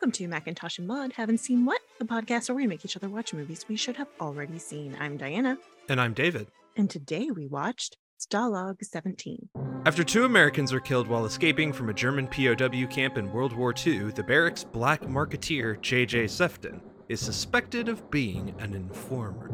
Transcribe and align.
Welcome 0.00 0.12
to 0.12 0.28
Macintosh 0.28 0.78
and 0.78 0.86
Mud. 0.88 1.12
Haven't 1.12 1.38
seen 1.40 1.66
what? 1.66 1.78
The 1.98 2.06
podcast 2.06 2.48
where 2.48 2.56
we 2.56 2.66
make 2.66 2.86
each 2.86 2.96
other 2.96 3.10
watch 3.10 3.34
movies 3.34 3.66
we 3.68 3.76
should 3.76 3.96
have 3.96 4.08
already 4.18 4.58
seen. 4.58 4.96
I'm 4.98 5.18
Diana, 5.18 5.58
And 5.90 6.00
I'm 6.00 6.14
David. 6.14 6.46
and 6.76 6.88
today 6.88 7.30
we 7.30 7.46
watched 7.46 7.98
Stalag 8.18 8.82
17. 8.82 9.50
After 9.84 10.02
two 10.02 10.24
Americans 10.24 10.72
are 10.72 10.80
killed 10.80 11.06
while 11.06 11.26
escaping 11.26 11.70
from 11.70 11.90
a 11.90 11.94
German 11.94 12.26
POW 12.28 12.86
camp 12.86 13.18
in 13.18 13.30
World 13.30 13.52
War 13.52 13.74
II, 13.86 14.10
the 14.12 14.22
barracks 14.22 14.64
black 14.64 15.02
marketeer 15.02 15.78
J.J. 15.82 16.28
Sefton 16.28 16.80
is 17.10 17.20
suspected 17.20 17.90
of 17.90 18.10
being 18.10 18.54
an 18.58 18.72
informer. 18.72 19.50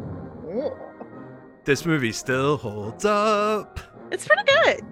This 1.65 1.85
movie 1.85 2.13
still 2.13 2.57
holds 2.57 3.05
up. 3.05 3.81
It's 4.13 4.27
pretty 4.29 4.45
good. 4.45 4.83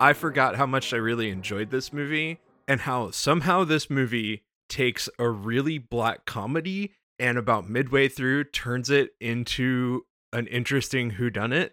I 0.00 0.14
forgot 0.14 0.56
how 0.56 0.64
much 0.64 0.94
I 0.94 0.96
really 0.96 1.28
enjoyed 1.28 1.70
this 1.70 1.92
movie 1.92 2.40
and 2.66 2.80
how 2.80 3.10
somehow 3.10 3.64
this 3.64 3.90
movie 3.90 4.42
takes 4.68 5.08
a 5.18 5.28
really 5.28 5.78
black 5.78 6.24
comedy 6.24 6.94
and 7.18 7.38
about 7.38 7.68
midway 7.68 8.08
through 8.08 8.44
turns 8.44 8.90
it 8.90 9.10
into 9.20 10.02
an 10.32 10.46
interesting 10.48 11.10
who 11.10 11.30
whodunit 11.30 11.70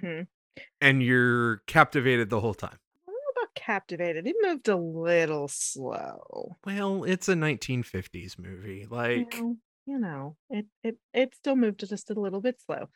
hmm 0.00 0.22
and 0.80 1.02
you're 1.02 1.58
captivated 1.66 2.30
the 2.30 2.40
whole 2.40 2.54
time. 2.54 2.78
I 3.08 3.10
don't 3.10 3.14
know 3.14 3.42
about 3.42 3.54
captivated. 3.54 4.26
It 4.26 4.36
moved 4.40 4.68
a 4.68 4.76
little 4.76 5.48
slow. 5.48 6.56
Well, 6.64 7.04
it's 7.04 7.28
a 7.28 7.34
1950s 7.34 8.38
movie. 8.38 8.86
Like, 8.88 9.34
Well, 9.40 9.56
you 9.86 9.98
know, 9.98 10.36
it 10.50 10.66
it 10.82 10.96
it 11.12 11.34
still 11.34 11.56
moved 11.56 11.80
just 11.80 12.10
a 12.10 12.14
little 12.14 12.40
bit 12.40 12.60
slow. 12.60 12.88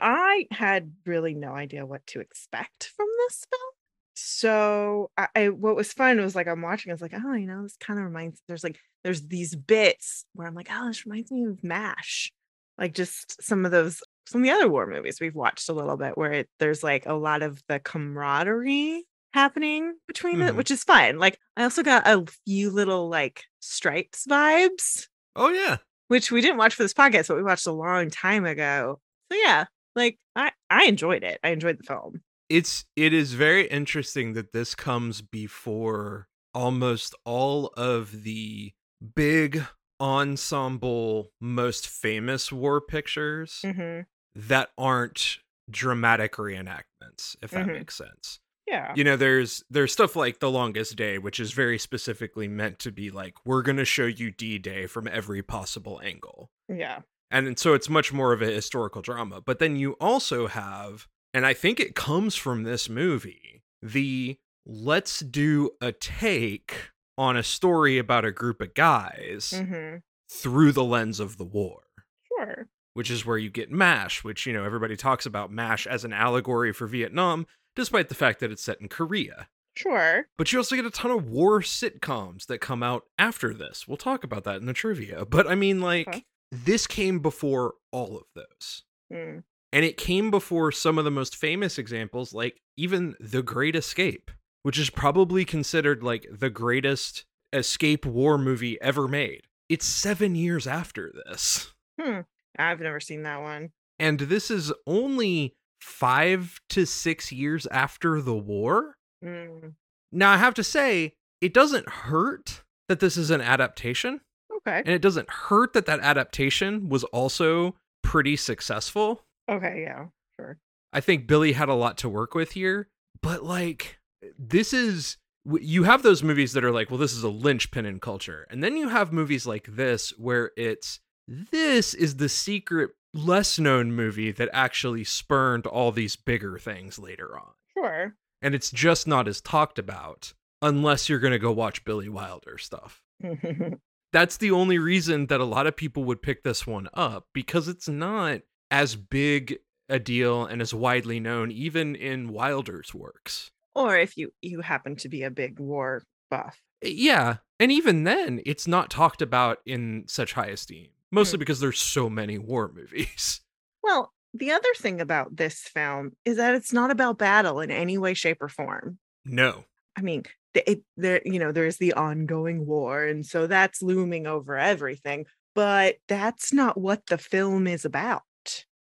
I 0.00 0.46
had 0.50 0.92
really 1.06 1.34
no 1.34 1.52
idea 1.52 1.86
what 1.86 2.06
to 2.08 2.20
expect 2.20 2.92
from 2.96 3.06
this 3.20 3.46
film. 3.50 3.70
So 4.14 5.10
I, 5.16 5.28
I 5.34 5.48
what 5.48 5.76
was 5.76 5.92
fun 5.92 6.20
was 6.20 6.34
like 6.34 6.46
I'm 6.46 6.62
watching, 6.62 6.90
I 6.90 6.94
was 6.94 7.02
like, 7.02 7.14
oh, 7.14 7.34
you 7.34 7.46
know, 7.46 7.62
this 7.62 7.76
kind 7.78 7.98
of 7.98 8.06
reminds 8.06 8.40
there's 8.48 8.64
like 8.64 8.78
there's 9.02 9.26
these 9.26 9.54
bits 9.54 10.24
where 10.34 10.46
I'm 10.46 10.54
like, 10.54 10.68
oh, 10.70 10.86
this 10.88 11.04
reminds 11.04 11.30
me 11.30 11.44
of 11.44 11.62
MASH. 11.62 12.32
Like 12.78 12.94
just 12.94 13.42
some 13.42 13.64
of 13.64 13.70
those 13.70 14.02
some 14.26 14.40
of 14.40 14.46
the 14.46 14.52
other 14.52 14.68
war 14.68 14.86
movies 14.86 15.20
we've 15.20 15.34
watched 15.34 15.68
a 15.68 15.72
little 15.74 15.96
bit 15.96 16.16
where 16.16 16.32
it 16.32 16.48
there's 16.58 16.82
like 16.82 17.06
a 17.06 17.12
lot 17.12 17.42
of 17.42 17.60
the 17.68 17.78
camaraderie 17.80 19.04
happening 19.32 19.94
between 20.06 20.40
it, 20.40 20.52
Mhm. 20.54 20.56
which 20.56 20.70
is 20.70 20.84
fine. 20.84 21.18
Like 21.18 21.38
I 21.56 21.64
also 21.64 21.82
got 21.82 22.06
a 22.06 22.24
few 22.46 22.70
little 22.70 23.08
like 23.08 23.42
stripes 23.60 24.26
vibes 24.28 25.08
oh 25.36 25.50
yeah, 25.50 25.78
which 26.08 26.30
we 26.30 26.40
didn't 26.40 26.56
watch 26.58 26.74
for 26.74 26.84
this 26.84 26.94
podcast, 26.94 27.28
but 27.28 27.36
we 27.36 27.42
watched 27.42 27.66
a 27.66 27.72
long 27.72 28.10
time 28.10 28.44
ago. 28.44 29.00
So 29.30 29.38
yeah, 29.38 29.64
like 29.96 30.18
I 30.36 30.52
I 30.70 30.84
enjoyed 30.86 31.22
it. 31.24 31.38
I 31.42 31.50
enjoyed 31.50 31.78
the 31.78 31.82
film. 31.84 32.22
It's 32.48 32.84
it 32.96 33.12
is 33.12 33.34
very 33.34 33.66
interesting 33.68 34.32
that 34.34 34.52
this 34.52 34.74
comes 34.74 35.22
before 35.22 36.28
almost 36.52 37.14
all 37.24 37.68
of 37.76 38.22
the 38.24 38.72
big 39.14 39.62
ensemble 40.00 41.32
most 41.40 41.86
famous 41.88 42.50
war 42.52 42.80
pictures 42.80 43.60
hmm 43.64 44.00
that 44.36 44.70
aren't 44.76 45.38
dramatic 45.70 46.32
reenactments 46.34 47.36
if 47.40 47.52
that 47.52 47.66
Mhm. 47.66 47.74
makes 47.74 47.94
sense 47.96 48.40
Yeah. 48.66 48.92
you 48.96 49.04
know 49.04 49.16
there's 49.16 49.62
there's 49.70 49.92
stuff 49.92 50.16
like 50.16 50.40
the 50.40 50.50
longest 50.50 50.96
day 50.96 51.18
which 51.18 51.38
is 51.38 51.52
very 51.52 51.78
specifically 51.78 52.48
meant 52.48 52.78
to 52.80 52.90
be 52.90 53.10
like 53.10 53.34
we're 53.46 53.62
going 53.62 53.76
to 53.76 53.84
show 53.84 54.06
you 54.06 54.30
d-day 54.32 54.86
from 54.86 55.06
every 55.08 55.42
possible 55.42 56.00
angle 56.02 56.50
Yeah. 56.68 57.02
and 57.30 57.58
so 57.58 57.74
it's 57.74 57.88
much 57.88 58.12
more 58.12 58.32
of 58.32 58.42
a 58.42 58.46
historical 58.50 59.02
drama 59.02 59.40
but 59.40 59.58
then 59.60 59.76
you 59.76 59.92
also 60.00 60.48
have 60.48 61.06
and 61.34 61.44
i 61.44 61.52
think 61.52 61.78
it 61.80 61.94
comes 61.94 62.34
from 62.34 62.62
this 62.62 62.88
movie 62.88 63.62
the 63.82 64.38
let's 64.64 65.20
do 65.20 65.70
a 65.82 65.92
take 65.92 66.90
on 67.18 67.36
a 67.36 67.42
story 67.42 67.98
about 67.98 68.24
a 68.24 68.32
group 68.32 68.60
of 68.62 68.72
guys 68.74 69.52
hmm 69.56 69.96
through 70.30 70.72
the 70.72 70.82
lens 70.84 71.20
of 71.20 71.36
the 71.36 71.44
war 71.44 71.82
Sure. 72.28 72.66
which 72.94 73.10
is 73.10 73.24
where 73.26 73.36
you 73.38 73.50
get 73.50 73.70
mash 73.70 74.24
which 74.24 74.46
you 74.46 74.52
know 74.52 74.64
everybody 74.64 74.96
talks 74.96 75.26
about 75.26 75.52
mash 75.52 75.86
as 75.86 76.04
an 76.04 76.12
allegory 76.14 76.72
for 76.72 76.86
vietnam 76.86 77.46
despite 77.76 78.08
the 78.08 78.14
fact 78.14 78.40
that 78.40 78.50
it's 78.50 78.62
set 78.64 78.80
in 78.80 78.88
korea 78.88 79.48
Sure. 79.76 80.26
but 80.38 80.50
you 80.52 80.58
also 80.58 80.76
get 80.76 80.86
a 80.86 80.90
ton 80.90 81.10
of 81.10 81.28
war 81.28 81.60
sitcoms 81.60 82.46
that 82.46 82.58
come 82.60 82.80
out 82.84 83.02
after 83.18 83.52
this. 83.52 83.88
We'll 83.88 83.96
talk 83.96 84.22
about 84.22 84.44
that 84.44 84.60
in 84.60 84.66
the 84.66 84.72
trivia. 84.72 85.24
But 85.24 85.48
I 85.48 85.56
mean, 85.56 85.80
like, 85.80 86.06
Okay. 86.06 86.24
this 86.52 86.86
came 86.86 87.18
before 87.18 87.74
all 87.90 88.16
of 88.16 88.22
those. 88.36 88.84
Mm. 89.12 89.42
And 89.74 89.84
it 89.84 89.96
came 89.96 90.30
before 90.30 90.70
some 90.70 90.98
of 90.98 91.04
the 91.04 91.10
most 91.10 91.34
famous 91.34 91.78
examples, 91.78 92.32
like 92.32 92.60
even 92.76 93.16
The 93.18 93.42
Great 93.42 93.74
Escape, 93.74 94.30
which 94.62 94.78
is 94.78 94.88
probably 94.88 95.44
considered 95.44 96.00
like 96.00 96.26
the 96.30 96.48
greatest 96.48 97.24
escape 97.52 98.06
war 98.06 98.38
movie 98.38 98.80
ever 98.80 99.08
made. 99.08 99.42
It's 99.68 99.84
seven 99.84 100.36
years 100.36 100.68
after 100.68 101.12
this. 101.26 101.72
Hmm. 102.00 102.20
I've 102.56 102.78
never 102.80 103.00
seen 103.00 103.24
that 103.24 103.40
one. 103.40 103.70
And 103.98 104.20
this 104.20 104.48
is 104.48 104.72
only 104.86 105.54
five 105.80 106.60
to 106.70 106.86
six 106.86 107.32
years 107.32 107.66
after 107.66 108.20
the 108.20 108.34
war. 108.36 108.96
Mm. 109.24 109.74
Now, 110.12 110.32
I 110.32 110.36
have 110.36 110.54
to 110.54 110.64
say, 110.64 111.14
it 111.40 111.52
doesn't 111.52 111.88
hurt 111.88 112.62
that 112.88 113.00
this 113.00 113.16
is 113.16 113.30
an 113.30 113.40
adaptation, 113.40 114.20
Okay. 114.56 114.78
and 114.78 114.88
it 114.90 115.02
doesn't 115.02 115.30
hurt 115.30 115.72
that 115.72 115.86
that 115.86 116.00
adaptation 116.00 116.88
was 116.88 117.02
also 117.04 117.74
pretty 118.02 118.36
successful. 118.36 119.24
Okay. 119.50 119.82
Yeah. 119.82 120.06
Sure. 120.36 120.58
I 120.92 121.00
think 121.00 121.26
Billy 121.26 121.52
had 121.52 121.68
a 121.68 121.74
lot 121.74 121.98
to 121.98 122.08
work 122.08 122.34
with 122.34 122.52
here, 122.52 122.88
but 123.20 123.42
like, 123.42 123.98
this 124.38 124.72
is 124.72 125.18
you 125.60 125.82
have 125.82 126.02
those 126.02 126.22
movies 126.22 126.52
that 126.54 126.64
are 126.64 126.70
like, 126.70 126.90
well, 126.90 126.98
this 126.98 127.12
is 127.12 127.22
a 127.22 127.28
linchpin 127.28 127.84
in 127.84 128.00
culture. 128.00 128.46
And 128.50 128.62
then 128.62 128.76
you 128.76 128.88
have 128.88 129.12
movies 129.12 129.46
like 129.46 129.66
this 129.68 130.10
where 130.18 130.52
it's, 130.56 131.00
this 131.28 131.92
is 131.92 132.16
the 132.16 132.28
secret, 132.28 132.92
less 133.12 133.58
known 133.58 133.92
movie 133.92 134.32
that 134.32 134.48
actually 134.52 135.04
spurned 135.04 135.66
all 135.66 135.92
these 135.92 136.16
bigger 136.16 136.58
things 136.58 136.98
later 136.98 137.36
on. 137.38 137.52
Sure. 137.76 138.14
And 138.40 138.54
it's 138.54 138.70
just 138.70 139.06
not 139.06 139.28
as 139.28 139.40
talked 139.40 139.78
about 139.78 140.32
unless 140.62 141.08
you're 141.08 141.18
going 141.18 141.32
to 141.32 141.38
go 141.38 141.52
watch 141.52 141.84
Billy 141.84 142.08
Wilder 142.08 142.56
stuff. 142.56 143.02
That's 144.12 144.36
the 144.36 144.50
only 144.50 144.78
reason 144.78 145.26
that 145.26 145.40
a 145.40 145.44
lot 145.44 145.66
of 145.66 145.76
people 145.76 146.04
would 146.04 146.22
pick 146.22 146.42
this 146.42 146.66
one 146.66 146.88
up 146.94 147.26
because 147.34 147.68
it's 147.68 147.88
not 147.88 148.42
as 148.74 148.96
big 148.96 149.58
a 149.88 149.98
deal 149.98 150.44
and 150.46 150.60
as 150.60 150.74
widely 150.74 151.20
known, 151.20 151.50
even 151.52 151.94
in 151.94 152.32
Wilder's 152.32 152.92
works. 152.92 153.50
or 153.76 153.96
if 153.96 154.16
you 154.16 154.32
you 154.40 154.60
happen 154.62 154.96
to 154.96 155.08
be 155.08 155.22
a 155.22 155.30
big 155.30 155.58
war 155.60 156.02
buff. 156.30 156.60
Yeah. 156.82 157.36
And 157.60 157.70
even 157.72 158.04
then, 158.04 158.40
it's 158.44 158.66
not 158.66 158.90
talked 158.90 159.22
about 159.22 159.58
in 159.64 160.04
such 160.06 160.32
high 160.32 160.46
esteem, 160.48 160.88
mostly 161.12 161.36
Hmm. 161.36 161.40
because 161.40 161.60
there's 161.60 161.80
so 161.80 162.10
many 162.10 162.36
war 162.38 162.70
movies. 162.74 163.40
Well, 163.82 164.12
the 164.32 164.50
other 164.50 164.72
thing 164.78 165.00
about 165.00 165.36
this 165.36 165.60
film 165.60 166.12
is 166.24 166.36
that 166.38 166.54
it's 166.54 166.72
not 166.72 166.90
about 166.90 167.18
battle 167.18 167.60
in 167.60 167.70
any 167.70 167.98
way, 167.98 168.14
shape, 168.14 168.40
or 168.42 168.48
form. 168.48 168.98
No. 169.24 169.64
I 169.96 170.00
mean, 170.00 170.22
it, 170.54 170.82
there, 170.96 171.20
you 171.24 171.38
know, 171.38 171.52
there's 171.52 171.76
the 171.76 171.92
ongoing 171.92 172.64
war, 172.66 173.04
and 173.04 173.24
so 173.26 173.46
that's 173.46 173.82
looming 173.82 174.26
over 174.26 174.56
everything. 174.58 175.26
But 175.54 175.96
that's 176.08 176.52
not 176.52 176.80
what 176.80 177.06
the 177.06 177.18
film 177.18 177.66
is 177.66 177.84
about. 177.84 178.22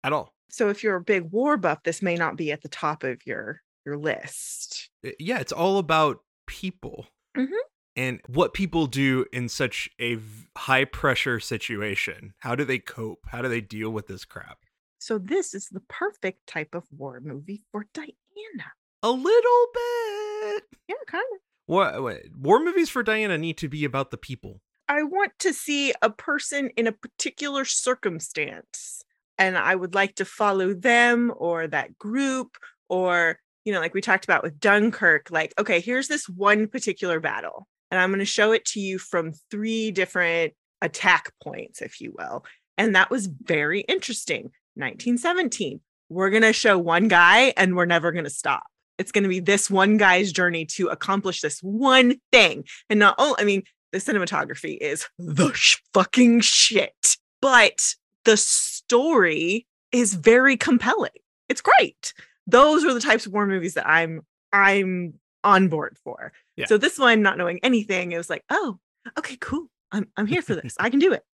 At 0.03 0.13
all. 0.13 0.33
So 0.49 0.69
if 0.69 0.83
you're 0.83 0.95
a 0.95 1.01
big 1.01 1.31
war 1.31 1.57
buff, 1.57 1.83
this 1.83 2.01
may 2.01 2.15
not 2.15 2.35
be 2.37 2.51
at 2.51 2.61
the 2.61 2.69
top 2.69 3.03
of 3.03 3.25
your 3.25 3.61
your 3.85 3.97
list. 3.97 4.89
Uh, 5.05 5.11
yeah, 5.19 5.39
it's 5.39 5.51
all 5.51 5.77
about 5.77 6.19
people 6.47 7.07
Mhm. 7.37 7.47
and 7.95 8.19
what 8.27 8.53
people 8.53 8.87
do 8.87 9.25
in 9.31 9.47
such 9.49 9.89
a 10.01 10.17
high 10.57 10.85
pressure 10.85 11.39
situation. 11.39 12.33
How 12.39 12.55
do 12.55 12.65
they 12.65 12.79
cope? 12.79 13.19
How 13.27 13.41
do 13.41 13.49
they 13.49 13.61
deal 13.61 13.89
with 13.91 14.07
this 14.07 14.25
crap? 14.25 14.59
So 14.99 15.17
this 15.17 15.53
is 15.53 15.67
the 15.69 15.79
perfect 15.81 16.45
type 16.47 16.75
of 16.75 16.83
war 16.91 17.19
movie 17.23 17.63
for 17.71 17.85
Diana. 17.93 18.73
A 19.03 19.11
little 19.11 19.67
bit. 19.73 20.63
Yeah, 20.89 20.95
kind 21.07 21.23
of. 21.33 21.39
What, 21.67 22.01
what 22.03 22.21
war 22.35 22.59
movies 22.63 22.89
for 22.89 23.01
Diana 23.03 23.37
need 23.37 23.57
to 23.59 23.69
be 23.69 23.85
about 23.85 24.11
the 24.11 24.17
people. 24.17 24.61
I 24.89 25.03
want 25.03 25.33
to 25.39 25.53
see 25.53 25.93
a 26.01 26.09
person 26.09 26.69
in 26.75 26.87
a 26.87 26.91
particular 26.91 27.63
circumstance 27.63 29.03
and 29.39 29.57
I 29.57 29.73
would 29.73 29.95
like 29.95 30.15
to 30.15 30.25
follow 30.25 30.73
them 30.73 31.33
or 31.35 31.65
that 31.67 31.97
group 31.97 32.57
or 32.89 33.39
you 33.65 33.73
know 33.73 33.79
like 33.79 33.93
we 33.93 34.01
talked 34.01 34.25
about 34.25 34.43
with 34.43 34.59
Dunkirk 34.59 35.31
like 35.31 35.53
okay 35.57 35.79
here's 35.79 36.07
this 36.07 36.27
one 36.29 36.67
particular 36.67 37.19
battle 37.19 37.67
and 37.89 37.99
I'm 37.99 38.09
going 38.09 38.19
to 38.19 38.25
show 38.25 38.51
it 38.51 38.65
to 38.65 38.79
you 38.79 38.99
from 38.99 39.31
three 39.49 39.89
different 39.89 40.53
attack 40.81 41.31
points 41.41 41.81
if 41.81 41.99
you 41.99 42.13
will. 42.17 42.45
And 42.77 42.95
that 42.95 43.09
was 43.09 43.27
very 43.27 43.81
interesting. 43.81 44.51
1917 44.75 45.81
we're 46.09 46.29
going 46.29 46.43
to 46.43 46.53
show 46.53 46.77
one 46.77 47.07
guy 47.07 47.53
and 47.55 47.75
we're 47.75 47.85
never 47.85 48.11
going 48.11 48.23
to 48.23 48.31
stop. 48.31 48.63
It's 48.97 49.11
going 49.11 49.23
to 49.23 49.29
be 49.29 49.39
this 49.39 49.69
one 49.69 49.97
guy's 49.97 50.31
journey 50.31 50.65
to 50.65 50.87
accomplish 50.87 51.41
this 51.41 51.59
one 51.61 52.15
thing. 52.31 52.65
And 52.89 52.99
not 52.99 53.15
oh 53.17 53.35
I 53.39 53.43
mean 53.43 53.63
the 53.91 53.99
cinematography 53.99 54.77
is 54.79 55.07
the 55.17 55.51
sh- 55.53 55.77
fucking 55.93 56.41
shit. 56.41 57.17
But 57.41 57.79
the 58.25 58.37
story 58.37 59.67
is 59.91 60.13
very 60.13 60.57
compelling. 60.57 61.11
It's 61.47 61.61
great. 61.61 62.13
Those 62.47 62.83
are 62.85 62.93
the 62.93 62.99
types 62.99 63.25
of 63.25 63.33
war 63.33 63.45
movies 63.45 63.73
that 63.75 63.87
I'm 63.87 64.21
I'm 64.51 65.13
on 65.43 65.67
board 65.69 65.97
for. 66.03 66.31
Yeah. 66.57 66.65
So 66.65 66.77
this 66.77 66.97
one, 66.99 67.21
not 67.21 67.37
knowing 67.37 67.59
anything, 67.63 68.11
it 68.11 68.17
was 68.17 68.29
like, 68.29 68.43
oh, 68.49 68.79
okay, 69.17 69.37
cool. 69.39 69.67
I'm 69.91 70.07
I'm 70.17 70.27
here 70.27 70.41
for 70.41 70.55
this. 70.55 70.75
I 70.79 70.89
can 70.89 70.99
do 70.99 71.13
it. 71.13 71.23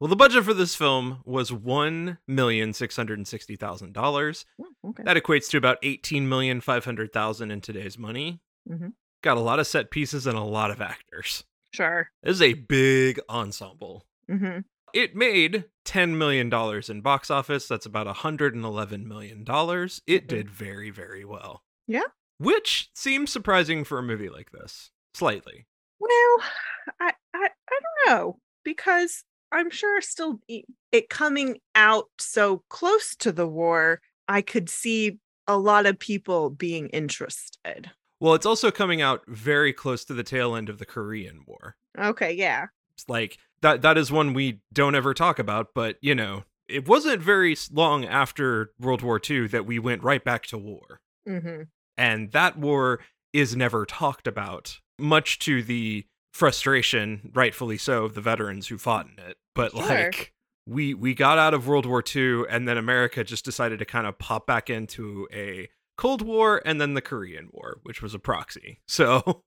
Well, 0.00 0.06
the 0.08 0.14
budget 0.14 0.44
for 0.44 0.54
this 0.54 0.76
film 0.76 1.22
was 1.24 1.52
one 1.52 2.18
million 2.28 2.72
six 2.72 2.94
hundred 2.94 3.18
and 3.18 3.26
sixty 3.26 3.56
thousand 3.56 3.94
dollars. 3.94 4.46
Okay. 4.86 5.02
That 5.02 5.16
equates 5.16 5.50
to 5.50 5.56
about 5.56 5.78
eighteen 5.82 6.28
million 6.28 6.60
five 6.60 6.84
hundred 6.84 7.12
thousand 7.12 7.50
in 7.50 7.60
today's 7.60 7.98
money. 7.98 8.38
Mhm. 8.70 8.92
Got 9.24 9.38
a 9.38 9.40
lot 9.40 9.58
of 9.58 9.66
set 9.66 9.90
pieces 9.90 10.28
and 10.28 10.38
a 10.38 10.42
lot 10.44 10.70
of 10.70 10.80
actors. 10.80 11.42
Sure. 11.74 12.08
This 12.22 12.34
is 12.36 12.42
a 12.42 12.52
big 12.52 13.18
ensemble. 13.28 14.06
hmm 14.30 14.58
It 14.94 15.14
made 15.16 15.64
$10 15.84 16.16
million 16.16 16.52
in 16.88 17.00
box 17.00 17.30
office. 17.30 17.66
That's 17.68 17.86
about 17.86 18.06
$111 18.14 19.04
million. 19.04 19.40
It 19.42 19.46
Mhm. 19.46 20.26
did 20.26 20.50
very, 20.50 20.90
very 20.90 21.24
well. 21.24 21.62
Yeah. 21.86 22.02
Which 22.38 22.90
seems 22.94 23.32
surprising 23.32 23.84
for 23.84 23.98
a 23.98 24.02
movie 24.02 24.28
like 24.28 24.50
this. 24.52 24.90
Slightly. 25.14 25.66
Well, 25.98 26.36
I, 27.00 27.12
I 27.34 27.48
I 27.70 27.80
don't 27.80 28.08
know 28.08 28.38
because 28.64 29.24
I'm 29.50 29.70
sure 29.70 30.00
still 30.00 30.40
it 30.92 31.08
coming 31.08 31.58
out 31.74 32.04
so 32.18 32.62
close 32.68 33.16
to 33.16 33.32
the 33.32 33.48
war, 33.48 34.00
I 34.28 34.42
could 34.42 34.68
see 34.68 35.18
a 35.48 35.58
lot 35.58 35.86
of 35.86 35.98
people 35.98 36.50
being 36.50 36.88
interested. 36.90 37.90
Well, 38.20 38.34
it's 38.34 38.46
also 38.46 38.70
coming 38.70 39.00
out 39.02 39.22
very 39.26 39.72
close 39.72 40.04
to 40.04 40.14
the 40.14 40.22
tail 40.22 40.54
end 40.54 40.68
of 40.68 40.78
the 40.78 40.86
Korean 40.86 41.40
War. 41.46 41.76
Okay, 41.98 42.32
yeah. 42.32 42.66
It's 42.94 43.08
like 43.08 43.38
that 43.62 43.82
that 43.82 43.98
is 43.98 44.10
one 44.12 44.34
we 44.34 44.60
don't 44.72 44.94
ever 44.94 45.14
talk 45.14 45.38
about, 45.38 45.68
but 45.74 45.96
you 46.00 46.14
know, 46.14 46.44
it 46.68 46.86
wasn't 46.88 47.22
very 47.22 47.56
long 47.72 48.04
after 48.04 48.72
World 48.78 49.02
War 49.02 49.20
II 49.28 49.46
that 49.48 49.64
we 49.66 49.78
went 49.78 50.02
right 50.02 50.22
back 50.24 50.46
to 50.46 50.58
war. 50.58 51.00
hmm 51.26 51.62
and 51.96 52.30
that 52.30 52.56
war 52.56 53.00
is 53.32 53.56
never 53.56 53.84
talked 53.84 54.26
about 54.28 54.78
much 55.00 55.38
to 55.40 55.62
the 55.64 56.04
frustration 56.32 57.30
rightfully 57.34 57.76
so 57.76 58.04
of 58.04 58.14
the 58.14 58.20
veterans 58.20 58.68
who 58.68 58.78
fought 58.78 59.06
in 59.06 59.24
it 59.24 59.36
but 59.54 59.72
Sure. 59.72 59.80
like 59.82 60.32
we 60.66 60.94
we 60.94 61.12
got 61.14 61.38
out 61.38 61.52
of 61.54 61.66
world 61.66 61.84
war 61.86 62.02
ii 62.14 62.44
and 62.48 62.68
then 62.68 62.78
america 62.78 63.24
just 63.24 63.44
decided 63.44 63.78
to 63.80 63.84
kind 63.84 64.06
of 64.06 64.18
pop 64.18 64.46
back 64.46 64.70
into 64.70 65.26
a 65.32 65.68
cold 65.96 66.22
war 66.22 66.62
and 66.64 66.80
then 66.80 66.94
the 66.94 67.00
korean 67.02 67.48
war 67.52 67.80
which 67.82 68.00
was 68.00 68.14
a 68.14 68.18
proxy 68.18 68.80
so 68.86 69.42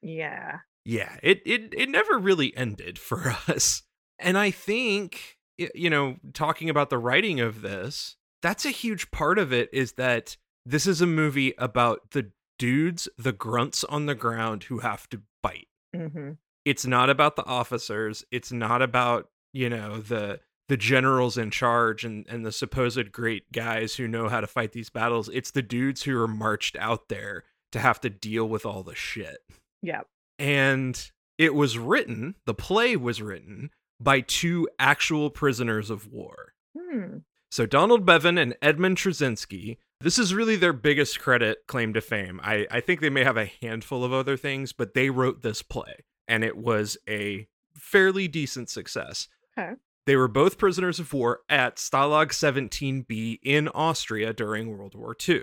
Yeah. 0.00 0.58
Yeah 0.84 1.16
it 1.22 1.42
it, 1.44 1.72
it 1.76 1.88
never 1.88 2.18
really 2.18 2.56
ended 2.56 2.98
for 2.98 3.36
us. 3.48 3.82
And 4.18 4.38
i 4.38 4.50
think 4.50 5.38
you 5.58 5.90
know 5.90 6.16
talking 6.32 6.70
about 6.70 6.90
the 6.90 6.98
writing 6.98 7.40
of 7.40 7.62
this 7.62 8.16
that's 8.40 8.64
a 8.64 8.70
huge 8.70 9.10
part 9.10 9.38
of 9.38 9.52
it 9.52 9.68
is 9.72 9.92
that 9.92 10.36
this 10.64 10.86
is 10.86 11.00
a 11.00 11.06
movie 11.06 11.54
about 11.58 12.10
the 12.12 12.30
dudes 12.58 13.08
the 13.18 13.32
grunts 13.32 13.84
on 13.84 14.06
the 14.06 14.14
ground 14.14 14.64
who 14.64 14.78
have 14.78 15.08
to 15.08 15.20
bite. 15.42 15.68
Hmm 15.94 16.32
it's 16.64 16.86
not 16.86 17.10
about 17.10 17.36
the 17.36 17.44
officers. 17.44 18.24
It's 18.30 18.52
not 18.52 18.82
about 18.82 19.28
you 19.52 19.68
know 19.68 20.00
the 20.00 20.40
the 20.68 20.76
generals 20.76 21.36
in 21.36 21.50
charge 21.50 22.04
and 22.04 22.26
and 22.28 22.46
the 22.46 22.52
supposed 22.52 23.12
great 23.12 23.50
guys 23.52 23.96
who 23.96 24.08
know 24.08 24.28
how 24.28 24.40
to 24.40 24.46
fight 24.46 24.72
these 24.72 24.90
battles. 24.90 25.28
It's 25.32 25.50
the 25.50 25.62
dudes 25.62 26.02
who 26.02 26.18
are 26.20 26.28
marched 26.28 26.76
out 26.76 27.08
there 27.08 27.44
to 27.72 27.78
have 27.78 28.00
to 28.02 28.10
deal 28.10 28.48
with 28.48 28.64
all 28.64 28.82
the 28.82 28.94
shit. 28.94 29.38
Yeah. 29.82 30.02
And 30.38 31.10
it 31.38 31.54
was 31.54 31.78
written 31.78 32.34
the 32.46 32.54
play 32.54 32.96
was 32.96 33.22
written 33.22 33.70
by 34.00 34.20
two 34.20 34.68
actual 34.78 35.30
prisoners 35.30 35.90
of 35.90 36.06
war 36.08 36.54
Hmm. 36.76 37.18
so 37.50 37.66
donald 37.66 38.04
bevan 38.06 38.38
and 38.38 38.56
edmund 38.62 38.96
trzcinski 38.96 39.76
this 40.00 40.18
is 40.18 40.34
really 40.34 40.56
their 40.56 40.72
biggest 40.72 41.20
credit 41.20 41.58
claim 41.68 41.92
to 41.94 42.00
fame 42.00 42.40
I, 42.42 42.66
I 42.70 42.80
think 42.80 43.00
they 43.00 43.10
may 43.10 43.24
have 43.24 43.36
a 43.36 43.52
handful 43.60 44.04
of 44.04 44.12
other 44.12 44.36
things 44.36 44.72
but 44.72 44.94
they 44.94 45.10
wrote 45.10 45.42
this 45.42 45.60
play 45.62 46.04
and 46.26 46.42
it 46.42 46.56
was 46.56 46.96
a 47.08 47.46
fairly 47.74 48.26
decent 48.28 48.70
success 48.70 49.28
Okay. 49.58 49.74
they 50.06 50.16
were 50.16 50.28
both 50.28 50.56
prisoners 50.58 50.98
of 50.98 51.12
war 51.12 51.40
at 51.48 51.76
stalag 51.76 52.28
17b 52.28 53.38
in 53.42 53.68
austria 53.68 54.32
during 54.32 54.68
world 54.76 54.94
war 54.94 55.14
ii. 55.28 55.42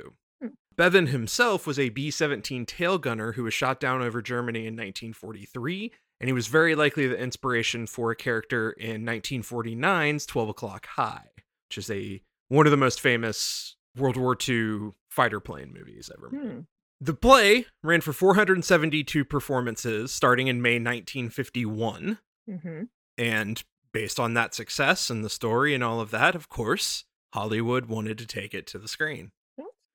Bevan 0.80 1.08
himself 1.08 1.68
was 1.68 1.78
a 1.78 1.90
b-17 1.90 2.66
tail 2.66 2.98
gunner 2.98 3.34
who 3.34 3.44
was 3.44 3.54
shot 3.54 3.82
down 3.82 4.02
over 4.02 4.22
germany 4.22 4.60
in 4.60 4.74
1943 4.76 5.92
and 6.22 6.30
he 6.30 6.34
was 6.34 6.48
very 6.48 6.74
likely 6.74 7.06
the 7.06 7.18
inspiration 7.18 7.86
for 7.86 8.12
a 8.12 8.16
character 8.16 8.72
in 8.72 9.04
1949's 9.06 10.26
12 10.26 10.48
o'clock 10.50 10.86
high 10.96 11.28
which 11.68 11.78
is 11.78 11.92
a 11.92 12.22
one 12.48 12.66
of 12.66 12.72
the 12.72 12.78
most 12.78 13.02
famous 13.02 13.76
world 13.98 14.16
war 14.16 14.38
ii 14.48 14.92
fighter 15.10 15.42
plane 15.42 15.74
movies 15.78 16.10
ever 16.18 16.30
made 16.32 16.52
Hmm. 16.52 16.60
the 17.02 17.14
play 17.14 17.66
ran 17.84 18.00
for 18.00 18.14
472 18.14 19.26
performances 19.26 20.14
starting 20.14 20.48
in 20.48 20.62
may 20.62 20.76
1951 20.76 22.20
hmm 22.48 22.84
and 23.18 23.64
based 23.92 24.18
on 24.18 24.34
that 24.36 24.54
success 24.56 25.10
and 25.10 25.26
the 25.26 25.30
story 25.30 25.76
and 25.76 25.84
all 25.84 26.00
of 26.00 26.12
that, 26.12 26.36
of 26.36 26.48
course, 26.48 27.04
Hollywood 27.34 27.88
wanted 27.88 28.18
to 28.20 28.26
take 28.26 28.54
it 28.54 28.66
to 28.68 28.78
the 28.78 28.88
screen. 28.88 29.32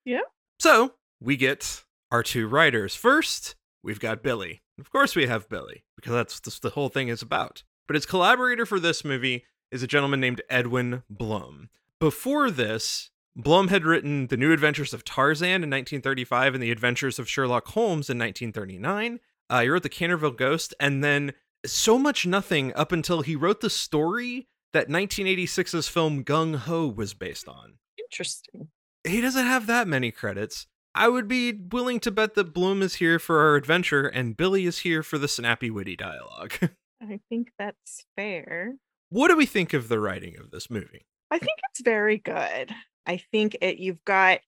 Yeah. 0.05 0.21
So 0.59 0.95
we 1.21 1.37
get 1.37 1.85
our 2.11 2.23
two 2.23 2.47
writers. 2.47 2.95
First, 2.95 3.55
we've 3.83 4.01
got 4.01 4.23
Billy. 4.23 4.62
Of 4.79 4.91
course, 4.91 5.15
we 5.15 5.27
have 5.27 5.49
Billy, 5.49 5.85
because 5.97 6.12
that's 6.12 6.59
the 6.59 6.71
whole 6.71 6.89
thing 6.89 7.09
is 7.09 7.23
about. 7.23 7.62
But 7.87 7.95
his 7.95 8.06
collaborator 8.06 8.67
for 8.67 8.81
this 8.81 9.05
movie 9.05 9.45
is 9.71 9.83
a 9.83 9.87
gentleman 9.87 10.21
named 10.21 10.43
Edwin 10.49 11.03
Blum. 11.09 11.69
Before 12.01 12.51
this, 12.51 13.11
Blum 13.37 13.69
had 13.69 13.85
written 13.85 14.29
The 14.29 14.37
New 14.37 14.53
Adventures 14.53 14.95
of 14.95 15.05
Tarzan 15.05 15.62
in 15.62 15.71
1935 15.71 16.55
and 16.55 16.62
The 16.62 16.71
Adventures 16.71 17.19
of 17.19 17.29
Sherlock 17.29 17.69
Holmes 17.69 18.09
in 18.09 18.19
1939. 18.19 19.21
Uh, 19.51 19.61
he 19.61 19.69
wrote 19.69 19.83
The 19.83 19.89
Canterville 19.89 20.31
Ghost, 20.31 20.75
and 20.79 21.03
then 21.03 21.33
so 21.67 21.99
much 21.99 22.27
nothing 22.27 22.73
up 22.75 22.93
until 22.93 23.23
he 23.23 23.37
wrote 23.37 23.61
the 23.61 23.71
story 23.71 24.49
that 24.73 24.89
1986's 24.89 25.89
film 25.89 26.25
Gung 26.25 26.56
Ho 26.56 26.87
was 26.87 27.15
based 27.15 27.49
on. 27.49 27.75
Interesting. 27.99 28.69
He 29.06 29.21
doesn't 29.21 29.47
have 29.47 29.67
that 29.67 29.87
many 29.87 30.11
credits. 30.11 30.67
I 30.95 31.09
would 31.09 31.27
be 31.29 31.53
willing 31.53 32.01
to 32.01 32.11
bet 32.11 32.35
that 32.35 32.55
Blum 32.55 32.81
is 32.81 32.97
here 32.97 33.19
for 33.19 33.41
our 33.41 33.56
adventure 33.56 34.06
and 34.06 34.37
Billy 34.37 34.65
is 34.65 34.79
here 34.81 35.03
for 35.03 35.19
the 35.19 35.29
snappy, 35.29 35.71
witty 35.71 35.97
dialogue. 35.97 36.53
I 37.03 37.21
think 37.29 37.49
that's 37.59 38.06
fair. 38.17 38.77
what 39.11 39.29
do 39.29 39.37
we 39.37 39.45
think 39.47 39.75
of 39.75 39.89
the 39.89 39.99
writing 40.01 40.37
of 40.39 40.51
this 40.51 40.71
movie? 40.71 41.06
I 41.31 41.39
think 41.39 41.59
it's 41.71 41.83
very 41.83 42.19
good. 42.19 42.73
I 43.06 43.19
think 43.33 43.56
it 43.61 43.79
you've 43.79 44.05
got 44.05 44.41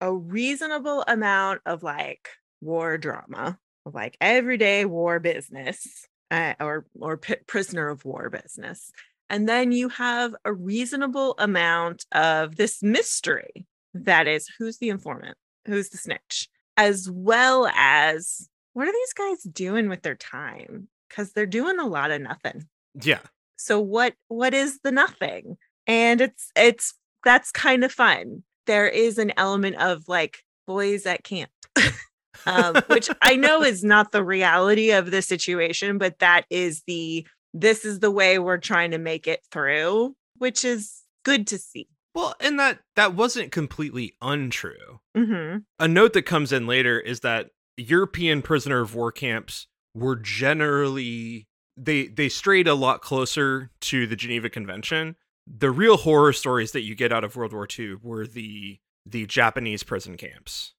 a 0.00 0.12
reasonable 0.12 1.04
amount 1.06 1.60
of 1.66 1.82
like 1.82 2.28
war 2.60 2.98
drama, 2.98 3.58
of 3.86 3.94
like 3.94 4.16
everyday 4.20 4.84
war 4.84 5.20
business, 5.20 6.08
uh, 6.30 6.54
or 6.58 6.86
or 6.98 7.18
p- 7.18 7.36
prisoner 7.46 7.88
of 7.88 8.04
war 8.04 8.30
business, 8.30 8.90
and 9.30 9.48
then 9.48 9.70
you 9.70 9.90
have 9.90 10.34
a 10.44 10.52
reasonable 10.52 11.34
amount 11.38 12.06
of 12.12 12.56
this 12.56 12.82
mystery 12.82 13.66
that 13.94 14.26
is 14.26 14.48
who's 14.58 14.78
the 14.78 14.88
informant, 14.88 15.36
who's 15.66 15.90
the 15.90 15.98
snitch, 15.98 16.48
as 16.76 17.08
well 17.10 17.66
as 17.74 18.48
what 18.72 18.88
are 18.88 18.92
these 18.92 19.12
guys 19.12 19.42
doing 19.42 19.88
with 19.88 20.02
their 20.02 20.14
time? 20.14 20.88
Because 21.08 21.32
they're 21.32 21.46
doing 21.46 21.78
a 21.78 21.86
lot 21.86 22.10
of 22.10 22.22
nothing. 22.22 22.66
Yeah. 23.00 23.20
so 23.56 23.80
what 23.80 24.14
what 24.28 24.54
is 24.54 24.80
the 24.82 24.92
nothing? 24.92 25.56
And 25.86 26.20
it's 26.20 26.50
it's 26.56 26.94
that's 27.24 27.50
kind 27.50 27.84
of 27.84 27.92
fun. 27.92 28.42
There 28.66 28.88
is 28.88 29.18
an 29.18 29.32
element 29.36 29.76
of 29.76 30.08
like 30.08 30.38
boys 30.66 31.06
at 31.06 31.24
camp 31.24 31.50
um, 32.46 32.76
which 32.86 33.08
i 33.20 33.36
know 33.36 33.62
is 33.72 33.82
not 33.82 34.12
the 34.12 34.24
reality 34.24 34.90
of 34.90 35.10
the 35.10 35.22
situation 35.22 35.98
but 35.98 36.18
that 36.18 36.44
is 36.50 36.82
the 36.86 37.26
this 37.54 37.84
is 37.84 38.00
the 38.00 38.10
way 38.10 38.38
we're 38.38 38.58
trying 38.58 38.90
to 38.90 38.98
make 38.98 39.26
it 39.26 39.40
through 39.50 40.14
which 40.38 40.64
is 40.64 41.02
good 41.24 41.46
to 41.46 41.58
see 41.58 41.88
well, 42.14 42.34
and 42.40 42.58
that 42.58 42.80
that 42.96 43.14
wasn't 43.14 43.52
completely 43.52 44.14
untrue. 44.20 45.00
hmm 45.16 45.58
A 45.78 45.88
note 45.88 46.12
that 46.14 46.22
comes 46.22 46.52
in 46.52 46.66
later 46.66 46.98
is 47.00 47.20
that 47.20 47.50
European 47.76 48.42
prisoner 48.42 48.80
of 48.80 48.94
war 48.94 49.12
camps 49.12 49.66
were 49.94 50.16
generally 50.16 51.46
they 51.76 52.06
they 52.06 52.28
strayed 52.28 52.68
a 52.68 52.74
lot 52.74 53.02
closer 53.02 53.70
to 53.80 54.06
the 54.06 54.16
Geneva 54.16 54.50
Convention. 54.50 55.16
The 55.46 55.70
real 55.70 55.96
horror 55.96 56.32
stories 56.32 56.72
that 56.72 56.82
you 56.82 56.94
get 56.94 57.12
out 57.12 57.24
of 57.24 57.34
World 57.36 57.52
War 57.52 57.66
II 57.78 57.96
were 58.02 58.26
the 58.26 58.78
the 59.06 59.26
Japanese 59.26 59.82
prison 59.82 60.16
camps 60.16 60.74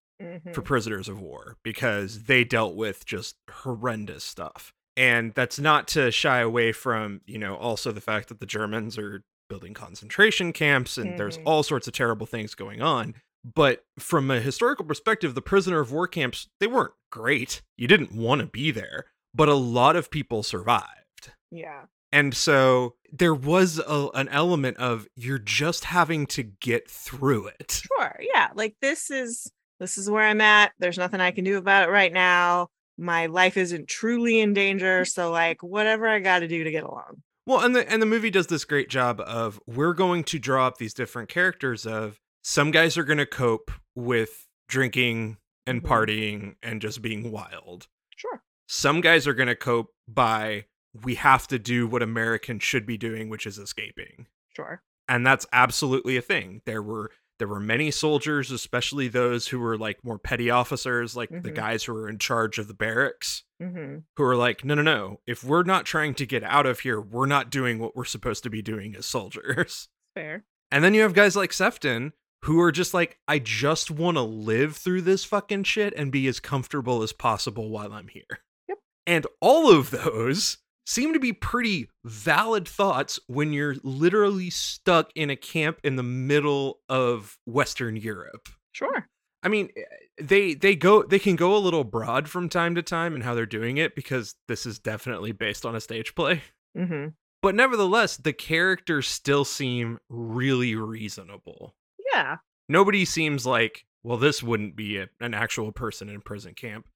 for 0.53 0.61
prisoners 0.61 1.09
of 1.09 1.19
war 1.19 1.57
because 1.63 2.23
they 2.23 2.45
dealt 2.45 2.75
with 2.75 3.05
just 3.05 3.35
horrendous 3.51 4.23
stuff. 4.23 4.71
And 4.95 5.33
that's 5.33 5.59
not 5.59 5.87
to 5.89 6.11
shy 6.11 6.39
away 6.39 6.71
from, 6.71 7.21
you 7.25 7.37
know, 7.39 7.55
also 7.55 7.91
the 7.91 7.99
fact 7.99 8.29
that 8.29 8.39
the 8.39 8.45
Germans 8.45 8.97
are 8.97 9.23
building 9.49 9.73
concentration 9.73 10.53
camps 10.53 10.97
and 10.97 11.17
there's 11.17 11.37
Mhm. 11.37 11.43
all 11.45 11.63
sorts 11.63 11.87
of 11.87 11.93
terrible 11.93 12.25
things 12.25 12.55
going 12.55 12.81
on. 12.81 13.15
But 13.43 13.85
from 13.99 14.31
a 14.31 14.39
historical 14.39 14.85
perspective, 14.85 15.35
the 15.35 15.41
prisoner 15.41 15.79
of 15.81 15.91
war 15.91 16.07
camps, 16.07 16.47
they 16.59 16.67
weren't 16.67 16.93
great. 17.11 17.61
You 17.77 17.87
didn't 17.87 18.13
want 18.13 18.39
to 18.41 18.47
be 18.47 18.71
there, 18.71 19.05
but 19.33 19.49
a 19.49 19.53
lot 19.55 19.95
of 19.95 20.09
people 20.09 20.43
survived. 20.43 21.33
yeah 21.51 21.83
And 22.11 22.33
so 22.35 22.95
there 23.11 23.33
was 23.35 23.79
a, 23.79 24.09
an 24.13 24.29
element 24.29 24.77
of 24.77 25.07
you're 25.15 25.39
just 25.39 25.83
having 25.85 26.25
to 26.27 26.43
get 26.43 26.89
through 26.89 27.47
it. 27.47 27.81
sure 27.87 28.17
yeah 28.21 28.49
like 28.55 28.75
this 28.81 29.09
is 29.11 29.51
this 29.79 29.97
is 29.97 30.09
where 30.09 30.23
i'm 30.25 30.39
at 30.41 30.71
there's 30.79 30.97
nothing 30.97 31.19
i 31.19 31.31
can 31.31 31.43
do 31.43 31.57
about 31.57 31.87
it 31.87 31.91
right 31.91 32.13
now 32.13 32.67
my 32.97 33.25
life 33.25 33.57
isn't 33.57 33.87
truly 33.87 34.39
in 34.39 34.53
danger. 34.53 35.03
So 35.03 35.31
like 35.31 35.63
whatever 35.63 36.07
I 36.07 36.19
got 36.19 36.39
to 36.39 36.47
do 36.47 36.63
to 36.63 36.69
get 36.69 36.83
along. 36.83 37.22
Well, 37.45 37.59
and 37.61 37.75
the 37.75 37.89
and 37.91 38.01
the 38.01 38.05
movie 38.05 38.29
does 38.29 38.47
this 38.47 38.63
great 38.65 38.89
job 38.89 39.19
of 39.21 39.59
we're 39.67 39.93
going 39.93 40.23
to 40.25 40.39
draw 40.39 40.67
up 40.67 40.77
these 40.77 40.93
different 40.93 41.29
characters 41.29 41.85
of 41.85 42.17
some 42.43 42.71
guys 42.71 42.97
are 42.97 43.03
going 43.03 43.17
to 43.19 43.25
cope 43.25 43.71
with 43.95 44.45
drinking 44.69 45.37
and 45.65 45.81
Mhm. 45.83 45.87
partying 45.87 46.55
and 46.63 46.81
just 46.81 47.01
being 47.01 47.31
wild. 47.31 47.87
Sure. 48.15 48.41
Some 48.67 49.01
guys 49.01 49.27
are 49.27 49.33
going 49.33 49.47
to 49.47 49.55
cope 49.55 49.91
by 50.07 50.65
we 50.93 51.15
have 51.15 51.47
to 51.47 51.57
do 51.59 51.87
what 51.87 52.01
Americans 52.03 52.63
should 52.63 52.85
be 52.85 52.97
doing, 52.97 53.27
which 53.29 53.45
is 53.47 53.57
escaping. 53.57 54.27
Sure. 54.55 54.81
And 55.07 55.25
that's 55.25 55.45
absolutely 55.51 56.15
a 56.17 56.21
thing. 56.21 56.61
There 56.65 56.81
were 56.83 57.11
there 57.39 57.47
were 57.47 57.59
many 57.59 57.89
soldiers, 57.91 58.51
especially 58.51 59.07
those 59.07 59.47
who 59.47 59.59
were 59.59 59.77
like 59.77 60.03
more 60.03 60.19
petty 60.19 60.49
officers, 60.49 61.15
like 61.15 61.29
the 61.29 61.51
Mhm. 61.51 61.55
guys 61.55 61.83
who 61.83 61.93
were 61.93 62.07
in 62.09 62.19
charge 62.19 62.59
of 62.59 62.67
the 62.67 62.73
barracks 62.73 63.43
hmm 63.59 63.97
who 64.17 64.23
were 64.23 64.35
like, 64.35 64.63
no, 64.65 64.75
no, 64.75 64.81
no. 64.81 65.19
If 65.25 65.43
we're 65.43 65.63
not 65.63 65.85
trying 65.85 66.13
to 66.15 66.25
get 66.25 66.43
out 66.43 66.65
of 66.65 66.81
here, 66.81 66.99
we're 67.01 67.25
not 67.25 67.49
doing 67.49 67.79
what 67.79 67.95
we're 67.95 68.05
supposed 68.05 68.43
to 68.43 68.49
be 68.49 68.61
doing 68.61 68.95
as 68.95 69.05
soldiers. 69.05 69.89
Fair. 70.15 70.45
And 70.71 70.83
then 70.83 70.93
you 70.93 71.01
have 71.01 71.13
guys 71.13 71.35
like 71.35 71.53
Sefton 71.53 72.13
who 72.43 72.59
are 72.59 72.71
just 72.71 72.93
like, 72.93 73.17
I 73.27 73.39
just 73.39 73.89
want 73.89 74.17
to 74.17 74.21
live 74.21 74.75
through 74.75 75.01
this 75.03 75.23
fucking 75.23 75.63
shit 75.63 75.93
and 75.95 76.11
be 76.11 76.27
as 76.27 76.39
comfortable 76.41 77.01
as 77.03 77.13
possible 77.13 77.69
while 77.69 77.93
I'm 77.93 78.09
here. 78.09 78.41
Yep. 78.67 78.79
And 79.07 79.27
all 79.39 79.71
of 79.71 79.91
those 79.91 80.57
seem 80.85 81.13
to 81.13 81.19
be 81.19 81.33
pretty 81.33 81.89
valid 82.03 82.67
thoughts 82.67 83.19
when 83.27 83.53
you're 83.53 83.75
literally 83.83 84.49
stuck 84.49 85.11
in 85.15 85.29
a 85.29 85.35
camp 85.35 85.79
in 85.83 85.95
the 85.95 86.03
middle 86.03 86.79
of 86.89 87.37
Western 87.45 87.95
Europe. 87.95 88.49
Sure. 88.71 89.07
I 89.43 89.49
mean, 89.49 89.69
eh, 89.75 89.81
they 90.21 90.53
they 90.53 90.75
go 90.75 91.03
they 91.03 91.19
can 91.19 91.35
go 91.35 91.55
a 91.55 91.59
little 91.59 91.83
broad 91.83 92.29
from 92.29 92.49
time 92.49 92.75
to 92.75 92.81
time 92.81 93.15
in 93.15 93.21
how 93.21 93.33
they're 93.33 93.45
doing 93.45 93.77
it 93.77 93.95
because 93.95 94.35
this 94.47 94.65
is 94.65 94.79
definitely 94.79 95.31
based 95.31 95.65
on 95.65 95.75
a 95.75 95.81
stage 95.81 96.15
play. 96.15 96.41
hmm 96.75 97.07
But 97.41 97.55
nevertheless, 97.55 98.17
the 98.17 98.33
characters 98.33 99.07
still 99.07 99.45
seem 99.45 99.99
really 100.09 100.75
reasonable. 100.75 101.75
Yeah. 102.13 102.37
Nobody 102.69 103.03
seems 103.05 103.45
like, 103.45 103.85
well, 104.03 104.17
this 104.17 104.41
wouldn't 104.41 104.75
be 104.75 104.97
a, 104.97 105.09
an 105.19 105.33
actual 105.33 105.71
person 105.71 106.07
in 106.09 106.21
prison 106.21 106.53
camp. 106.53 106.87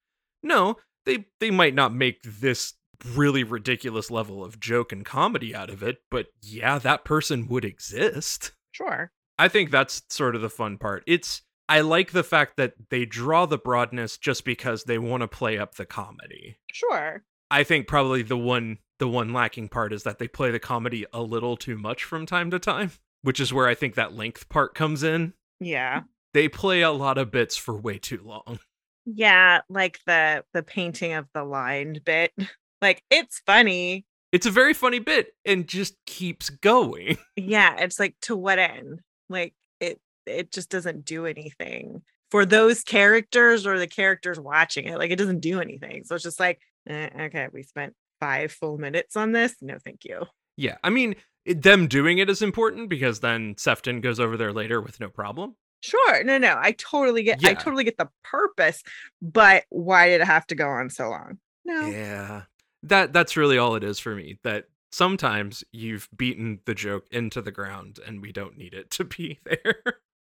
No, 0.42 0.76
they 1.04 1.26
they 1.40 1.50
might 1.50 1.74
not 1.74 1.92
make 1.92 2.20
this 2.22 2.74
really 3.14 3.44
ridiculous 3.44 4.10
level 4.10 4.44
of 4.44 4.60
joke 4.60 4.92
and 4.92 5.04
comedy 5.04 5.54
out 5.54 5.70
of 5.70 5.82
it, 5.82 5.98
but 6.10 6.28
yeah, 6.42 6.78
that 6.78 7.04
person 7.04 7.48
would 7.48 7.64
exist. 7.64 8.52
Sure. 8.72 9.10
I 9.38 9.48
think 9.48 9.70
that's 9.70 10.02
sort 10.08 10.34
of 10.34 10.42
the 10.42 10.50
fun 10.50 10.78
part. 10.78 11.04
It's 11.06 11.42
I 11.68 11.80
like 11.80 12.12
the 12.12 12.24
fact 12.24 12.56
that 12.56 12.74
they 12.90 13.04
draw 13.04 13.46
the 13.46 13.58
broadness 13.58 14.16
just 14.16 14.44
because 14.44 14.84
they 14.84 14.98
want 14.98 15.20
to 15.20 15.28
play 15.28 15.58
up 15.58 15.74
the 15.74 15.84
comedy. 15.84 16.58
Sure. 16.72 17.22
I 17.50 17.62
think 17.62 17.86
probably 17.86 18.22
the 18.22 18.38
one 18.38 18.78
the 18.98 19.08
one 19.08 19.32
lacking 19.32 19.68
part 19.68 19.92
is 19.92 20.02
that 20.02 20.18
they 20.18 20.26
play 20.26 20.50
the 20.50 20.58
comedy 20.58 21.06
a 21.12 21.22
little 21.22 21.56
too 21.56 21.76
much 21.76 22.04
from 22.04 22.26
time 22.26 22.50
to 22.50 22.58
time, 22.58 22.92
which 23.22 23.38
is 23.38 23.52
where 23.52 23.68
I 23.68 23.74
think 23.74 23.94
that 23.94 24.14
length 24.14 24.48
part 24.48 24.74
comes 24.74 25.02
in. 25.02 25.34
Yeah. 25.60 26.02
They 26.34 26.48
play 26.48 26.82
a 26.82 26.90
lot 26.90 27.16
of 27.16 27.30
bits 27.30 27.56
for 27.56 27.78
way 27.78 27.98
too 27.98 28.20
long. 28.24 28.58
Yeah. 29.06 29.60
Like 29.68 30.00
the 30.06 30.44
the 30.52 30.62
painting 30.62 31.12
of 31.12 31.26
the 31.34 31.44
line 31.44 32.00
bit. 32.04 32.32
Like 32.82 33.02
it's 33.10 33.40
funny. 33.46 34.04
It's 34.32 34.46
a 34.46 34.50
very 34.50 34.74
funny 34.74 34.98
bit 34.98 35.28
and 35.44 35.66
just 35.66 35.94
keeps 36.06 36.50
going. 36.50 37.18
Yeah. 37.36 37.76
It's 37.78 37.98
like 37.98 38.16
to 38.22 38.36
what 38.36 38.58
end? 38.58 39.00
Like 39.28 39.54
it 39.80 40.00
it 40.26 40.52
just 40.52 40.70
doesn't 40.70 41.04
do 41.04 41.24
anything 41.26 42.02
for 42.30 42.44
those 42.44 42.82
characters 42.82 43.66
or 43.66 43.78
the 43.78 43.86
characters 43.86 44.38
watching 44.38 44.86
it. 44.86 44.98
Like 44.98 45.10
it 45.10 45.16
doesn't 45.16 45.40
do 45.40 45.60
anything. 45.60 46.04
So 46.04 46.14
it's 46.14 46.24
just 46.24 46.40
like, 46.40 46.60
eh, 46.88 47.08
okay, 47.18 47.48
we 47.52 47.62
spent 47.62 47.94
five 48.20 48.52
full 48.52 48.78
minutes 48.78 49.16
on 49.16 49.32
this. 49.32 49.54
No, 49.62 49.78
thank 49.82 50.04
you. 50.04 50.26
Yeah, 50.56 50.76
I 50.82 50.90
mean, 50.90 51.14
it, 51.44 51.62
them 51.62 51.86
doing 51.86 52.18
it 52.18 52.28
is 52.28 52.42
important 52.42 52.88
because 52.88 53.20
then 53.20 53.54
Sefton 53.56 54.00
goes 54.00 54.20
over 54.20 54.36
there 54.36 54.52
later 54.52 54.80
with 54.80 55.00
no 55.00 55.08
problem. 55.08 55.54
Sure. 55.80 56.24
No, 56.24 56.38
no. 56.38 56.56
I 56.58 56.72
totally 56.72 57.22
get 57.22 57.44
I 57.44 57.54
totally 57.54 57.84
get 57.84 57.96
the 57.96 58.08
purpose, 58.24 58.82
but 59.22 59.64
why 59.70 60.08
did 60.08 60.20
it 60.20 60.26
have 60.26 60.46
to 60.48 60.56
go 60.56 60.68
on 60.68 60.90
so 60.90 61.08
long? 61.08 61.38
No. 61.64 61.86
Yeah. 61.86 62.42
That 62.82 63.12
that's 63.12 63.36
really 63.36 63.58
all 63.58 63.74
it 63.74 63.84
is 63.84 63.98
for 63.98 64.14
me. 64.14 64.38
That 64.44 64.64
sometimes 64.92 65.64
you've 65.72 66.08
beaten 66.16 66.60
the 66.64 66.74
joke 66.74 67.06
into 67.10 67.42
the 67.42 67.50
ground 67.50 67.98
and 68.06 68.22
we 68.22 68.32
don't 68.32 68.56
need 68.56 68.74
it 68.74 68.90
to 68.92 69.04
be 69.16 69.38
there. 69.44 69.82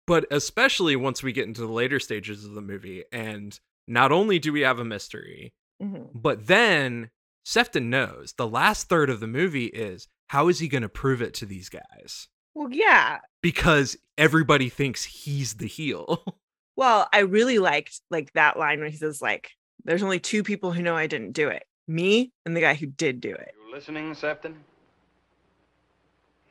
but 0.06 0.24
especially 0.30 0.96
once 0.96 1.22
we 1.22 1.32
get 1.32 1.46
into 1.46 1.60
the 1.60 1.66
later 1.72 2.00
stages 2.00 2.44
of 2.44 2.54
the 2.54 2.62
movie 2.62 3.04
and 3.12 3.60
not 3.86 4.10
only 4.10 4.38
do 4.38 4.52
we 4.52 4.62
have 4.62 4.78
a 4.78 4.84
mystery, 4.84 5.52
Mhm. 5.82 6.08
but 6.14 6.46
then 6.46 7.10
Sefton 7.44 7.88
knows 7.88 8.32
the 8.36 8.48
last 8.48 8.88
third 8.88 9.10
of 9.10 9.20
the 9.20 9.26
movie 9.26 9.66
is 9.66 10.08
how 10.28 10.48
is 10.48 10.58
he 10.58 10.68
going 10.68 10.82
to 10.82 10.88
prove 10.88 11.22
it 11.22 11.34
to 11.34 11.46
these 11.46 11.68
guys? 11.68 12.28
Well, 12.54 12.68
yeah. 12.70 13.18
Because 13.42 13.96
everybody 14.18 14.68
thinks 14.68 15.04
he's 15.04 15.54
the 15.54 15.68
heel. 15.68 16.24
Well, 16.76 17.08
I 17.12 17.20
really 17.20 17.58
liked 17.58 18.00
like 18.08 18.32
that 18.34 18.56
line 18.56 18.78
when 18.80 18.92
he 18.92 18.96
says 18.96 19.20
like 19.20 19.50
there's 19.84 20.04
only 20.04 20.20
two 20.20 20.44
people 20.44 20.70
who 20.70 20.80
know 20.80 20.94
I 20.94 21.08
didn't 21.08 21.32
do 21.32 21.48
it. 21.48 21.64
Me 21.90 22.30
and 22.44 22.54
the 22.54 22.60
guy 22.60 22.74
who 22.74 22.84
did 22.84 23.18
do 23.18 23.30
it. 23.30 23.54
You 23.66 23.74
listening, 23.74 24.14
Sefton? 24.14 24.54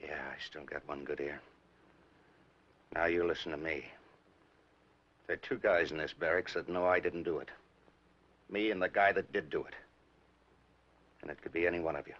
Yeah, 0.02 0.18
I 0.32 0.44
still 0.44 0.64
got 0.64 0.88
one 0.88 1.04
good 1.04 1.20
ear. 1.20 1.40
Now 2.96 3.06
you 3.06 3.24
listen 3.24 3.52
to 3.52 3.58
me. 3.58 3.86
There 5.28 5.36
are 5.36 5.38
two 5.38 5.58
guys 5.58 5.92
in 5.92 5.98
this 5.98 6.14
barracks 6.14 6.56
that 6.56 6.68
know 6.68 6.86
I 6.88 7.00
didn't 7.00 7.22
do 7.24 7.38
it. 7.38 7.50
Me 8.50 8.72
and 8.72 8.82
the 8.82 8.90
guy 8.90 9.12
that 9.12 9.32
did 9.32 9.52
do 9.52 9.64
it. 9.64 9.76
And 11.22 11.30
it 11.30 11.40
could 11.40 11.54
be 11.54 11.68
any 11.68 11.80
one 11.82 11.96
of 11.96 12.08
you. 12.08 12.16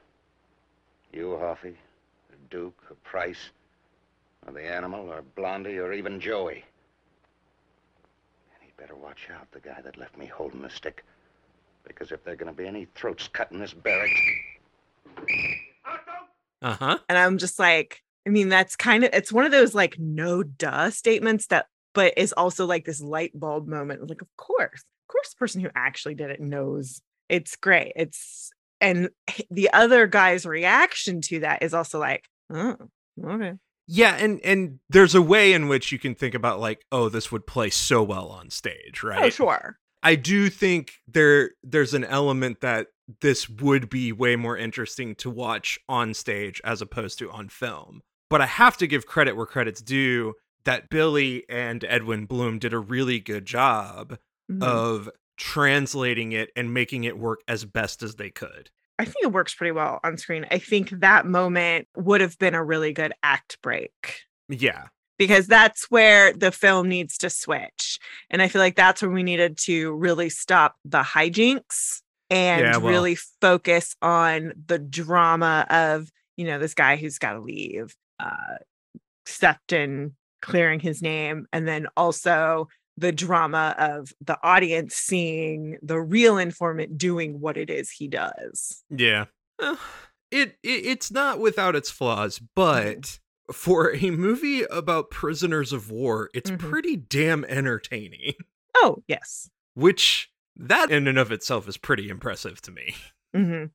You, 1.12 1.40
Hoffy, 1.40 1.70
or 2.30 2.36
Duke, 2.52 2.78
or 2.90 2.96
Price, 3.04 3.50
or 4.46 4.54
the 4.54 4.64
animal, 4.64 5.10
or 5.10 5.24
Blondie, 5.36 5.80
or 5.80 5.92
even 5.94 6.20
Joey. 6.20 6.66
And 8.54 8.62
he'd 8.62 8.78
better 8.78 8.96
watch 8.96 9.30
out, 9.34 9.52
the 9.52 9.60
guy 9.60 9.82
that 9.84 9.98
left 9.98 10.18
me 10.18 10.28
holding 10.28 10.62
the 10.62 10.70
stick. 10.70 11.04
Because 11.86 12.12
if 12.12 12.24
there 12.24 12.34
are 12.34 12.38
going 12.38 12.54
to 12.54 12.58
be 12.58 12.68
any 12.68 12.88
throats 12.96 13.28
cut 13.28 13.52
in 13.52 13.60
this 13.60 13.74
barracks. 13.74 14.22
Uh-huh. 16.62 16.98
And 17.08 17.18
I'm 17.18 17.38
just 17.38 17.60
like, 17.60 18.02
I 18.26 18.30
mean, 18.30 18.50
that's 18.50 18.76
kind 18.76 19.04
of 19.04 19.12
it's 19.14 19.32
one 19.32 19.46
of 19.46 19.52
those 19.52 19.74
like 19.74 19.98
no 19.98 20.44
duh 20.44 20.90
statements 20.90 21.48
that 21.48 21.68
but 21.94 22.14
is 22.18 22.34
also 22.34 22.66
like 22.66 22.86
this 22.86 23.02
light 23.02 23.32
bulb 23.34 23.68
moment. 23.68 24.08
Like, 24.08 24.22
of 24.22 24.28
course, 24.38 24.82
of 24.82 25.08
course, 25.12 25.30
the 25.30 25.38
person 25.38 25.62
who 25.62 25.70
actually 25.76 26.16
did 26.16 26.30
it 26.30 26.42
knows 26.42 27.02
it's 27.30 27.56
great. 27.56 27.94
It's 27.96 28.52
and 28.82 29.10
the 29.50 29.72
other 29.74 30.08
guy's 30.08 30.46
reaction 30.46 31.22
to 31.22 31.40
that 31.40 31.64
is 31.64 31.74
also 31.74 32.00
like, 32.00 32.26
oh, 32.52 32.76
okay. 33.24 33.54
Yeah, 33.88 34.16
and 34.16 34.42
and 34.44 34.80
there's 34.90 35.16
a 35.16 35.22
way 35.22 35.54
in 35.54 35.70
which 35.70 35.92
you 35.92 35.98
can 35.98 36.14
think 36.14 36.36
about 36.36 36.60
like, 36.60 36.86
oh, 36.92 37.10
this 37.10 37.32
would 37.32 37.48
play 37.48 37.70
so 37.70 38.04
well 38.04 38.28
on 38.28 38.50
stage, 38.50 39.02
right? 39.02 39.24
Oh, 39.24 39.30
sure. 39.30 39.80
I 40.04 40.16
do 40.16 40.50
think 40.50 40.94
there 41.08 41.52
there's 41.64 41.94
an 41.94 42.04
element 42.04 42.62
that 42.62 42.88
this 43.22 43.48
would 43.50 43.90
be 43.90 44.12
way 44.12 44.36
more 44.36 44.58
interesting 44.58 45.16
to 45.16 45.30
watch 45.30 45.80
on 45.88 46.14
stage 46.14 46.62
as 46.64 46.82
opposed 46.82 47.20
to 47.20 47.32
on 47.32 47.50
film. 47.50 48.02
But 48.30 48.42
I 48.42 48.46
have 48.46 48.78
to 48.78 48.88
give 48.88 49.06
credit 49.06 49.36
where 49.36 49.46
credit's 49.46 49.82
due 49.82 50.34
that 50.66 50.90
Billy 50.90 51.46
and 51.50 51.84
Edwin 51.86 52.26
Blum 52.26 52.60
did 52.60 52.74
a 52.74 52.80
really 52.80 53.20
good 53.20 53.46
job 53.46 54.18
Mhm. 54.52 54.62
of 54.64 55.10
translating 55.38 56.32
it 56.34 56.50
and 56.56 56.74
making 56.74 57.04
it 57.06 57.18
work 57.18 57.40
as 57.48 57.64
best 57.64 58.04
as 58.04 58.16
they 58.16 58.30
could. 58.30 58.70
I 59.00 59.06
think 59.06 59.18
it 59.24 59.32
works 59.32 59.54
pretty 59.56 59.72
well 59.72 60.00
on 60.04 60.18
screen. 60.18 60.46
I 60.52 60.58
think 60.58 60.90
that 60.90 61.26
moment 61.26 61.88
would 61.96 62.20
have 62.22 62.38
been 62.40 62.56
a 62.56 62.64
really 62.64 62.92
good 62.94 63.14
act 63.24 63.62
break 63.62 64.22
Yeah. 64.50 64.88
Because 65.18 65.48
that's 65.48 65.90
where 65.90 66.34
the 66.34 66.52
film 66.52 66.88
needs 66.90 67.18
to 67.20 67.30
switch. 67.30 68.00
And 68.30 68.42
I 68.42 68.48
feel 68.48 68.62
like 68.62 68.76
that's 68.76 69.02
when 69.02 69.14
we 69.14 69.24
needed 69.24 69.58
to 69.60 69.94
really 69.94 70.30
stop 70.30 70.76
the 70.86 71.02
hijinks 71.02 72.02
and 72.30 72.62
Yeah, 72.62 72.78
well- 72.78 72.92
really 72.92 73.16
focus 73.42 73.96
on 74.02 74.54
the 74.66 74.80
drama 74.80 75.66
of, 75.70 76.10
you 76.36 76.46
know, 76.46 76.60
this 76.60 76.74
guy 76.74 76.96
who's 76.98 77.20
got 77.20 77.34
to 77.34 77.40
leave, 77.40 77.96
uh, 78.20 78.58
Sefton 79.26 80.16
clearing 80.42 80.80
his 80.80 81.02
name, 81.02 81.48
and 81.52 81.68
then 81.68 81.88
also 81.98 82.68
the 82.96 83.12
drama 83.12 83.76
of 83.78 84.12
the 84.22 84.38
audience 84.42 84.96
seeing 84.96 85.78
the 85.82 86.00
real 86.00 86.38
informant 86.38 86.98
doing 86.98 87.40
what 87.40 87.58
it 87.58 87.70
is 87.70 87.92
he 87.92 88.08
does. 88.08 88.84
Yeah. 88.90 89.26
It, 90.32 90.58
it 90.64 90.86
it's 90.86 91.12
not 91.12 91.40
without 91.40 91.76
its 91.76 91.90
flaws, 91.90 92.40
but 92.56 93.20
for 93.52 93.96
a 93.96 94.12
movie 94.12 94.64
about 94.64 95.10
prisoners 95.10 95.72
of 95.74 95.90
war, 95.90 96.30
it's 96.34 96.52
Mhm. 96.52 96.60
pretty 96.60 96.96
damn 96.98 97.44
entertaining. 97.46 98.34
Oh, 98.76 99.04
yes. 99.08 99.50
Which 99.74 100.32
that 100.56 100.92
in 100.92 101.08
and 101.08 101.18
of 101.18 101.32
itself 101.32 101.68
is 101.68 101.78
pretty 101.78 102.10
impressive 102.10 102.62
to 102.62 102.72
me. 102.72 102.96
hmm 103.34 103.66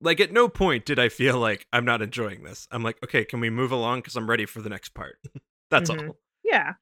Like 0.00 0.20
at 0.20 0.32
no 0.32 0.48
point 0.48 0.84
did 0.84 0.98
I 0.98 1.08
feel 1.08 1.38
like 1.38 1.66
I'm 1.72 1.84
not 1.84 2.02
enjoying 2.02 2.42
this. 2.44 2.66
I'm 2.70 2.82
like, 2.82 2.98
okay, 3.04 3.24
can 3.24 3.40
we 3.40 3.50
move 3.50 3.72
along 3.72 4.00
because 4.00 4.16
I'm 4.16 4.28
ready 4.30 4.46
for 4.46 4.60
the 4.62 4.68
next 4.68 4.90
part. 4.90 5.18
That's 5.70 5.90
Mhm. 5.90 6.08
all. 6.08 6.20
Yeah. 6.44 6.74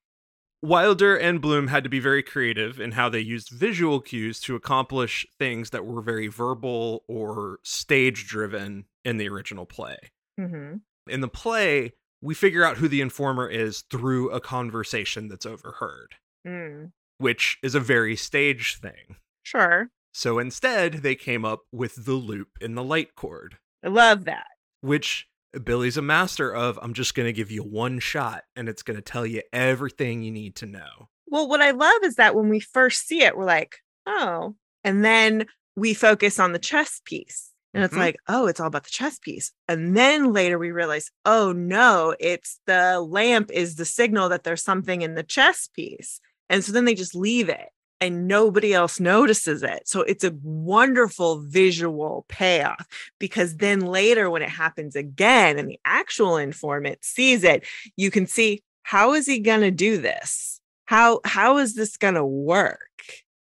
Wilder 0.63 1.17
and 1.17 1.41
Blum 1.41 1.69
had 1.69 1.85
to 1.85 1.91
be 1.91 2.01
very 2.01 2.23
creative 2.23 2.81
in 2.81 2.93
how 2.93 3.09
they 3.09 3.21
used 3.21 3.51
visual 3.51 4.01
cues 4.01 4.41
to 4.41 4.57
accomplish 4.57 5.27
things 5.39 5.71
that 5.71 5.85
were 5.85 6.01
very 6.03 6.27
verbal 6.29 7.05
or 7.09 7.61
stage 7.63 8.27
driven 8.27 8.87
in 9.05 9.17
the 9.19 9.29
original 9.29 9.67
play. 9.67 9.97
Mm-hmm. 10.41 10.77
In 11.09 11.21
the 11.21 11.29
play, 11.29 11.93
we 12.21 12.35
figure 12.35 12.65
out 12.65 12.79
who 12.79 12.89
the 12.89 13.01
informer 13.01 13.49
is 13.49 13.85
through 13.91 14.31
a 14.31 14.41
conversation 14.41 15.29
that's 15.29 15.47
overheard, 15.47 16.15
Mm. 16.47 16.93
which 17.19 17.59
is 17.63 17.75
a 17.75 17.81
very 17.81 18.17
stage 18.17 18.79
thing. 18.81 19.17
Sure. 19.43 19.89
So 20.13 20.39
instead, 20.39 20.95
they 20.95 21.15
came 21.15 21.45
up 21.45 21.61
with 21.73 22.05
the 22.07 22.15
loop 22.15 22.49
in 22.61 22.75
the 22.75 22.83
light 22.85 23.15
cord, 23.17 23.59
I 23.85 23.89
love 23.89 24.25
that. 24.25 24.47
which 24.81 25.27
Billy's 25.65 25.97
a 25.97 26.03
master 26.03 26.55
of. 26.55 26.79
I'm 26.83 26.93
just 26.95 27.15
going 27.15 27.27
to 27.27 27.33
give 27.33 27.51
you 27.51 27.63
one 27.63 27.99
shot 27.99 28.45
and 28.57 28.69
it's 28.69 28.83
going 28.83 28.97
to 28.97 29.03
tell 29.03 29.25
you 29.27 29.43
everything 29.53 30.23
you 30.23 30.31
need 30.31 30.55
to 30.57 30.67
know. 30.67 31.09
Well, 31.29 31.49
what 31.49 31.61
I 31.63 31.71
love 31.73 32.03
is 32.03 32.17
that 32.17 32.35
when 32.35 32.49
we 32.49 32.61
first 32.61 33.07
see 33.07 33.23
it, 33.23 33.37
we're 33.37 33.45
like, 33.45 33.77
oh, 34.07 34.55
and 34.85 35.05
then 35.05 35.47
we 35.77 35.93
focus 35.95 36.39
on 36.39 36.53
the 36.53 36.59
chess 36.59 37.01
piece. 37.05 37.53
And 37.77 37.85
it's 37.85 37.95
Mhm. 37.95 37.99
like, 37.99 38.17
oh, 38.27 38.47
it's 38.47 38.59
all 38.59 38.67
about 38.67 38.85
the 38.85 38.91
chess 38.91 39.19
piece. 39.19 39.53
And 39.69 39.97
then 39.97 40.33
later 40.33 40.59
we 40.59 40.73
realize, 40.73 41.11
oh 41.27 41.53
no, 41.53 42.17
it's 42.19 42.59
the 42.67 43.01
lamp 43.01 43.51
is 43.53 43.77
the 43.77 43.85
signal 43.85 44.29
that 44.31 44.45
there's 44.45 44.63
something 44.65 45.03
in 45.03 45.15
the 45.15 45.23
chess 45.23 45.69
piece. 45.69 46.21
And 46.49 46.65
so 46.65 46.73
then 46.73 46.87
they 46.87 46.95
just 46.95 47.15
leave 47.15 47.49
it 47.51 47.69
and 48.01 48.27
nobody 48.29 48.73
else 48.75 48.99
notices 48.99 49.63
it. 49.63 49.87
So 49.87 50.01
it's 50.03 50.25
a 50.25 50.35
wonderful 50.43 51.43
visual 51.43 52.25
payoff 52.29 52.87
because 53.19 53.57
then 53.57 53.81
later 53.81 54.31
when 54.31 54.43
it 54.43 54.49
happens 54.49 54.97
again 54.97 55.59
and 55.59 55.69
the 55.69 55.79
actual 55.85 56.37
informant 56.37 57.05
sees 57.05 57.45
it, 57.45 57.65
you 57.97 58.11
can 58.11 58.27
see 58.27 58.63
how 58.83 59.13
is 59.15 59.27
he 59.27 59.39
going 59.41 59.63
to 59.63 59.71
do 59.71 59.99
this? 59.99 60.61
How 60.87 61.21
how 61.25 61.59
is 61.59 61.75
this 61.75 61.97
going 61.97 62.15
to 62.15 62.25
work? 62.25 62.81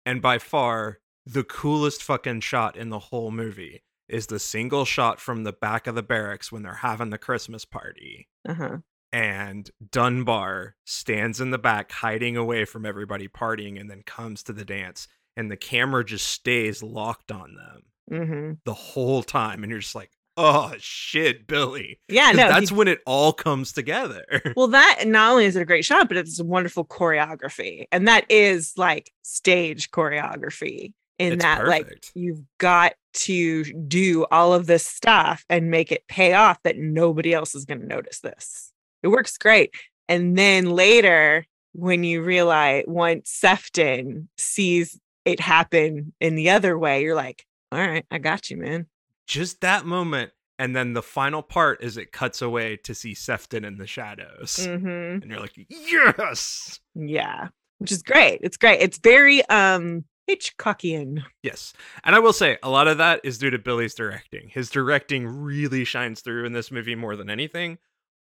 And 0.05 0.21
by 0.21 0.39
far, 0.39 0.99
the 1.25 1.43
coolest 1.43 2.03
fucking 2.03 2.41
shot 2.41 2.75
in 2.77 2.89
the 2.89 2.99
whole 2.99 3.31
movie 3.31 3.83
is 4.07 4.27
the 4.27 4.39
single 4.39 4.85
shot 4.85 5.19
from 5.19 5.43
the 5.43 5.53
back 5.53 5.87
of 5.87 5.95
the 5.95 6.03
barracks 6.03 6.51
when 6.51 6.61
they're 6.63 6.73
having 6.75 7.09
the 7.09 7.17
Christmas 7.17 7.65
party. 7.65 8.27
Uh-huh. 8.47 8.77
and 9.11 9.69
Dunbar 9.91 10.75
stands 10.85 11.41
in 11.41 11.49
the 11.51 11.57
back 11.57 11.91
hiding 11.91 12.37
away 12.37 12.65
from 12.65 12.85
everybody 12.85 13.27
partying 13.27 13.79
and 13.79 13.89
then 13.89 14.03
comes 14.05 14.43
to 14.43 14.53
the 14.53 14.65
dance 14.65 15.07
and 15.35 15.49
the 15.49 15.57
camera 15.57 16.05
just 16.05 16.27
stays 16.27 16.83
locked 16.83 17.31
on 17.31 17.55
them 17.55 17.81
hmm 18.07 18.51
the 18.65 18.73
whole 18.73 19.23
time 19.23 19.63
and 19.63 19.71
you're 19.71 19.79
just 19.79 19.95
like 19.95 20.11
oh 20.37 20.73
shit 20.77 21.47
billy 21.47 21.99
yeah 22.07 22.31
no. 22.33 22.49
that's 22.49 22.69
he- 22.69 22.75
when 22.75 22.87
it 22.87 22.99
all 23.07 23.33
comes 23.33 23.71
together 23.71 24.23
well, 24.55 24.67
that 24.67 25.03
not 25.07 25.31
only 25.31 25.45
is 25.45 25.55
it 25.55 25.61
a 25.61 25.65
great 25.65 25.85
shot, 25.85 26.07
but 26.07 26.17
it's 26.17 26.39
a 26.39 26.43
wonderful 26.43 26.85
choreography, 26.85 27.85
and 27.91 28.07
that 28.07 28.25
is 28.29 28.73
like 28.77 29.11
stage 29.23 29.89
choreography. 29.91 30.93
In 31.17 31.33
It's 31.33 31.43
that, 31.43 31.65
like, 31.67 32.05
you've 32.13 32.41
got 32.57 32.93
to 33.13 33.63
do 33.87 34.25
all 34.31 34.53
of 34.53 34.65
this 34.67 34.85
stuff 34.85 35.45
and 35.49 35.71
make 35.71 35.91
it 35.91 36.05
pay 36.07 36.33
off 36.33 36.61
that 36.63 36.77
nobody 36.77 37.33
else 37.33 37.55
is 37.55 37.63
going 37.65 37.79
to 37.79 37.87
notice 37.87 38.19
this. 38.19 38.73
It 39.01 39.07
works 39.07 39.37
great. 39.37 39.73
And 40.09 40.37
then 40.37 40.65
later, 40.71 41.45
when 41.73 42.03
you 42.03 42.21
realize 42.21 42.83
once 42.87 43.29
Sefton 43.29 44.27
sees 44.37 44.99
it 45.23 45.39
happen 45.39 46.13
in 46.19 46.35
the 46.35 46.49
other 46.49 46.77
way, 46.77 47.01
you're 47.01 47.15
like, 47.15 47.45
all 47.71 47.79
right, 47.79 48.05
I 48.11 48.17
got 48.17 48.49
you, 48.49 48.57
man. 48.57 48.87
just 49.27 49.61
that 49.61 49.85
moment 49.85 50.31
and 50.57 50.73
then 50.75 50.93
the 50.93 51.01
final 51.01 51.41
part 51.41 51.83
is 51.83 51.97
it 51.97 52.11
cuts 52.13 52.41
away 52.41 52.77
to 52.77 52.93
see 52.95 53.13
Sefton 53.13 53.65
in 53.65 53.77
the 53.77 53.87
shadows 53.87 54.57
hmm 54.65 54.77
and 55.21 55.25
you're 55.25 55.39
like 55.39 55.53
yes 55.69 56.79
Yeah, 56.93 57.49
which 57.79 57.91
is 57.91 58.03
great. 58.03 58.39
It's 58.43 58.57
great. 58.57 58.81
It's 58.81 58.97
very 58.99 59.43
um 59.47 60.05
Hitchcockian. 60.29 61.23
Yes. 61.43 61.73
And 62.03 62.15
I 62.15 62.19
will 62.19 62.33
say 62.33 62.57
a 62.63 62.69
lot 62.69 62.87
of 62.87 62.97
that 62.97 63.21
is 63.23 63.37
due 63.37 63.49
to 63.49 63.59
Billy's 63.59 63.93
directing. 63.95 64.49
His 64.49 64.69
directing 64.69 65.27
really 65.27 65.85
shines 65.85 66.21
through 66.21 66.45
in 66.45 66.53
this 66.53 66.71
movie 66.71 66.95
more 66.95 67.15
than 67.15 67.29
anything, 67.29 67.77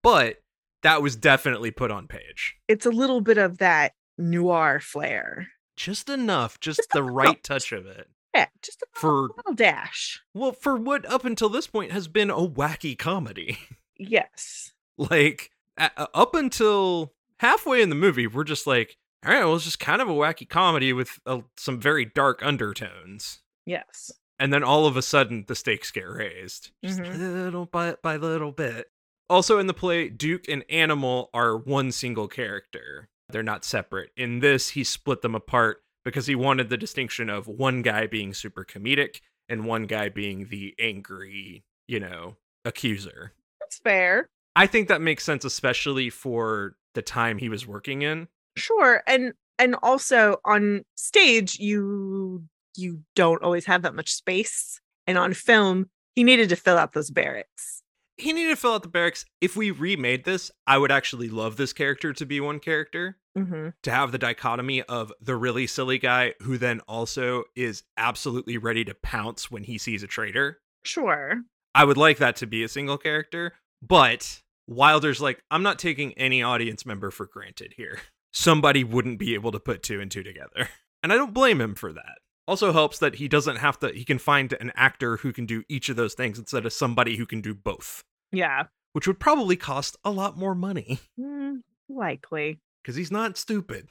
but 0.04 0.38
that 0.84 1.02
was 1.02 1.16
definitely 1.16 1.72
put 1.72 1.92
on 1.92 2.08
page. 2.08 2.56
It's 2.68 2.86
a 2.86 2.90
little 2.92 3.22
bit 3.22 3.38
of 3.38 3.58
that 3.58 3.94
noir 4.18 4.80
flair. 4.80 5.48
Just 5.76 6.10
enough, 6.10 6.60
just 6.60 6.80
Just 6.80 6.92
the 6.92 7.04
right 7.04 7.42
touch 7.44 7.72
of 7.72 7.86
it. 7.86 8.08
Yeah, 8.36 8.48
just 8.62 8.82
a 8.84 8.86
For 8.94 9.30
little 9.36 9.54
dash. 9.56 10.22
well, 10.34 10.52
for 10.52 10.76
what 10.78 11.06
up 11.12 11.26
until 11.26 11.50
this 11.50 11.68
point 11.68 11.92
has 11.92 12.08
been 12.08 12.30
a 12.30 12.36
wacky 12.48 12.98
comedy. 12.98 13.58
Yes. 14.02 14.72
like 14.98 15.52
a- 15.78 16.08
up 16.14 16.34
until 16.34 17.14
halfway 17.42 17.82
in 17.82 17.90
the 17.90 17.96
movie, 17.96 18.28
we're 18.28 18.46
just 18.46 18.66
like, 18.66 18.96
all 19.26 19.34
right, 19.34 19.44
well, 19.44 19.56
it's 19.56 19.66
just 19.66 19.80
kind 19.80 20.02
of 20.02 20.08
a 20.10 20.14
wacky 20.14 20.48
comedy 20.48 20.94
with 20.94 21.20
uh, 21.26 21.42
some 21.58 21.80
very 21.80 22.06
dark 22.06 22.42
undertones. 22.44 23.42
Yes. 23.66 24.12
and 24.40 24.52
then 24.54 24.64
all 24.64 24.86
of 24.88 24.96
a 24.98 25.02
sudden 25.02 25.44
the 25.48 25.54
stakes 25.56 25.92
get 25.92 26.10
raised 26.10 26.72
just 26.84 27.00
Mhm. 27.00 27.18
little 27.20 27.66
bit 27.66 28.02
by 28.02 28.16
little 28.16 28.52
bit 28.54 28.88
also 29.30 29.60
in 29.60 29.68
the 29.68 29.74
play 29.74 30.08
duke 30.10 30.48
and 30.48 30.64
animal 30.70 31.30
are 31.36 31.56
one 31.58 31.92
single 31.92 32.28
character 32.28 33.10
they're 33.28 33.44
not 33.44 33.64
separate 33.66 34.12
in 34.18 34.40
this 34.40 34.70
he 34.70 34.84
split 34.84 35.22
them 35.22 35.36
apart 35.36 35.84
because 36.06 36.26
he 36.26 36.34
wanted 36.36 36.70
the 36.70 36.78
distinction 36.78 37.30
of 37.30 37.48
one 37.48 37.82
guy 37.84 38.08
being 38.08 38.34
super 38.34 38.64
comedic 38.66 39.20
and 39.50 39.66
one 39.66 39.86
guy 39.86 40.10
being 40.10 40.48
the 40.48 40.74
angry 40.80 41.64
you 41.88 42.00
know 42.00 42.38
accuser 42.66 43.34
That's 43.60 43.78
fair. 43.78 44.30
i 44.56 44.66
think 44.66 44.88
that 44.88 45.02
makes 45.02 45.24
sense 45.26 45.46
especially 45.46 46.10
for 46.10 46.76
the 46.96 47.02
time 47.04 47.38
he 47.38 47.50
was 47.50 47.68
working 47.68 48.02
in 48.02 48.30
Sure. 48.60 49.02
And 49.08 49.34
and 49.58 49.76
also 49.84 50.38
on 50.46 50.84
stage 50.96 51.60
you 51.60 52.44
you 52.76 53.02
don't 53.16 53.42
always 53.44 53.66
have 53.66 53.82
that 53.82 53.96
much 53.96 54.14
space. 54.14 54.80
And 55.08 55.18
on 55.18 55.34
film, 55.34 55.90
he 56.16 56.24
needed 56.24 56.50
to 56.50 56.56
fill 56.56 56.78
out 56.78 56.94
those 56.94 57.10
barracks. 57.12 57.82
he 58.18 58.32
needed 58.34 58.50
to 58.52 58.56
fill 58.56 58.74
out 58.74 58.84
the 58.84 58.90
barracks 58.90 59.26
if 59.42 59.56
we 59.56 59.72
remade 59.72 60.26
this 60.26 60.52
i 60.68 60.78
would 60.78 60.92
actually 60.92 61.30
love 61.30 61.56
this 61.56 61.72
character 61.72 62.12
to 62.14 62.26
be 62.26 62.40
one 62.42 62.60
character 62.60 63.18
Mm-hmm. 63.38 63.70
to 63.84 63.92
have 63.92 64.12
the 64.12 64.18
dichotomy 64.18 64.82
of 64.84 65.14
the 65.22 65.36
really 65.36 65.66
silly 65.68 65.98
guy 65.98 66.34
who 66.42 66.58
then 66.58 66.82
also 66.82 67.44
is 67.56 67.84
absolutely 67.96 68.58
ready 68.58 68.84
to 68.84 68.94
pounce 68.96 69.50
when 69.50 69.64
he 69.64 69.78
sees 69.78 70.04
a 70.04 70.08
traitor. 70.08 70.60
Sure. 70.84 71.36
I 71.74 71.86
would 71.86 71.96
like 71.96 72.18
that 72.18 72.36
to 72.38 72.48
be 72.48 72.64
a 72.64 72.68
single 72.68 72.98
character, 72.98 73.54
but 73.82 74.42
Wilder's 74.68 75.22
like, 75.22 75.42
I'm 75.52 75.64
not 75.64 75.80
taking 75.80 76.14
any 76.14 76.44
audience 76.44 76.86
member 76.86 77.12
for 77.12 77.28
granted 77.28 77.76
here. 77.78 78.00
Somebody 78.32 78.84
wouldn't 78.84 79.20
be 79.20 79.34
able 79.34 79.52
to 79.52 79.60
put 79.60 79.84
two 79.84 80.00
and 80.02 80.10
two 80.12 80.24
together. 80.24 80.70
And 81.02 81.14
I 81.14 81.16
don't 81.16 81.34
blame 81.34 81.62
him 81.62 81.76
for 81.76 81.94
that. 81.94 82.18
Also 82.46 82.74
helps 82.74 83.00
that 83.00 83.16
he 83.16 83.30
doesn't 83.30 83.56
have 83.56 83.80
to, 83.80 83.88
he 83.94 84.04
can 84.04 84.20
find 84.20 84.52
an 84.52 84.74
actor 84.76 85.16
who 85.16 85.32
can 85.32 85.46
do 85.46 85.64
each 85.70 85.88
of 85.88 85.96
those 85.96 86.14
things 86.14 86.38
instead 86.38 86.66
of 86.66 86.74
somebody 86.74 87.16
who 87.16 87.26
can 87.26 87.40
do 87.40 87.54
both, 87.54 88.04
Yeah. 88.34 88.64
which 88.92 89.08
would 89.08 89.18
probably 89.18 89.56
cost 89.56 89.96
a 90.04 90.12
lot 90.12 90.38
more 90.38 90.54
money. 90.54 91.00
Mm, 91.18 91.62
likely. 91.88 92.60
because 92.84 92.98
he's 92.98 93.12
not 93.12 93.38
stupid. 93.38 93.88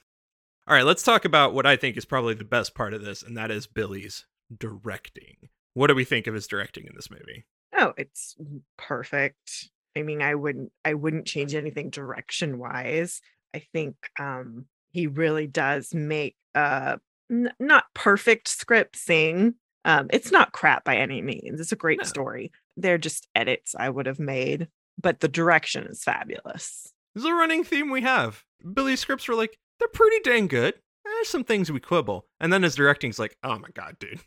All 0.67 0.75
right, 0.75 0.85
let's 0.85 1.03
talk 1.03 1.25
about 1.25 1.55
what 1.55 1.65
I 1.65 1.77
think 1.77 1.97
is 1.97 2.05
probably 2.05 2.35
the 2.35 2.45
best 2.45 2.75
part 2.75 2.93
of 2.93 3.03
this, 3.03 3.23
and 3.23 3.35
that 3.39 3.51
is 3.51 3.67
Billy's 3.67 4.27
directing. 4.55 5.49
What 5.73 5.87
do 5.87 5.95
we 5.95 6.05
think 6.05 6.27
of 6.27 6.35
his 6.35 6.47
directing 6.47 6.85
in 6.85 6.93
this 6.95 7.11
movie? 7.11 7.47
Oh, 7.75 7.95
it's 7.97 8.37
perfect. 8.77 9.71
I 9.97 10.03
mean, 10.03 10.21
I 10.21 10.35
wouldn't 10.35 10.73
I 10.85 10.93
wouldn't 10.93 11.27
change 11.27 11.55
anything 11.55 11.89
direction 11.89 12.59
wise. 12.59 13.23
I 13.55 13.61
think 13.73 13.97
um 14.19 14.67
he 14.91 15.07
really 15.07 15.47
does 15.47 15.95
make 15.95 16.37
a 16.55 16.99
n- 17.31 17.53
not 17.61 17.85
perfect 17.95 18.49
script 18.49 18.97
sing. 18.97 19.55
Um 19.85 20.09
it's 20.13 20.33
not 20.33 20.53
crap 20.53 20.85
by 20.85 20.97
any 20.97 21.23
means. 21.23 21.61
It's 21.61 21.73
a 21.73 21.77
great 21.77 22.01
No. 22.01 22.05
story. 22.05 22.53
They're 22.77 22.99
just 22.99 23.29
edits 23.35 23.75
I 23.79 23.89
would 23.91 24.07
have 24.07 24.19
made, 24.21 24.69
but 25.01 25.21
the 25.21 25.29
direction 25.29 25.85
is 25.87 26.03
fabulous. 26.05 26.93
This 27.15 27.25
is 27.25 27.31
a 27.31 27.35
running 27.35 27.65
theme 27.65 27.91
we 27.91 28.03
have. 28.03 28.45
Billy's 28.75 29.01
scripts 29.01 29.27
were 29.29 29.35
like, 29.35 29.57
they're 29.79 29.89
pretty 29.89 30.21
dang 30.21 30.47
good. 30.47 30.75
There's 31.05 31.29
some 31.29 31.45
things 31.45 31.73
we 31.73 31.81
quibble. 31.81 32.27
And 32.39 32.53
then 32.53 32.63
his 32.63 32.75
directing's 32.75 33.19
like, 33.19 33.37
oh 33.43 33.59
my 33.59 33.69
god, 33.75 33.97
dude. 33.99 34.21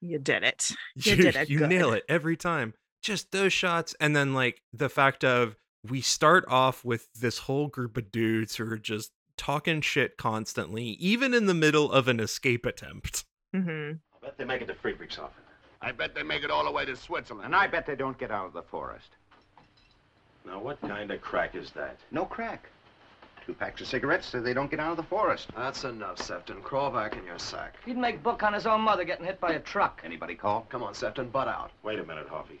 You 0.00 0.18
did 0.18 0.42
it. 0.42 0.70
You, 0.96 1.12
You 1.14 1.22
did 1.22 1.36
it 1.36 1.50
you 1.50 1.58
good. 1.58 1.68
nail 1.68 1.92
it 1.92 2.04
every 2.08 2.36
time. 2.36 2.74
Just 3.02 3.30
those 3.32 3.52
shots. 3.52 3.94
And 4.00 4.14
then 4.14 4.32
like 4.34 4.62
the 4.72 4.88
fact 4.88 5.24
of 5.24 5.56
we 5.88 6.00
start 6.00 6.44
off 6.48 6.84
with 6.84 7.12
this 7.14 7.38
whole 7.38 7.68
group 7.68 7.96
of 7.96 8.12
dudes 8.12 8.56
who 8.56 8.70
are 8.70 8.78
just 8.78 9.12
talking 9.36 9.80
shit 9.80 10.16
constantly, 10.16 10.84
even 10.84 11.34
in 11.34 11.46
the 11.46 11.54
middle 11.54 11.90
of 11.90 12.08
an 12.08 12.20
escape 12.20 12.64
attempt. 12.66 13.24
hmm 13.52 13.92
I 14.22 14.26
bet 14.26 14.38
they 14.38 14.44
make 14.44 14.62
it 14.62 14.68
to 14.68 14.74
Friedrichshafen. 14.74 15.30
I 15.80 15.90
bet 15.90 16.14
they 16.14 16.22
make 16.22 16.44
it 16.44 16.50
all 16.50 16.64
the 16.64 16.70
way 16.70 16.84
to 16.84 16.94
Switzerland. 16.94 17.46
And 17.46 17.56
I 17.56 17.66
bet 17.66 17.86
they 17.86 17.96
don't 17.96 18.16
get 18.16 18.30
out 18.30 18.46
of 18.46 18.52
the 18.52 18.62
forest. 18.62 19.08
Now, 20.46 20.60
what 20.60 20.80
kind 20.80 21.10
of 21.10 21.20
crack 21.20 21.56
is 21.56 21.70
that? 21.72 21.98
No 22.12 22.24
crack. 22.24 22.68
Two 23.44 23.52
packs 23.54 23.80
of 23.80 23.88
cigarettes 23.88 24.28
so 24.28 24.40
they 24.40 24.54
don't 24.54 24.70
get 24.70 24.78
out 24.78 24.92
of 24.92 24.96
the 24.96 25.02
forest. 25.02 25.48
That's 25.56 25.82
enough, 25.82 26.22
Sefton. 26.22 26.62
Crawl 26.62 26.92
back 26.92 27.16
in 27.16 27.24
your 27.24 27.38
sack. 27.40 27.74
He'd 27.84 27.96
make 27.96 28.22
book 28.22 28.44
on 28.44 28.52
his 28.52 28.66
own 28.66 28.80
mother 28.80 29.02
getting 29.02 29.26
hit 29.26 29.40
by 29.40 29.54
a 29.54 29.60
truck. 29.60 30.00
Anybody 30.04 30.36
call? 30.36 30.66
Come 30.68 30.84
on, 30.84 30.94
Sefton, 30.94 31.28
butt 31.28 31.48
out. 31.48 31.72
Wait 31.82 31.98
a 31.98 32.04
minute, 32.04 32.28
Hoffy. 32.28 32.60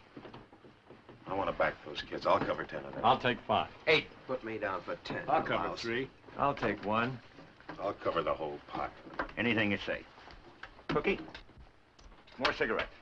I 1.32 1.34
want 1.34 1.48
to 1.48 1.56
back 1.56 1.74
those 1.86 2.02
kids. 2.02 2.26
I'll 2.26 2.38
cover 2.38 2.62
ten 2.62 2.84
of 2.84 2.94
them. 2.94 3.02
I'll 3.02 3.16
take 3.16 3.40
five. 3.40 3.68
Eight. 3.86 4.06
Put 4.26 4.44
me 4.44 4.58
down 4.58 4.82
for 4.82 4.96
ten. 4.96 5.22
I'll 5.28 5.40
you 5.40 5.46
cover 5.46 5.68
louse. 5.68 5.80
three. 5.80 6.10
I'll 6.38 6.52
take 6.52 6.84
one. 6.84 7.18
I'll 7.82 7.94
cover 7.94 8.22
the 8.22 8.34
whole 8.34 8.58
pot. 8.68 8.92
Anything 9.38 9.72
you 9.72 9.78
say. 9.86 10.02
Cookie? 10.88 11.18
More 12.36 12.52
cigarettes. 12.52 12.92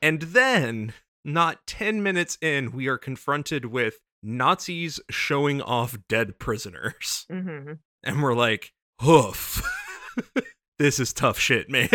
And 0.00 0.22
then, 0.22 0.92
not 1.24 1.66
10 1.66 2.00
minutes 2.00 2.38
in, 2.40 2.70
we 2.70 2.86
are 2.86 2.98
confronted 2.98 3.66
with 3.66 3.96
Nazis 4.22 5.00
showing 5.10 5.60
off 5.60 5.96
dead 6.08 6.38
prisoners. 6.38 7.26
Mm-hmm. 7.28 7.72
And 8.04 8.22
we're 8.22 8.34
like, 8.34 8.72
hoof. 9.00 9.62
this 10.78 11.00
is 11.00 11.12
tough 11.12 11.40
shit, 11.40 11.68
man. 11.68 11.88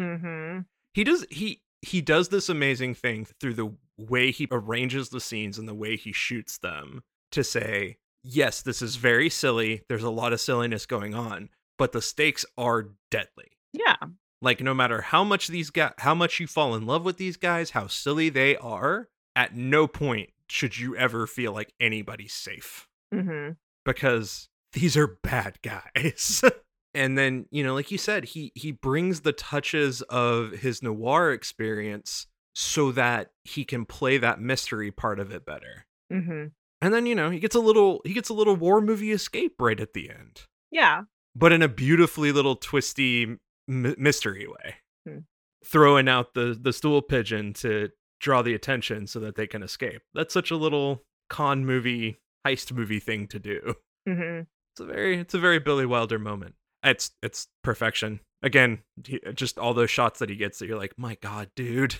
Mm-hmm. 0.00 0.60
he 0.94 1.04
does 1.04 1.26
he 1.30 1.60
he 1.82 2.00
does 2.00 2.30
this 2.30 2.48
amazing 2.48 2.94
thing 2.94 3.26
through 3.38 3.54
the 3.54 3.74
way 3.98 4.30
he 4.30 4.46
arranges 4.50 5.08
the 5.10 5.20
scenes 5.20 5.58
and 5.58 5.68
the 5.68 5.74
way 5.74 5.96
he 5.96 6.12
shoots 6.12 6.58
them 6.58 7.02
to 7.32 7.44
say, 7.44 7.96
yes, 8.22 8.62
this 8.62 8.80
is 8.80 8.96
very 8.96 9.28
silly. 9.28 9.82
There's 9.88 10.02
a 10.02 10.10
lot 10.10 10.32
of 10.32 10.40
silliness 10.40 10.86
going 10.86 11.14
on, 11.14 11.50
but 11.76 11.92
the 11.92 12.00
stakes 12.02 12.46
are 12.56 12.90
deadly. 13.10 13.58
Yeah. 13.72 13.96
Like 14.40 14.60
no 14.60 14.72
matter 14.72 15.00
how 15.00 15.24
much 15.24 15.48
these 15.48 15.70
guys, 15.70 15.92
how 15.98 16.14
much 16.14 16.38
you 16.40 16.46
fall 16.46 16.74
in 16.74 16.86
love 16.86 17.04
with 17.04 17.16
these 17.16 17.36
guys, 17.36 17.70
how 17.70 17.88
silly 17.88 18.28
they 18.28 18.56
are, 18.56 19.08
at 19.34 19.56
no 19.56 19.86
point 19.86 20.30
should 20.48 20.78
you 20.78 20.96
ever 20.96 21.26
feel 21.26 21.52
like 21.52 21.72
anybody's 21.80 22.32
safe 22.32 22.86
Mm-hmm. 23.12 23.52
because 23.86 24.48
these 24.74 24.96
are 24.96 25.18
bad 25.22 25.58
guys. 25.62 26.44
and 26.94 27.16
then, 27.16 27.46
you 27.50 27.64
know, 27.64 27.74
like 27.74 27.90
you 27.90 27.96
said, 27.98 28.24
he 28.26 28.52
he 28.54 28.70
brings 28.70 29.20
the 29.22 29.32
touches 29.32 30.02
of 30.02 30.52
his 30.52 30.82
noir 30.82 31.32
experience 31.32 32.26
so 32.60 32.90
that 32.90 33.30
he 33.44 33.64
can 33.64 33.84
play 33.84 34.18
that 34.18 34.40
mystery 34.40 34.90
part 34.90 35.20
of 35.20 35.30
it 35.30 35.46
better. 35.46 35.86
Mm-hmm. 36.12 36.46
And 36.80 36.92
then, 36.94 37.06
you 37.06 37.14
know, 37.14 37.30
he 37.30 37.38
gets 37.38 37.54
a 37.54 37.60
little 37.60 38.00
he 38.04 38.12
gets 38.12 38.28
a 38.30 38.34
little 38.34 38.56
war 38.56 38.80
movie 38.80 39.12
escape 39.12 39.54
right 39.60 39.78
at 39.78 39.92
the 39.92 40.10
end, 40.10 40.42
Yeah. 40.72 41.02
but 41.36 41.52
in 41.52 41.62
a 41.62 41.68
beautifully 41.68 42.32
little 42.32 42.56
twisty 42.56 43.36
m- 43.68 43.94
mystery 43.96 44.48
way. 44.48 44.74
Hmm. 45.06 45.18
Throwing 45.64 46.08
out 46.08 46.34
the 46.34 46.58
the 46.60 46.72
stool 46.72 47.00
pigeon 47.00 47.52
to 47.54 47.90
draw 48.20 48.42
the 48.42 48.54
attention 48.54 49.06
so 49.06 49.20
that 49.20 49.36
they 49.36 49.46
can 49.46 49.62
escape. 49.62 50.02
That's 50.12 50.34
such 50.34 50.50
a 50.50 50.56
little 50.56 51.04
con 51.30 51.64
movie 51.64 52.18
heist 52.44 52.72
movie 52.72 53.00
thing 53.00 53.28
to 53.28 53.38
do. 53.38 53.74
Mm-hmm. 54.08 54.40
It's 54.72 54.80
a 54.80 54.84
very 54.84 55.18
it's 55.20 55.34
a 55.34 55.38
very 55.38 55.60
Billy 55.60 55.86
Wilder 55.86 56.18
moment. 56.18 56.54
It's 56.82 57.10
it's 57.22 57.46
perfection. 57.62 58.18
Again, 58.42 58.78
he, 59.04 59.20
just 59.34 59.58
all 59.58 59.74
those 59.74 59.90
shots 59.90 60.18
that 60.18 60.30
he 60.30 60.36
gets 60.36 60.58
that 60.58 60.66
you're 60.66 60.78
like, 60.78 60.94
"My 60.96 61.16
god, 61.20 61.50
dude." 61.54 61.96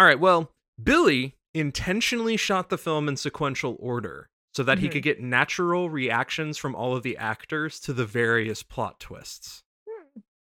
All 0.00 0.06
right, 0.06 0.18
well, 0.18 0.50
Billy 0.82 1.36
intentionally 1.52 2.38
shot 2.38 2.70
the 2.70 2.78
film 2.78 3.06
in 3.06 3.18
sequential 3.18 3.76
order 3.78 4.30
so 4.54 4.62
that 4.62 4.78
he 4.78 4.88
Mhm. 4.88 4.92
could 4.92 5.02
get 5.02 5.20
natural 5.20 5.90
reactions 5.90 6.56
from 6.56 6.74
all 6.74 6.96
of 6.96 7.02
the 7.02 7.18
actors 7.18 7.78
to 7.80 7.92
the 7.92 8.06
various 8.06 8.62
plot 8.62 8.98
twists. 8.98 9.62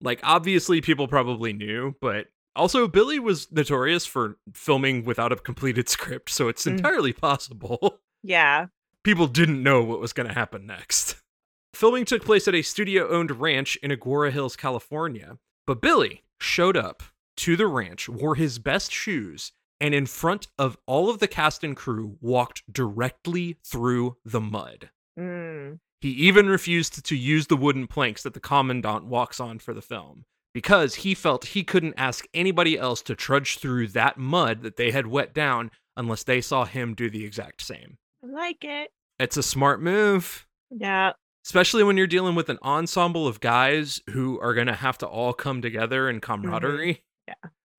Like 0.01 0.21
obviously 0.23 0.81
people 0.81 1.09
probably 1.09 1.53
knew, 1.53 1.97
but 2.01 2.29
also 2.55 2.87
Billy 2.87 3.19
was 3.19 3.51
notorious 3.51 4.07
for 4.07 4.39
filming 4.55 5.05
without 5.05 5.33
a 5.33 5.37
completed 5.37 5.89
script, 5.99 6.31
so 6.31 6.47
it's 6.47 6.65
Mm. 6.65 6.77
entirely 6.77 7.13
possible 7.13 7.99
Yeah. 8.23 8.67
people 9.03 9.27
didn't 9.27 9.65
know 9.65 9.83
what 9.83 9.99
was 9.99 10.13
going 10.13 10.29
to 10.29 10.35
happen 10.35 10.65
next. 10.65 11.17
Filming 11.75 12.05
took 12.05 12.25
place 12.25 12.47
at 12.47 12.55
a 12.55 12.63
studio 12.63 13.09
owned 13.09 13.41
ranch 13.41 13.75
in 13.83 13.91
Agoura 13.91 14.31
Hills, 14.31 14.55
California. 14.55 15.39
But 15.67 15.81
Billy 15.81 16.23
showed 16.41 16.77
up 16.77 17.03
to 17.41 17.57
the 17.57 17.67
ranch, 17.67 18.09
wore 18.09 18.35
his 18.35 18.59
best 18.59 18.93
shoes, 18.93 19.53
and 19.81 19.95
in 19.95 20.07
front 20.07 20.49
of 20.59 20.77
all 20.87 21.09
of 21.11 21.19
the 21.21 21.29
cast 21.29 21.65
and 21.65 21.77
crew 21.77 22.17
walked 22.21 22.63
directly 22.73 23.57
through 23.65 24.17
the 24.25 24.41
mud. 24.41 24.91
Mm. 25.19 25.79
He 26.01 26.11
even 26.11 26.49
refused 26.49 27.05
to 27.05 27.17
use 27.17 27.47
the 27.47 27.57
wooden 27.57 27.87
planks 27.87 28.23
that 28.23 28.35
the 28.35 28.41
commandant 28.41 29.05
walks 29.05 29.39
on 29.41 29.59
for 29.59 29.75
the 29.75 29.83
film 29.83 30.25
because 30.55 30.97
he 30.97 31.15
felt 31.15 31.45
he 31.47 31.63
couldn't 31.63 31.95
ask 31.97 32.27
anybody 32.35 32.79
else 32.79 33.03
to 33.03 33.15
trudge 33.15 33.59
through 33.59 33.89
that 33.89 34.17
mud 34.19 34.63
that 34.63 34.77
they 34.77 34.91
had 34.91 35.07
wet 35.07 35.33
down 35.35 35.71
unless 35.97 36.23
they 36.25 36.41
saw 36.41 36.65
him 36.65 36.95
do 36.95 37.11
the 37.11 37.25
exact 37.25 37.61
same. 37.63 37.99
I 38.25 38.27
like 38.29 38.65
it. 38.65 38.91
It's 39.19 39.37
a 39.37 39.43
smart 39.43 39.83
move 39.83 40.47
Yeah. 40.71 41.13
especially 41.45 41.85
when 41.85 41.97
you're 41.97 42.07
dealing 42.07 42.35
with 42.35 42.49
an 42.49 42.59
ensemble 42.63 43.27
of 43.27 43.41
guys 43.41 44.01
who 44.11 44.39
are 44.41 44.55
going 44.55 44.67
to 44.67 44.75
have 44.75 44.97
to 44.99 45.07
all 45.07 45.33
come 45.33 45.61
together 45.63 46.09
in 46.09 46.21
camaraderie. 46.21 47.03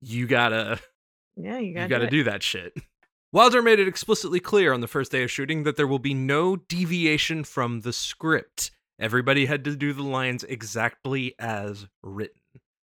You 0.02 0.26
gotta, 0.26 0.80
Yeah. 1.36 1.58
You 1.58 1.72
gotta, 1.74 1.84
you 1.84 1.88
gotta 1.88 2.10
do, 2.10 2.18
do 2.18 2.24
that 2.24 2.42
shit. 2.42 2.76
Wilder 3.32 3.62
made 3.62 3.78
it 3.78 3.88
explicitly 3.88 4.40
clear 4.40 4.72
on 4.72 4.80
the 4.80 4.88
first 4.88 5.10
day 5.10 5.22
of 5.22 5.30
shooting 5.30 5.62
that 5.62 5.76
there 5.76 5.86
will 5.86 5.98
be 5.98 6.12
no 6.12 6.56
deviation 6.56 7.44
from 7.44 7.80
the 7.80 7.92
script. 7.92 8.70
Everybody 9.00 9.46
had 9.46 9.64
to 9.64 9.74
do 9.74 9.94
the 9.94 10.02
lines 10.02 10.44
exactly 10.44 11.34
as 11.38 11.86
written. 12.02 12.40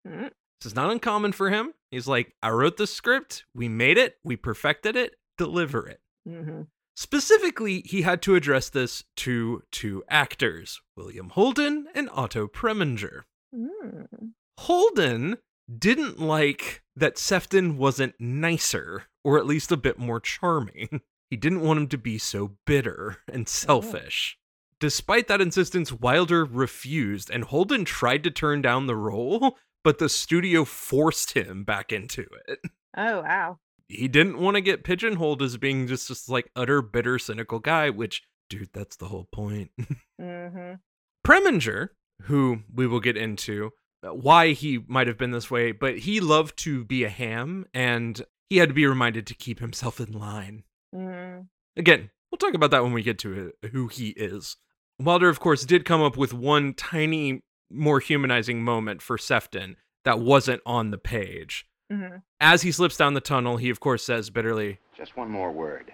Mm. 0.07 0.31
This 0.61 0.72
is 0.72 0.74
not 0.74 0.90
uncommon 0.90 1.33
for 1.33 1.50
him. 1.50 1.74
He's 1.90 2.09
like, 2.09 2.35
I 2.42 2.50
wrote 2.50 2.78
the 2.78 2.87
script, 2.87 3.44
we 3.54 3.68
made 3.68 3.98
it, 3.98 4.16
we 4.24 4.37
perfected 4.37 4.96
it, 4.96 5.16
deliver 5.37 5.87
it. 5.87 6.00
Mm-hmm. 6.26 6.62
Specifically, 6.96 7.83
he 7.85 8.02
had 8.02 8.22
to 8.22 8.35
address 8.35 8.68
this 8.70 9.04
to 9.18 9.62
two 9.70 10.02
actors, 10.09 10.81
William 10.96 11.28
Holden 11.28 11.87
and 11.94 12.09
Otto 12.12 12.48
Preminger. 12.48 13.22
Mm. 13.54 14.33
Holden 14.59 15.37
didn't 15.76 16.18
like 16.18 16.83
that 16.96 17.18
Sefton 17.18 17.76
wasn't 17.76 18.14
nicer, 18.18 19.04
or 19.24 19.38
at 19.38 19.46
least 19.46 19.72
a 19.72 19.76
bit 19.76 19.98
more 19.98 20.20
charming. 20.20 21.00
He 21.31 21.37
didn't 21.37 21.61
want 21.61 21.78
him 21.78 21.88
to 21.88 21.98
be 21.98 22.16
so 22.16 22.57
bitter 22.66 23.18
and 23.31 23.48
selfish. 23.48 24.38
Despite 24.81 25.28
that 25.28 25.40
insistence, 25.40 25.92
Wilder 25.92 26.44
refused, 26.44 27.31
and 27.31 27.44
Holden 27.44 27.85
tried 27.85 28.24
to 28.24 28.31
turn 28.31 28.62
down 28.62 28.87
the 28.87 28.96
role, 28.96 29.59
but 29.85 29.98
the 29.98 30.09
studio 30.09 30.64
forced 30.64 31.33
him 31.33 31.64
back 31.64 31.92
into 31.92 32.26
it. 32.46 32.61
Oh 32.96 33.20
wow. 33.20 33.59
He 33.88 34.09
didn't 34.09 34.38
want 34.38 34.54
to 34.54 34.61
get 34.61 34.85
pigeonholed 34.85 35.42
as 35.42 35.57
being 35.57 35.87
just 35.87 36.09
this 36.09 36.28
like 36.28 36.50
utter 36.54 36.81
bitter, 36.83 37.18
cynical 37.18 37.59
guy, 37.59 37.90
which, 37.90 38.22
dude, 38.48 38.70
that's 38.72 38.96
the 38.96 39.09
whole 39.09 39.28
point. 39.33 39.70
Mm-hmm. 40.20 40.74
Preminger, 41.24 41.90
who 42.22 42.62
we 42.74 42.88
will 42.88 42.98
get 42.98 43.16
into 43.16 43.70
why 44.03 44.53
he 44.53 44.83
might 44.87 45.07
have 45.07 45.19
been 45.19 45.31
this 45.31 45.51
way, 45.51 45.73
but 45.73 45.99
he 45.99 46.21
loved 46.21 46.57
to 46.59 46.85
be 46.85 47.05
a 47.05 47.09
ham 47.09 47.67
and 47.75 48.25
he 48.49 48.59
had 48.59 48.71
to 48.71 48.75
be 48.75 48.87
reminded 48.87 49.27
to 49.27 49.35
keep 49.35 49.61
himself 49.61 50.01
in 50.01 50.13
line. 50.13 50.65
Mm-hmm. 50.95 51.43
Again, 51.77 52.11
we'll 52.31 52.39
talk 52.39 52.55
about 52.55 52.71
that 52.71 52.83
when 52.83 52.93
we 52.93 53.03
get 53.03 53.19
to 53.21 53.53
uh, 53.63 53.69
who 53.69 53.89
he 53.89 54.11
is. 54.11 54.57
Wilder, 55.01 55.29
of 55.29 55.41
course, 55.41 55.65
did 55.65 55.85
come 55.85 56.03
up 56.03 56.17
with 56.17 56.33
one 56.33 56.75
tiny, 56.75 57.43
more 57.71 58.01
humanizing 58.01 58.63
moment 58.63 59.03
for 59.03 59.19
Sefton 59.19 59.77
that 60.05 60.19
wasn't 60.19 60.63
on 60.67 60.91
the 60.91 60.99
page. 60.99 61.67
Mm-hmm. 61.93 62.17
As 62.41 62.63
he 62.63 62.73
slips 62.73 62.97
down 62.97 63.15
the 63.15 63.21
tunnel, 63.21 63.57
he, 63.57 63.71
of 63.71 63.81
course, 63.81 64.05
says 64.05 64.31
bitterly, 64.31 64.79
Just 64.97 65.17
one 65.17 65.31
more 65.31 65.53
word. 65.53 65.93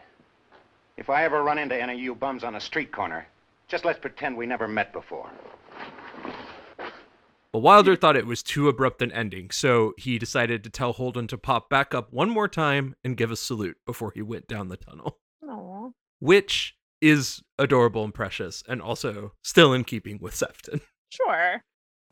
If 0.97 1.11
I 1.11 1.25
ever 1.25 1.43
run 1.43 1.59
into 1.59 1.81
any 1.81 1.95
of 1.95 2.01
you 2.01 2.15
bums 2.15 2.45
on 2.45 2.55
a 2.55 2.61
street 2.61 2.93
corner, 2.93 3.27
just 3.69 3.85
let's 3.85 3.99
pretend 3.99 4.37
we 4.37 4.47
never 4.47 4.69
met 4.69 4.93
before. 4.93 5.31
But 7.55 7.61
Wilder 7.61 7.95
thought 7.95 8.17
it 8.17 8.27
was 8.27 8.43
too 8.43 8.69
abrupt 8.69 9.01
an 9.01 9.13
ending, 9.13 9.53
so 9.53 9.95
he 9.97 10.19
decided 10.19 10.65
to 10.65 10.71
tell 10.71 10.93
Holden 10.93 11.29
to 11.29 11.39
pop 11.39 11.71
back 11.71 11.95
up 11.95 12.13
one 12.13 12.29
more 12.29 12.49
time 12.49 12.97
and 13.05 13.17
give 13.17 13.31
a 13.31 13.37
salute 13.37 13.77
before 13.87 14.11
he 14.11 14.23
went 14.23 14.49
down 14.49 14.71
the 14.71 14.77
tunnel, 14.77 15.21
Aw. 15.49 15.91
which 16.19 16.75
is 17.01 17.45
adorable 17.57 18.03
and 18.03 18.13
precious, 18.13 18.65
and 18.67 18.83
also 18.83 19.35
still 19.45 19.73
in 19.73 19.85
keeping 19.85 20.19
with 20.21 20.35
Sefton. 20.35 20.81
Sure. 21.11 21.63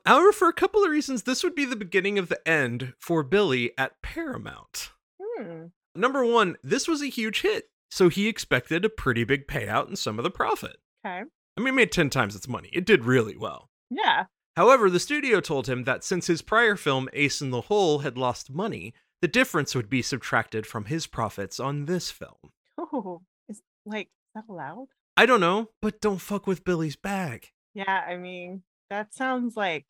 However, 0.07 0.31
for 0.31 0.47
a 0.47 0.53
couple 0.53 0.85
of 0.85 0.91
reasons, 0.93 1.25
this 1.25 1.43
would 1.43 1.57
be 1.57 1.65
the 1.65 1.75
beginning 1.75 2.21
of 2.21 2.29
the 2.29 2.49
end 2.49 2.95
for 3.01 3.25
Billy 3.25 3.73
at 3.77 4.01
Paramount. 4.01 4.91
Hmm. 5.21 5.65
Number 5.97 6.25
one, 6.25 6.57
this 6.63 6.87
was 6.87 7.03
a 7.03 7.07
huge 7.07 7.41
hit, 7.41 7.65
so 7.91 8.09
he 8.09 8.29
expected 8.29 8.85
a 8.85 8.89
pretty 8.89 9.25
big 9.25 9.49
payout 9.49 9.89
and 9.89 9.99
some 9.99 10.21
of 10.21 10.23
the 10.23 10.31
profit. 10.31 10.77
Okay. 11.05 11.25
I 11.57 11.61
mean, 11.61 11.71
it 11.71 11.73
made 11.73 11.91
10 11.91 12.11
times 12.11 12.37
its 12.37 12.47
money. 12.47 12.71
It 12.73 12.87
did 12.87 13.05
really 13.05 13.37
well. 13.37 13.71
Yeah. 13.91 14.27
However, 14.57 14.91
the 14.91 15.01
studio 15.01 15.41
told 15.41 15.67
him 15.69 15.85
that 15.85 16.05
since 16.05 16.27
his 16.27 16.43
prior 16.43 16.77
film 16.77 17.09
Ace 17.13 17.41
in 17.41 17.51
the 17.51 17.63
Hole 17.63 18.01
had 18.01 18.19
lost 18.19 18.51
money, 18.51 18.93
the 19.23 19.29
difference 19.29 19.75
would 19.75 19.89
be 19.89 20.03
subtracted 20.03 20.67
from 20.67 20.87
his 20.87 21.07
profits 21.07 21.59
on 21.59 21.87
this 21.87 22.11
film. 22.11 22.53
Oh, 22.77 23.23
is 23.49 23.63
like 23.87 24.07
is 24.07 24.11
that 24.35 24.45
allowed? 24.49 24.89
I 25.17 25.27
don't 25.27 25.41
know, 25.41 25.71
but 25.81 26.01
don't 26.01 26.21
fuck 26.21 26.47
with 26.47 26.65
Billy's 26.65 26.97
bag. 26.97 27.49
Yeah. 27.75 28.05
I 28.07 28.17
mean, 28.17 28.63
that 28.91 29.15
sounds 29.15 29.57
like 29.57 29.87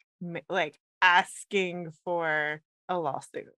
like 0.49 0.79
asking 1.01 1.93
for 2.05 2.63
a 2.89 2.99
lawsuit. 2.99 3.55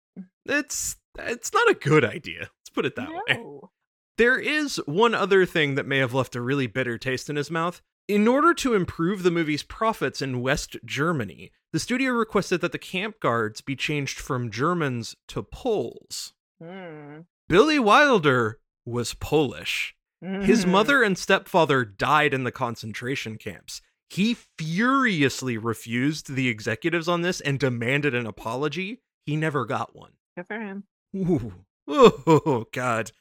It's 0.47 0.97
it's 1.19 1.53
not 1.53 1.71
a 1.71 1.75
good 1.75 2.05
idea. 2.05 2.41
Let's 2.41 2.71
put 2.73 2.87
it 2.87 2.97
that 2.97 3.11
way. 3.11 3.61
There 4.17 4.39
is 4.39 4.77
one 4.87 5.15
other 5.15 5.45
thing 5.45 5.75
that 5.75 5.87
may 5.87 5.99
have 5.99 6.15
left 6.15 6.37
a 6.37 6.41
really 6.41 6.69
bitter 6.69 6.99
taste 6.99 7.29
in 7.29 7.37
his 7.37 7.51
mouth. 7.51 7.83
In 8.07 8.29
order 8.29 8.53
to 8.55 8.75
improve 8.75 9.23
the 9.23 9.31
movie's 9.31 9.63
profits 9.63 10.21
in 10.21 10.43
West 10.43 10.77
Germany, 10.85 11.53
the 11.73 11.79
studio 11.81 12.13
requested 12.13 12.61
that 12.61 12.73
the 12.73 12.79
camp 12.79 13.19
guards 13.21 13.61
be 13.63 13.75
changed 13.77 14.19
from 14.19 14.51
Germans 14.51 15.17
to 15.29 15.43
Poles. 15.43 16.35
Hmm. 16.63 17.21
Billy 17.49 17.79
Wilder 17.79 18.61
was 18.85 19.15
Polish. 19.15 19.95
His 20.21 20.65
Mhm. 20.65 20.71
mother 20.71 21.03
and 21.03 21.19
stepfather 21.19 21.85
died 21.85 22.33
in 22.33 22.45
the 22.45 22.53
concentration 22.53 23.37
camps. 23.37 23.83
He 24.09 24.35
furiously 24.59 25.59
refused 25.59 26.35
the 26.35 26.49
executives 26.49 27.09
on 27.09 27.21
this 27.23 27.41
and 27.43 27.59
demanded 27.59 28.15
an 28.15 28.27
apology. 28.27 29.03
He 29.27 29.37
never 29.37 29.65
got 29.67 29.95
one. 29.95 30.13
Good 30.37 30.47
for 30.47 30.61
him. 30.61 30.85
Ooh. 31.17 31.65
Oh, 31.87 32.67
God. 32.73 33.13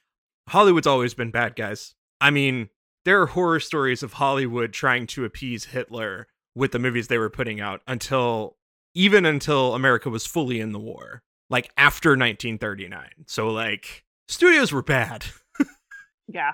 Hollywood's 0.48 0.88
always 0.88 1.14
been 1.14 1.32
bad, 1.32 1.58
guys. 1.58 1.96
I 2.22 2.30
mean, 2.32 2.70
there 3.06 3.22
are 3.22 3.28
horror 3.28 3.60
stories 3.60 4.04
of 4.04 4.14
Hollywood 4.14 4.74
trying 4.74 5.08
to 5.08 5.26
appease 5.26 5.66
Hitler 5.66 6.28
with 6.56 6.72
the 6.72 6.80
movies 6.80 7.08
they 7.08 7.18
were 7.18 7.30
putting 7.30 7.60
out 7.60 7.82
until, 7.88 8.58
even 8.94 9.26
until 9.26 9.74
America 9.74 10.10
was 10.10 10.26
fully 10.26 10.60
in 10.60 10.72
the 10.72 10.80
war, 10.80 11.22
like 11.50 11.72
after 11.78 12.12
1939. 12.12 13.10
So, 13.28 13.50
like, 13.50 14.04
studios 14.28 14.72
were 14.72 14.84
bad. 14.84 15.26
Yeah. 16.28 16.54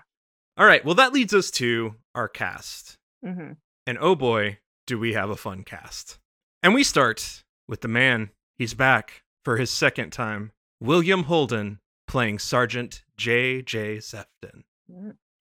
All 0.58 0.66
right, 0.66 0.84
well, 0.84 0.96
that 0.96 1.14
leads 1.14 1.34
us 1.34 1.52
to 1.52 1.96
our 2.16 2.28
cast. 2.28 2.98
hmm 3.24 3.52
And 3.86 3.98
oh 4.02 4.16
boy, 4.16 4.58
do 4.88 4.98
we 4.98 5.14
have 5.14 5.30
a 5.30 5.36
fun 5.38 5.64
cast. 5.64 6.18
And 6.64 6.74
we 6.74 6.84
start 6.84 7.44
with 7.68 7.82
the 7.82 7.88
man. 7.88 8.32
He's 8.58 8.74
back 8.74 9.24
for 9.46 9.58
his 9.58 9.70
second 9.70 10.10
time 10.12 10.52
William 10.82 11.24
Holden 11.26 11.80
playing 12.08 12.40
Sergeant 12.40 13.04
J.J. 13.16 14.00
Sefton. 14.02 14.64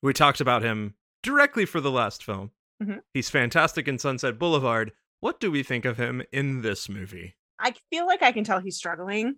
We 0.03 0.13
talked 0.13 0.41
about 0.41 0.63
him 0.63 0.95
directly 1.23 1.65
for 1.67 1.81
the 1.81 1.91
last 1.91 2.25
film. 2.25 2.53
Mhm. 2.83 3.03
He's 3.13 3.31
fantastic 3.31 3.89
in 3.89 3.99
Sunset 3.99 4.39
Boulevard. 4.39 4.93
What 5.21 5.41
do 5.41 5.51
we 5.51 5.63
think 5.63 5.85
of 5.85 5.97
him 5.97 6.23
in 6.33 6.63
this 6.63 6.89
movie? 6.89 7.35
I 7.59 7.75
feel 7.91 8.07
like 8.07 8.23
I 8.23 8.31
can 8.31 8.45
tell 8.45 8.61
he's 8.61 8.77
struggling. 8.77 9.35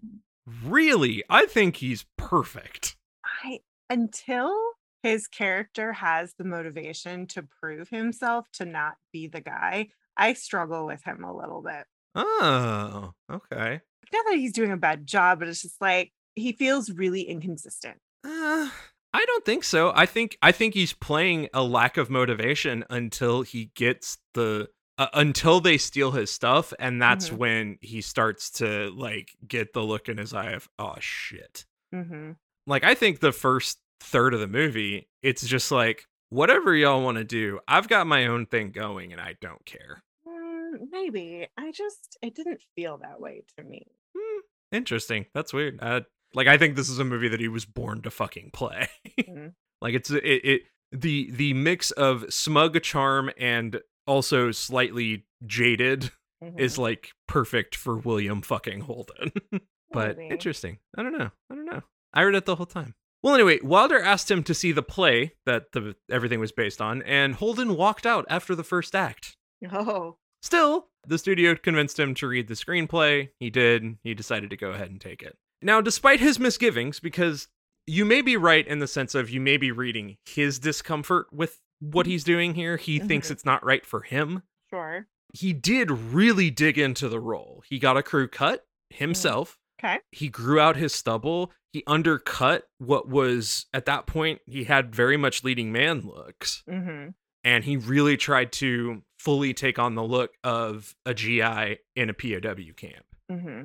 Really, 0.63 1.23
I 1.31 1.47
think 1.47 1.77
he's 1.77 2.05
perfect. 2.19 2.97
I 3.43 3.61
until 3.89 4.55
his 5.03 5.27
character 5.27 5.93
has 5.95 6.35
the 6.37 6.45
motivation 6.45 7.27
to 7.29 7.43
prove 7.43 7.89
himself 7.89 8.47
to 8.53 8.67
not 8.67 8.97
be 9.13 9.27
the 9.27 9.41
guy, 9.41 9.89
I 10.17 10.35
struggle 10.35 10.85
with 10.87 11.03
him 11.05 11.25
a 11.25 11.35
little 11.35 11.63
bit. 11.63 11.87
Oh, 12.15 13.13
okay. 13.31 13.81
Not 14.13 14.25
that 14.29 14.37
he's 14.37 14.53
doing 14.53 14.73
a 14.73 14.77
bad 14.77 15.07
job, 15.07 15.39
but 15.39 15.49
it's 15.49 15.63
just 15.63 15.81
like 15.81 16.13
he 16.35 16.53
feels 16.53 16.91
really 16.91 17.23
inconsistent. 17.23 17.99
Uh, 18.25 18.69
I 19.13 19.25
don't 19.27 19.45
think 19.45 19.65
so. 19.65 19.93
I 19.95 20.07
think 20.07 20.39
I 20.43 20.53
think 20.53 20.75
he's 20.75 20.93
playing 20.93 21.49
a 21.53 21.63
lack 21.63 21.97
of 21.97 22.11
motivation 22.11 22.85
until 22.91 23.43
he 23.43 23.71
gets 23.75 24.19
the 24.35 24.69
uh, 24.99 25.09
until 25.15 25.61
they 25.61 25.79
steal 25.79 26.11
his 26.13 26.31
stuff, 26.31 26.73
and 26.79 27.01
that's 27.03 27.31
Mhm. 27.31 27.37
when 27.39 27.79
he 27.81 28.01
starts 28.03 28.51
to 28.53 28.91
like 28.91 29.31
get 29.47 29.73
the 29.73 29.83
look 29.83 30.09
in 30.09 30.19
his 30.19 30.33
eye 30.35 30.51
of 30.53 30.69
oh 30.79 30.95
shit. 31.01 31.65
hmm 31.93 32.33
Like 32.67 32.85
I 32.85 32.95
think 32.95 33.21
the 33.21 33.33
first 33.33 33.81
third 34.01 34.33
of 34.35 34.41
the 34.41 34.47
movie, 34.47 35.09
it's 35.23 35.47
just 35.47 35.71
like 35.73 36.07
whatever 36.29 36.75
y'all 36.77 37.03
want 37.03 37.17
to 37.19 37.25
do. 37.25 37.59
I've 37.67 37.89
got 37.89 38.07
my 38.07 38.27
own 38.27 38.47
thing 38.47 38.71
going, 38.71 39.13
and 39.13 39.21
I 39.21 39.35
don't 39.41 39.65
care. 39.67 40.03
Mm, 40.27 40.89
maybe 40.93 41.49
I 41.57 41.73
just 41.73 42.17
it 42.23 42.35
didn't 42.37 42.61
feel 42.77 42.99
that 42.99 43.21
way 43.21 43.43
to 43.57 43.65
me. 43.65 43.87
Hmm, 44.17 44.41
interesting. 44.71 45.27
That's 45.35 45.53
weird. 45.53 45.79
Uh, 45.83 46.03
like 46.35 46.47
I 46.47 46.57
think 46.59 46.77
this 46.77 46.89
is 46.89 46.99
a 46.99 47.05
movie 47.05 47.29
that 47.29 47.41
he 47.41 47.49
was 47.49 47.65
born 47.65 48.03
to 48.03 48.11
fucking 48.11 48.51
play. 48.53 48.89
Mhm. 49.19 49.55
like 49.81 49.95
it's 49.95 50.11
it, 50.11 50.25
it 50.25 50.63
the 50.93 51.31
the 51.31 51.53
mix 51.55 51.91
of 51.93 52.33
smug 52.33 52.81
charm 52.83 53.31
and 53.39 53.81
also 54.07 54.51
slightly 54.51 55.27
jaded 55.47 56.11
is 56.59 56.75
Mhm. 56.77 56.79
like 56.79 57.13
perfect 57.29 57.75
for 57.77 57.97
William 57.97 58.43
fucking 58.43 58.81
Holden. 58.81 59.33
but 59.93 60.17
Maybe. 60.17 60.29
interesting. 60.31 60.79
I 60.97 61.03
don't 61.03 61.17
know. 61.17 61.31
I 61.51 61.55
don't 61.55 61.67
know. 61.67 61.83
I 62.15 62.23
read 62.23 62.35
it 62.35 62.45
the 62.47 62.57
whole 62.57 62.67
time. 62.67 62.95
Well, 63.23 63.35
anyway, 63.35 63.61
Wilder 63.63 64.01
asked 64.01 64.31
him 64.31 64.43
to 64.45 64.55
see 64.55 64.73
the 64.73 64.83
play 64.83 65.35
that 65.45 65.73
the 65.73 65.95
everything 66.11 66.41
was 66.41 66.53
based 66.53 66.81
on, 66.81 67.03
and 67.03 67.35
Holden 67.35 67.77
walked 67.77 68.07
out 68.07 68.25
after 68.31 68.55
the 68.55 68.65
first 68.65 68.95
act. 68.97 69.37
Oh, 69.71 70.17
Still, 70.43 70.89
the 71.07 71.19
studio 71.19 71.55
convinced 71.55 71.99
him 71.99 72.15
to 72.15 72.27
read 72.27 72.49
the 72.49 72.55
screenplay. 72.55 73.29
He 73.39 73.51
did. 73.51 73.99
He 74.03 74.15
decided 74.15 74.49
to 74.49 74.57
go 74.57 74.71
ahead 74.71 74.89
and 74.91 74.99
take 74.99 75.23
it. 75.23 75.37
Now, 75.63 75.81
despite 75.81 76.21
his 76.21 76.39
misgivings, 76.39 77.01
because 77.01 77.49
you 77.87 78.05
may 78.05 78.23
be 78.23 78.37
right 78.37 78.67
in 78.67 78.79
the 78.79 78.87
sense 78.87 79.15
of 79.15 79.31
you 79.31 79.41
may 79.41 79.57
be 79.57 79.73
reading 79.73 80.17
his 80.25 80.59
discomfort 80.59 81.27
with 81.33 81.61
what 81.81 82.07
he's 82.07 82.25
doing 82.25 82.55
here, 82.55 82.77
he 82.77 82.99
thinks 82.99 83.29
Mhm. 83.29 83.31
it's 83.33 83.45
not 83.45 83.65
right 83.65 83.85
for 83.85 84.03
him. 84.03 84.43
sure. 84.71 85.07
He 85.35 85.53
did 85.53 85.91
really 85.91 86.51
dig 86.51 86.79
into 86.79 87.09
the 87.09 87.19
role. 87.21 87.63
He 87.69 87.79
got 87.81 87.97
a 87.97 88.03
crew 88.05 88.29
cut 88.29 88.67
himself. 88.91 89.59
Okay. 89.83 89.99
He 90.13 90.29
grew 90.29 90.61
out 90.61 90.77
his 90.77 90.95
stubble. 90.95 91.53
He 91.73 91.83
undercut 91.87 92.69
what 92.79 93.09
was, 93.09 93.67
at 93.73 93.87
that 93.87 94.07
point, 94.07 94.41
he 94.47 94.65
had 94.65 94.95
very 94.95 95.17
much 95.17 95.43
leading 95.45 95.73
man 95.73 96.01
looks 96.03 96.63
hmm 96.69 97.09
and 97.43 97.65
he 97.65 97.77
really 97.77 98.17
tried 98.19 98.53
to 98.53 99.03
fully 99.19 99.55
take 99.55 99.79
on 99.79 99.95
the 99.95 100.03
look 100.05 100.35
of 100.45 100.95
a 101.07 101.15
GI 101.15 101.79
in 101.97 102.11
a 102.11 102.15
POW 102.15 102.73
camp. 102.77 103.07
hmm 103.31 103.63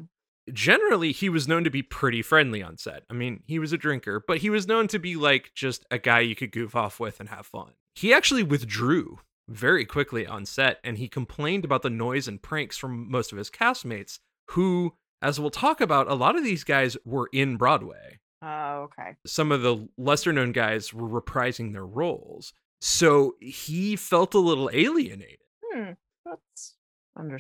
Generally, 0.53 1.12
he 1.13 1.29
was 1.29 1.47
known 1.47 1.63
to 1.63 1.69
be 1.69 1.81
pretty 1.81 2.21
friendly 2.21 2.62
on 2.62 2.77
set. 2.77 3.03
I 3.10 3.13
mean, 3.13 3.41
he 3.45 3.58
was 3.60 3.73
a 3.73 3.77
drinker, 3.77 4.23
but 4.25 4.39
he 4.39 4.49
was 4.49 4.67
known 4.67 4.88
to 4.89 4.99
be 4.99 5.15
like 5.15 5.51
just 5.55 5.86
a 5.89 5.97
guy 5.97 6.19
you 6.19 6.36
could 6.36 6.51
goof 6.51 6.75
off 6.75 6.99
with 6.99 7.19
and 7.19 7.29
have 7.29 7.45
fun. 7.47 7.71
He 7.95 8.13
actually 8.13 8.43
withdrew 8.43 9.19
very 9.47 9.86
quickly 9.86 10.25
on 10.27 10.45
set 10.45 10.79
and 10.84 10.97
he 10.97 11.08
complained 11.08 11.65
about 11.65 11.81
the 11.81 11.89
noise 11.89 12.27
and 12.27 12.41
pranks 12.41 12.77
from 12.77 13.10
most 13.10 13.31
of 13.31 13.38
his 13.38 13.49
castmates, 13.49 14.19
who, 14.51 14.93
as 15.21 15.39
we'll 15.39 15.49
talk 15.49 15.81
about, 15.81 16.10
a 16.10 16.13
lot 16.15 16.36
of 16.36 16.43
these 16.43 16.63
guys 16.63 16.95
were 17.05 17.29
in 17.34 17.58
Broadway 17.58 18.19
Oh, 18.43 18.84
okay. 18.99 19.15
some 19.25 19.51
of 19.51 19.62
the 19.63 19.88
lesser 19.97 20.31
known 20.31 20.51
guys 20.51 20.93
were 20.93 21.21
reprising 21.21 21.73
their 21.73 21.86
roles. 21.86 22.53
So 22.81 23.36
he 23.39 23.95
felt 23.95 24.36
a 24.36 24.39
little 24.39 24.69
alienated. 24.71 25.39
Hmm. 25.63 25.91
That's 26.25 26.75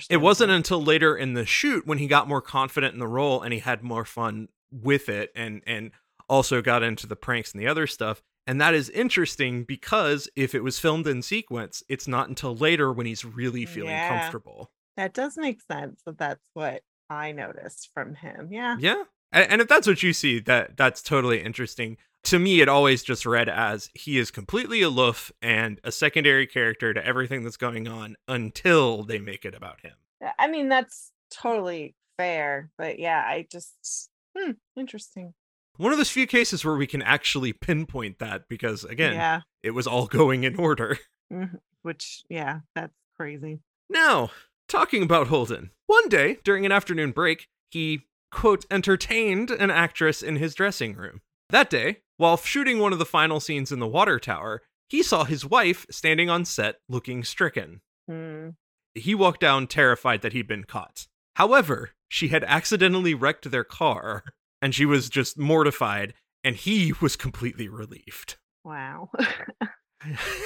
It 0.09 0.17
wasn't 0.17 0.51
until 0.51 0.81
later 0.81 1.15
in 1.17 1.33
the 1.33 1.45
shoot 1.45 1.85
when 1.85 1.97
he 1.97 2.07
got 2.07 2.27
more 2.27 2.41
confident 2.41 2.93
in 2.93 2.99
the 2.99 3.07
role 3.07 3.41
and 3.41 3.53
he 3.53 3.59
had 3.59 3.83
more 3.83 4.05
fun 4.05 4.47
with 4.71 5.09
it 5.09 5.31
and 5.35 5.61
and 5.67 5.91
also 6.27 6.61
got 6.61 6.81
into 6.83 7.05
the 7.07 7.15
pranks 7.15 7.53
and 7.53 7.61
the 7.61 7.67
other 7.67 7.85
stuff. 7.87 8.21
And 8.47 8.59
that 8.61 8.73
is 8.73 8.89
interesting 8.89 9.63
because 9.63 10.29
if 10.35 10.53
it 10.55 10.63
was 10.63 10.79
filmed 10.79 11.07
in 11.07 11.21
sequence, 11.21 11.83
it's 11.89 12.07
not 12.07 12.29
until 12.29 12.55
later 12.55 12.91
when 12.93 13.05
he's 13.05 13.25
really 13.25 13.65
feeling 13.65 13.89
Yeah. 13.91 14.21
comfortable. 14.21 14.71
That 14.97 15.13
does 15.13 15.37
make 15.37 15.61
sense. 15.61 16.01
That 16.05 16.17
that's 16.17 16.41
what 16.53 16.81
I 17.09 17.31
noticed 17.31 17.89
from 17.93 18.15
him. 18.15 18.49
Yeah. 18.51 18.77
Yeah. 18.79 19.03
And, 19.31 19.51
and 19.51 19.61
if 19.61 19.67
that's 19.67 19.87
what 19.87 20.01
you 20.03 20.13
see, 20.13 20.39
that 20.41 20.77
that's 20.77 21.01
totally 21.01 21.41
interesting. 21.41 21.97
To 22.25 22.39
me, 22.39 22.59
it 22.61 22.67
always 22.67 23.03
just 23.03 23.25
read 23.25 23.47
as 23.49 23.89
he 23.93 24.17
is 24.17 24.31
completely 24.31 24.81
aloof 24.81 25.31
and 25.41 25.79
a 25.83 25.91
secondary 25.91 26.47
character 26.47 26.93
to 26.93 27.05
everything 27.05 27.43
that's 27.43 27.57
going 27.57 27.87
on 27.87 28.15
until 28.27 29.03
they 29.03 29.19
make 29.19 29.45
it 29.45 29.53
about 29.53 29.81
him. 29.81 29.93
I 30.39 30.47
mean, 30.47 30.67
that's 30.69 31.11
totally 31.29 31.93
fair. 32.17 32.71
But 32.77 32.97
yeah, 32.99 33.19
I 33.25 33.45
just 33.51 34.09
hmm, 34.37 34.51
interesting. 34.75 35.33
One 35.77 35.91
of 35.91 35.97
those 35.97 36.09
few 36.09 36.25
cases 36.25 36.63
where 36.65 36.75
we 36.75 36.87
can 36.87 37.01
actually 37.01 37.53
pinpoint 37.53 38.17
that 38.19 38.47
because, 38.49 38.83
again, 38.85 39.13
Yeah. 39.13 39.41
it 39.61 39.71
was 39.71 39.85
all 39.87 40.07
going 40.07 40.43
in 40.43 40.55
order. 40.55 40.97
Mhm. 41.31 41.59
Which 41.83 42.23
yeah, 42.29 42.61
that's 42.73 42.93
crazy. 43.17 43.59
Now, 43.89 44.31
talking 44.67 45.03
about 45.03 45.27
Holden, 45.27 45.71
one 45.85 46.09
day 46.09 46.39
during 46.43 46.65
an 46.65 46.71
afternoon 46.71 47.11
break, 47.11 47.47
he, 47.69 48.07
quote, 48.31 48.65
entertained 48.71 49.51
an 49.51 49.69
actress 49.69 50.23
in 50.23 50.37
his 50.37 50.55
dressing 50.55 50.95
room. 50.95 51.21
That 51.49 51.69
day, 51.69 51.99
while 52.17 52.37
shooting 52.37 52.79
one 52.79 52.93
of 52.93 52.99
the 52.99 53.05
final 53.05 53.39
scenes 53.39 53.71
in 53.71 53.79
the 53.79 53.87
water 53.87 54.19
tower, 54.19 54.61
he 54.87 55.03
saw 55.03 55.23
his 55.23 55.45
wife 55.45 55.85
standing 55.89 56.29
on 56.29 56.45
set 56.45 56.75
looking 56.89 57.23
stricken. 57.23 57.81
Hmm. 58.09 58.49
He 58.93 59.13
walked 59.13 59.41
down 59.41 59.67
terrified 59.67 60.21
that 60.21 60.33
he'd 60.33 60.47
been 60.47 60.63
caught. 60.63 61.07
However, 61.35 61.91
she 62.07 62.29
had 62.29 62.43
accidentally 62.45 63.13
wrecked 63.13 63.51
their 63.51 63.63
car, 63.63 64.23
and 64.61 64.73
she 64.73 64.85
was 64.85 65.09
just 65.09 65.37
mortified, 65.37 66.13
and 66.43 66.55
he 66.55 66.93
was 67.01 67.15
completely 67.15 67.67
relieved. 67.67 68.37
Wow. 68.63 69.09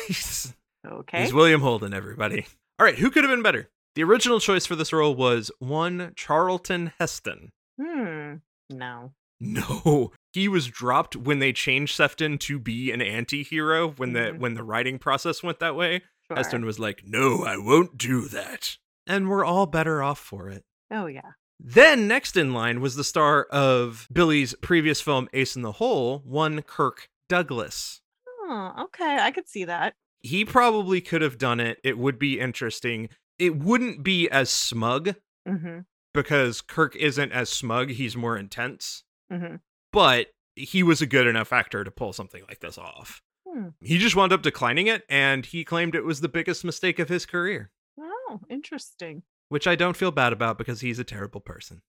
he's, 0.08 0.54
okay. 0.88 1.22
he's 1.24 1.34
William 1.34 1.62
Holden, 1.62 1.94
everybody. 1.94 2.46
All 2.80 2.86
right, 2.86 2.98
who 2.98 3.12
could 3.12 3.24
have 3.24 3.32
been 3.32 3.44
better? 3.44 3.70
The 3.96 4.04
original 4.04 4.40
choice 4.40 4.66
for 4.66 4.76
this 4.76 4.94
role 4.94 5.16
was 5.16 5.52
one 5.60 6.14
Charlton 6.16 6.94
Heston. 7.00 7.52
hmm. 7.80 8.36
No. 8.72 9.14
No, 9.40 10.12
he 10.34 10.48
was 10.48 10.68
dropped 10.68 11.16
when 11.16 11.40
they 11.40 11.54
changed 11.54 11.96
Sefton 11.96 12.38
to 12.40 12.60
be 12.60 12.92
an 12.92 13.02
anti-hero 13.02 13.90
when 13.92 14.14
the 14.14 14.20
Mhm. 14.20 14.40
when 14.40 14.54
the 14.56 14.64
writing 14.64 15.00
process 15.00 15.42
went 15.44 15.60
that 15.60 15.76
way. 15.76 16.02
Sure. 16.28 16.38
Heston 16.38 16.66
was 16.66 16.80
like, 16.80 17.04
"No, 17.06 17.44
I 17.44 17.58
won't 17.58 17.98
do 17.98 18.28
that." 18.28 18.78
And 19.08 19.30
we're 19.30 19.46
all 19.46 19.66
better 19.66 20.04
off 20.04 20.20
for 20.20 20.50
it. 20.50 20.64
Oh 20.92 21.08
yeah. 21.08 21.32
Then 21.60 22.08
next 22.08 22.38
in 22.38 22.54
line 22.54 22.80
was 22.82 22.96
the 22.96 23.04
star 23.04 23.44
of 23.46 24.08
Billy's 24.12 24.56
previous 24.62 25.02
film 25.02 25.28
Ace 25.34 25.56
in 25.56 25.62
the 25.62 25.74
Hole, 25.74 26.20
one 26.26 26.62
Kirk 26.62 27.10
Douglas. 27.28 28.02
Oh, 28.42 28.74
okay. 28.86 29.18
I 29.20 29.32
could 29.32 29.48
see 29.48 29.66
that. 29.66 29.94
He 30.22 30.46
probably 30.46 31.02
could 31.02 31.22
have 31.22 31.38
done 31.38 31.60
it. 31.60 31.80
It 31.84 31.98
would 31.98 32.18
be 32.20 32.40
interesting. 32.40 33.10
It 33.38 33.56
wouldn't 33.58 34.04
be 34.04 34.30
as 34.30 34.50
smug 34.50 35.16
hmm 35.48 35.80
because 36.14 36.60
Kirk 36.62 36.96
isn't 36.96 37.32
as 37.32 37.50
smug, 37.50 37.92
he's 37.92 38.18
more 38.18 38.36
intense. 38.38 39.04
Hmm 39.30 39.56
But 39.92 40.28
he 40.56 40.84
was 40.84 41.02
a 41.02 41.06
good 41.08 41.28
enough 41.28 41.54
actor 41.54 41.84
to 41.84 41.92
pull 41.92 42.14
something 42.14 42.44
like 42.48 42.60
this 42.60 42.78
off. 42.78 43.22
Hmm. 43.48 43.70
He 43.82 43.98
just 43.98 44.16
wound 44.16 44.34
up 44.34 44.42
declining 44.42 44.88
it 44.88 45.04
and 45.10 45.46
he 45.46 45.64
claimed 45.64 45.96
it 45.96 46.04
was 46.06 46.22
the 46.22 46.30
biggest 46.30 46.64
mistake 46.66 47.00
of 47.00 47.10
his 47.10 47.26
career. 47.26 47.72
Oh, 48.00 48.42
interesting. 48.50 49.24
which 49.50 49.66
I 49.68 49.76
don't 49.76 49.98
feel 49.98 50.12
bad 50.12 50.34
about 50.34 50.58
because 50.58 50.82
he's 50.82 51.00
a 51.00 51.04
terrible 51.04 51.42
person. 51.42 51.82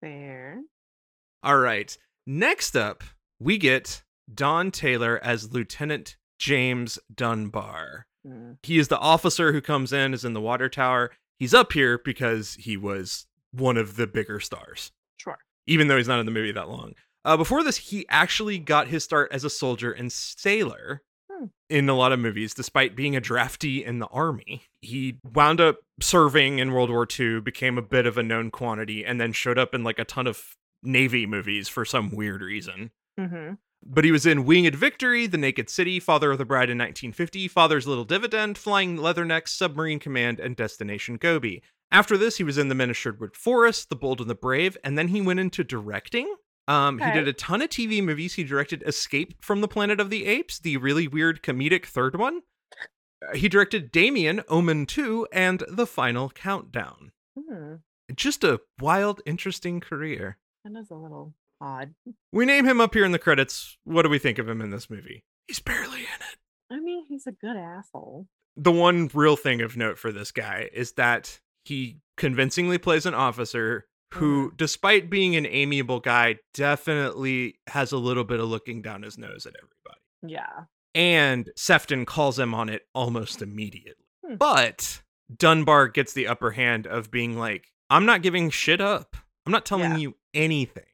Fair. 0.00 0.60
All 1.42 1.58
right. 1.58 1.96
Next 2.26 2.76
up, 2.76 3.02
we 3.40 3.58
get 3.58 4.02
Don 4.32 4.70
Taylor 4.70 5.18
as 5.22 5.52
Lieutenant 5.52 6.16
James 6.38 6.98
Dunbar. 7.12 8.06
Mm. 8.26 8.58
He 8.62 8.78
is 8.78 8.88
the 8.88 8.98
officer 8.98 9.52
who 9.52 9.60
comes 9.60 9.92
in, 9.92 10.14
is 10.14 10.24
in 10.24 10.32
the 10.32 10.40
water 10.40 10.68
tower. 10.68 11.10
He's 11.38 11.54
up 11.54 11.72
here 11.72 11.98
because 11.98 12.54
he 12.54 12.76
was 12.76 13.26
one 13.50 13.76
of 13.76 13.96
the 13.96 14.06
bigger 14.06 14.38
stars. 14.38 14.92
Even 15.66 15.88
though 15.88 15.96
he's 15.96 16.08
not 16.08 16.20
in 16.20 16.26
the 16.26 16.32
movie 16.32 16.52
that 16.52 16.68
long. 16.68 16.94
Uh, 17.24 17.36
before 17.36 17.62
this, 17.62 17.76
he 17.76 18.04
actually 18.08 18.58
got 18.58 18.88
his 18.88 19.04
start 19.04 19.30
as 19.32 19.44
a 19.44 19.50
soldier 19.50 19.92
and 19.92 20.10
sailor 20.12 21.02
Hmm. 21.30 21.46
in 21.70 21.88
a 21.88 21.94
lot 21.94 22.12
of 22.12 22.18
movies, 22.20 22.52
despite 22.52 22.96
being 22.96 23.16
a 23.16 23.20
draftee 23.20 23.84
in 23.84 24.00
the 24.00 24.06
army. 24.08 24.64
He 24.80 25.18
wound 25.32 25.60
up 25.60 25.78
serving 26.00 26.58
in 26.58 26.72
World 26.72 26.90
War 26.90 27.06
II, 27.18 27.40
became 27.40 27.78
a 27.78 27.82
bit 27.82 28.06
of 28.06 28.18
a 28.18 28.22
known 28.22 28.50
quantity, 28.50 29.04
and 29.04 29.20
then 29.20 29.32
showed 29.32 29.58
up 29.58 29.74
in 29.74 29.84
like 29.84 29.98
a 29.98 30.04
ton 30.04 30.26
of 30.26 30.56
Navy 30.82 31.24
movies 31.26 31.68
for 31.68 31.84
some 31.84 32.10
weird 32.10 32.42
reason. 32.42 32.90
Mm-hmm. 33.18 33.54
But 33.84 34.04
he 34.04 34.12
was 34.12 34.26
in 34.26 34.44
Winged 34.44 34.74
Victory, 34.74 35.26
The 35.26 35.38
Naked 35.38 35.68
City, 35.70 35.98
Father 35.98 36.32
of 36.32 36.38
the 36.38 36.44
Bride 36.44 36.70
in 36.70 36.78
1950, 36.78 37.48
Father's 37.48 37.86
Little 37.86 38.04
Dividend, 38.04 38.56
Flying 38.58 38.96
Leathernecks, 38.96 39.48
Submarine 39.48 39.98
Command, 39.98 40.38
and 40.38 40.54
Destination 40.54 41.16
Gobi. 41.16 41.62
After 41.92 42.16
this, 42.16 42.38
he 42.38 42.44
was 42.44 42.56
in 42.58 42.68
The 42.68 42.74
Men 42.74 42.88
of 42.90 42.96
Sherwood 42.96 43.36
Forest, 43.36 43.90
The 43.90 43.96
Bold 43.96 44.20
and 44.22 44.28
the 44.30 44.34
Brave, 44.34 44.76
and 44.82 44.96
then 44.96 45.08
he 45.08 45.20
went 45.20 45.40
into 45.40 45.62
directing. 45.62 46.34
Um, 46.66 46.98
He 46.98 47.10
did 47.12 47.28
a 47.28 47.32
ton 47.34 47.60
of 47.60 47.68
TV 47.68 48.02
movies. 48.02 48.34
He 48.34 48.44
directed 48.44 48.82
Escape 48.86 49.34
from 49.44 49.60
the 49.60 49.68
Planet 49.68 50.00
of 50.00 50.08
the 50.08 50.24
Apes, 50.24 50.58
the 50.58 50.78
really 50.78 51.06
weird 51.06 51.42
comedic 51.42 51.84
third 51.84 52.16
one. 52.18 52.40
Uh, 53.22 53.36
He 53.36 53.48
directed 53.48 53.92
Damien, 53.92 54.42
Omen 54.48 54.86
2, 54.86 55.28
and 55.32 55.62
The 55.68 55.86
Final 55.86 56.30
Countdown. 56.30 57.12
Hmm. 57.38 57.74
Just 58.14 58.42
a 58.42 58.60
wild, 58.80 59.20
interesting 59.26 59.80
career. 59.80 60.38
That 60.64 60.78
is 60.80 60.90
a 60.90 60.94
little 60.94 61.34
odd. 61.60 61.94
We 62.32 62.46
name 62.46 62.64
him 62.66 62.80
up 62.80 62.94
here 62.94 63.04
in 63.04 63.12
the 63.12 63.18
credits. 63.18 63.76
What 63.84 64.02
do 64.02 64.08
we 64.08 64.18
think 64.18 64.38
of 64.38 64.48
him 64.48 64.62
in 64.62 64.70
this 64.70 64.88
movie? 64.88 65.24
He's 65.46 65.60
barely 65.60 65.98
in 66.00 66.04
it. 66.04 66.38
I 66.70 66.80
mean, 66.80 67.04
he's 67.06 67.26
a 67.26 67.32
good 67.32 67.56
asshole. 67.56 68.26
The 68.56 68.72
one 68.72 69.10
real 69.12 69.36
thing 69.36 69.60
of 69.60 69.76
note 69.76 69.98
for 69.98 70.10
this 70.10 70.32
guy 70.32 70.70
is 70.72 70.92
that 70.92 71.38
he 71.64 71.98
convincingly 72.16 72.78
plays 72.78 73.06
an 73.06 73.14
officer 73.14 73.86
who, 74.14 74.52
despite 74.56 75.08
being 75.08 75.36
an 75.36 75.46
amiable 75.46 76.00
guy, 76.00 76.36
definitely 76.54 77.54
has 77.68 77.92
a 77.92 77.96
little 77.98 78.24
bit 78.24 78.40
of 78.40 78.48
looking 78.48 78.82
down 78.82 79.02
his 79.02 79.16
nose 79.16 79.46
at 79.46 79.54
everybody. 79.56 80.00
Yeah. 80.22 80.64
And 80.94 81.50
Sefton 81.56 82.04
calls 82.04 82.38
him 82.38 82.52
on 82.54 82.68
it 82.68 82.82
almost 82.94 83.40
immediately. 83.40 84.04
Hmm. 84.26 84.34
But 84.36 85.00
Dunbar 85.34 85.88
gets 85.88 86.12
the 86.12 86.26
upper 86.26 86.50
hand 86.50 86.86
of 86.86 87.10
being 87.10 87.38
like, 87.38 87.68
I'm 87.88 88.04
not 88.04 88.22
giving 88.22 88.50
shit 88.50 88.80
up. 88.80 89.16
I'm 89.46 89.52
not 89.52 89.64
telling 89.64 89.92
Yeah. 89.92 89.96
you 89.98 90.16
anything. 90.34 90.84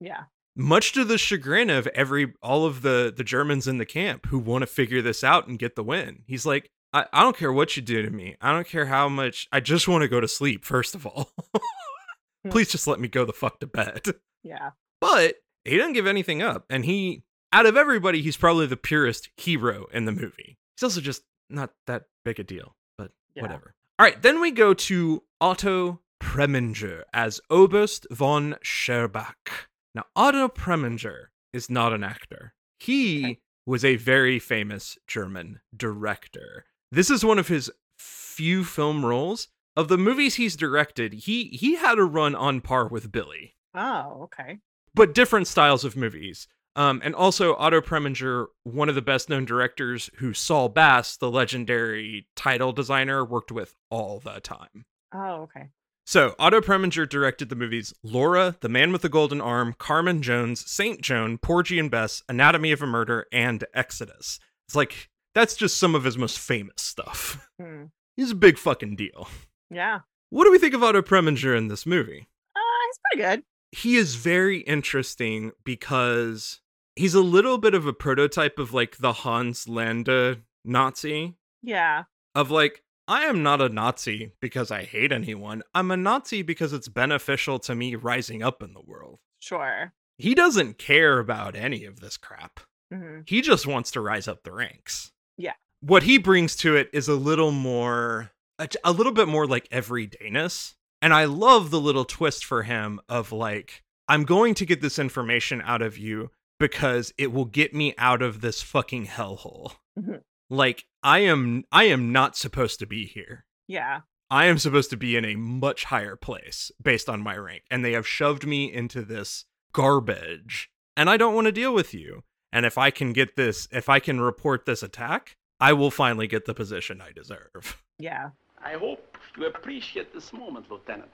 Yeah. 0.00 0.24
much 0.56 0.92
to 0.92 1.04
the 1.04 1.18
chagrin 1.18 1.68
of 1.70 1.86
every 1.88 2.32
all 2.40 2.64
of 2.66 2.82
the 2.82 3.12
the 3.16 3.24
Germans 3.24 3.66
in 3.66 3.78
the 3.78 3.86
camp 3.86 4.26
who 4.26 4.38
want 4.38 4.62
to 4.62 4.66
figure 4.66 5.02
this 5.02 5.24
out 5.24 5.48
and 5.48 5.58
get 5.58 5.74
the 5.74 5.82
win. 5.82 6.22
He's 6.28 6.46
like, 6.46 6.70
I, 6.94 7.06
I 7.12 7.22
don't 7.22 7.36
care 7.36 7.52
what 7.52 7.76
you 7.76 7.82
do 7.82 8.00
to 8.02 8.10
me. 8.10 8.36
I 8.40 8.52
don't 8.52 8.66
care 8.66 8.86
how 8.86 9.08
much. 9.08 9.48
I 9.52 9.60
just 9.60 9.88
want 9.88 10.02
to 10.02 10.08
go 10.08 10.20
to 10.20 10.28
sleep. 10.28 10.64
First 10.64 10.94
of 10.94 11.04
all, 11.06 11.30
hmm. 12.44 12.50
please 12.50 12.70
just 12.70 12.86
let 12.86 13.00
me 13.00 13.08
go 13.08 13.24
the 13.24 13.32
fuck 13.32 13.58
to 13.60 13.66
bed. 13.66 14.02
Yeah. 14.42 14.70
But 15.00 15.36
he 15.64 15.76
doesn't 15.76 15.94
give 15.94 16.06
anything 16.06 16.40
up, 16.40 16.66
and 16.70 16.84
he 16.84 17.24
out 17.52 17.66
of 17.66 17.76
everybody, 17.76 18.22
he's 18.22 18.36
probably 18.36 18.66
the 18.66 18.76
purest 18.76 19.30
hero 19.36 19.86
in 19.92 20.04
the 20.04 20.12
movie. 20.12 20.58
He's 20.76 20.82
also 20.82 21.00
just 21.00 21.22
not 21.50 21.70
that 21.86 22.04
big 22.24 22.38
a 22.40 22.44
deal, 22.44 22.76
but 22.96 23.10
Yeah. 23.34 23.42
whatever. 23.42 23.74
All 23.98 24.04
right, 24.04 24.20
then 24.20 24.40
we 24.40 24.50
go 24.50 24.74
to 24.74 25.22
Otto 25.40 26.00
Preminger 26.20 27.02
as 27.12 27.40
Oberst 27.50 28.06
von 28.10 28.56
Scherbach. 28.64 29.68
Now, 29.94 30.04
Otto 30.16 30.48
Preminger 30.48 31.26
is 31.52 31.70
not 31.70 31.92
an 31.92 32.02
actor. 32.02 32.54
He 32.78 33.24
Okay. 33.24 33.40
was 33.66 33.84
a 33.84 33.96
very 33.96 34.38
famous 34.38 34.98
German 35.06 35.60
director. 35.76 36.64
This 36.94 37.10
is 37.10 37.24
one 37.24 37.38
of 37.38 37.48
his 37.48 37.70
few 37.98 38.64
film 38.64 39.04
roles. 39.04 39.48
Of 39.76 39.88
the 39.88 39.98
movies 39.98 40.36
he's 40.36 40.54
directed, 40.54 41.12
he 41.12 41.48
he 41.48 41.74
had 41.74 41.98
a 41.98 42.04
run 42.04 42.36
on 42.36 42.60
par 42.60 42.86
with 42.86 43.10
Billy 43.10 43.56
Oh, 43.74 44.20
okay. 44.24 44.58
but 44.94 45.12
different 45.14 45.48
styles 45.48 45.84
of 45.84 45.96
movies. 45.96 46.46
Um, 46.76 47.00
and 47.04 47.14
also 47.14 47.54
Otto 47.56 47.80
Preminger, 47.80 48.46
one 48.62 48.88
of 48.88 48.94
the 48.94 49.02
best 49.02 49.28
known 49.28 49.44
directors 49.44 50.10
who 50.18 50.32
Saul 50.32 50.68
Bass, 50.68 51.16
the 51.16 51.30
legendary 51.30 52.28
title 52.36 52.72
designer, 52.72 53.24
worked 53.24 53.50
with 53.50 53.74
all 53.90 54.20
the 54.20 54.40
time. 54.40 54.84
Oh, 55.12 55.42
okay. 55.42 55.70
So 56.06 56.34
Otto 56.38 56.60
Preminger 56.60 57.08
directed 57.08 57.48
the 57.48 57.56
movies 57.56 57.92
Laura, 58.04 58.56
The 58.60 58.68
Man 58.68 58.92
with 58.92 59.02
the 59.02 59.08
Golden 59.08 59.40
Arm, 59.40 59.74
Carmen 59.78 60.22
Jones, 60.22 60.68
Saint 60.70 61.00
Joan, 61.00 61.38
Porgy 61.38 61.78
and 61.80 61.90
Bess, 61.90 62.22
Anatomy 62.28 62.70
of 62.72 62.82
a 62.82 62.86
Murder, 62.86 63.26
and 63.32 63.64
Exodus. 63.74 64.38
It's 64.68 64.76
like 64.76 65.08
that's 65.34 65.54
just 65.56 65.76
some 65.78 65.94
of 65.94 66.04
his 66.04 66.16
most 66.18 66.38
famous 66.38 66.74
stuff. 66.82 67.48
Hmm. 67.60 67.84
He's 68.16 68.30
a 68.30 68.36
big 68.36 68.58
fucking 68.58 68.96
deal. 68.96 69.28
Yeah. 69.70 70.00
What 70.30 70.44
do 70.44 70.50
we 70.52 70.58
think 70.58 70.74
of 70.74 70.82
Otto 70.82 71.02
Preminger 71.02 71.56
in 71.56 71.68
this 71.68 71.84
movie? 71.86 72.28
Uh, 72.56 72.60
he's 72.86 72.98
pretty 73.10 73.22
good. 73.36 73.44
he 73.72 73.96
is 73.96 74.14
very 74.14 74.58
interesting 74.60 75.52
because 75.64 76.60
he's 76.96 77.14
a 77.14 77.20
little 77.22 77.58
bit 77.58 77.74
of 77.74 77.86
a 77.86 77.92
prototype 77.92 78.58
of 78.58 78.72
like 78.72 78.98
the 78.98 79.12
Hans 79.12 79.68
Landa 79.68 80.38
Nazi 80.64 81.34
Yeah. 81.62 82.04
of 82.34 82.50
like 82.50 82.82
I 83.06 83.24
am 83.24 83.42
not 83.42 83.60
a 83.60 83.68
Nazi 83.68 84.32
because 84.40 84.70
I 84.70 84.84
hate 84.84 85.12
anyone. 85.12 85.62
I'm 85.74 85.90
a 85.90 85.96
Nazi 85.96 86.42
because 86.42 86.72
it's 86.72 86.88
beneficial 86.88 87.58
to 87.60 87.74
me 87.74 87.96
rising 87.96 88.42
up 88.42 88.62
in 88.62 88.72
the 88.74 88.80
world. 88.80 89.18
Sure. 89.40 89.92
He 90.16 90.34
doesn't 90.34 90.78
care 90.78 91.18
about 91.18 91.54
any 91.56 91.84
of 91.84 92.00
this 92.00 92.16
crap. 92.16 92.60
hmm 92.92 93.20
He 93.26 93.40
just 93.42 93.66
wants 93.66 93.90
to 93.90 94.00
rise 94.00 94.26
up 94.28 94.42
the 94.44 94.52
ranks. 94.52 95.10
Yeah. 95.36 95.52
What 95.80 96.04
he 96.04 96.18
brings 96.18 96.56
to 96.56 96.76
it 96.76 96.88
is 96.92 97.08
a 97.08 97.14
little 97.14 97.50
more, 97.50 98.30
a, 98.58 98.68
a 98.84 98.92
little 98.92 99.12
bit 99.12 99.28
more 99.28 99.46
like 99.46 99.68
everydayness. 99.70 100.74
And 101.02 101.12
I 101.12 101.24
love 101.24 101.70
the 101.70 101.80
little 101.80 102.04
twist 102.04 102.44
for 102.44 102.62
him 102.62 103.00
of 103.08 103.32
like, 103.32 103.82
I'm 104.08 104.24
going 104.24 104.54
to 104.54 104.66
get 104.66 104.80
this 104.80 104.98
information 104.98 105.62
out 105.62 105.82
of 105.82 105.98
you 105.98 106.30
because 106.58 107.12
it 107.18 107.32
will 107.32 107.44
get 107.44 107.74
me 107.74 107.94
out 107.98 108.22
of 108.22 108.40
this 108.40 108.62
fucking 108.62 109.06
hellhole. 109.06 109.72
Mhm. 109.98 110.20
Like, 110.50 110.84
I 111.02 111.20
am, 111.20 111.64
I 111.72 111.84
am 111.84 112.12
not 112.12 112.36
supposed 112.36 112.78
to 112.78 112.86
be 112.86 113.06
here. 113.06 113.44
Yeah. 113.66 114.00
I 114.30 114.46
am 114.46 114.58
supposed 114.58 114.90
to 114.90 114.96
be 114.96 115.16
in 115.16 115.24
a 115.24 115.36
much 115.36 115.84
higher 115.84 116.16
place 116.16 116.70
based 116.82 117.08
on 117.08 117.22
my 117.22 117.36
rank, 117.36 117.64
and 117.70 117.84
they 117.84 117.92
have 117.92 118.06
shoved 118.06 118.46
me 118.46 118.72
into 118.72 119.02
this 119.02 119.44
garbage, 119.72 120.70
and 120.96 121.10
I 121.10 121.16
don't 121.16 121.34
want 121.34 121.46
to 121.46 121.52
deal 121.52 121.74
with 121.74 121.92
you. 121.94 122.22
And 122.54 122.64
if 122.64 122.78
I 122.78 122.92
can 122.92 123.12
get 123.12 123.34
this, 123.34 123.66
if 123.72 123.88
I 123.88 123.98
can 123.98 124.20
report 124.20 124.64
this 124.64 124.84
attack, 124.84 125.36
I 125.58 125.72
will 125.72 125.90
finally 125.90 126.28
get 126.28 126.44
the 126.46 126.54
position 126.54 127.02
I 127.02 127.10
deserve. 127.12 127.82
Yeah. 127.98 128.30
I 128.60 128.72
hope 128.72 129.16
you 129.38 129.46
appreciate 129.46 130.12
this 130.12 130.32
moment, 130.32 130.68
Lieutenant. 130.68 131.12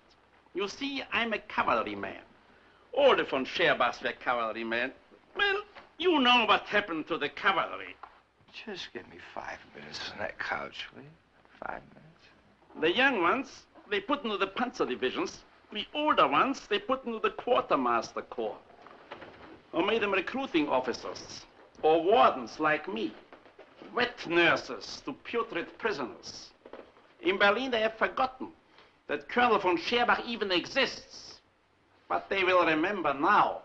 You 0.54 0.66
see, 0.66 1.02
I'm 1.12 1.34
a 1.34 1.38
cavalryman. 1.40 2.22
All 2.94 3.14
the 3.14 3.24
von 3.24 3.44
Scherbachs 3.44 4.02
were 4.02 4.12
cavalrymen. 4.12 4.92
Well, 5.36 5.58
you 5.98 6.18
know 6.20 6.46
what 6.46 6.62
happened 6.62 7.06
to 7.08 7.18
the 7.18 7.28
cavalry. 7.28 7.96
Just 8.64 8.94
give 8.94 9.06
me 9.10 9.18
five 9.34 9.58
minutes 9.76 10.10
on 10.10 10.20
that 10.20 10.38
couch, 10.38 10.88
will 10.94 11.02
you? 11.02 11.10
Five 11.66 11.82
minutes. 11.94 12.24
The 12.80 12.92
young 12.96 13.20
ones, 13.20 13.66
they 13.90 14.00
put 14.00 14.24
into 14.24 14.38
the 14.38 14.46
panzer 14.46 14.88
divisions. 14.88 15.40
The 15.70 15.84
older 15.94 16.28
ones, 16.28 16.66
they 16.66 16.78
put 16.78 17.04
into 17.04 17.18
the 17.18 17.30
quartermaster 17.30 18.22
corps. 18.22 18.56
Or 19.72 19.84
made 19.84 20.02
them 20.02 20.12
recruiting 20.12 20.68
officers. 20.68 21.44
Or 21.82 22.02
wardens 22.02 22.58
like 22.60 22.92
me. 22.92 23.14
Wet 23.94 24.26
nurses 24.28 25.02
to 25.04 25.12
putrid 25.12 25.78
prisoners. 25.78 26.50
In 27.22 27.38
Berlin, 27.38 27.70
they 27.70 27.80
have 27.80 27.94
forgotten 27.94 28.48
that 29.06 29.28
Colonel 29.28 29.58
von 29.58 29.76
Scherbach 29.76 30.24
even 30.26 30.52
exists. 30.52 31.40
But 32.08 32.28
they 32.28 32.44
will 32.44 32.66
remember 32.66 33.14
now. 33.14 33.62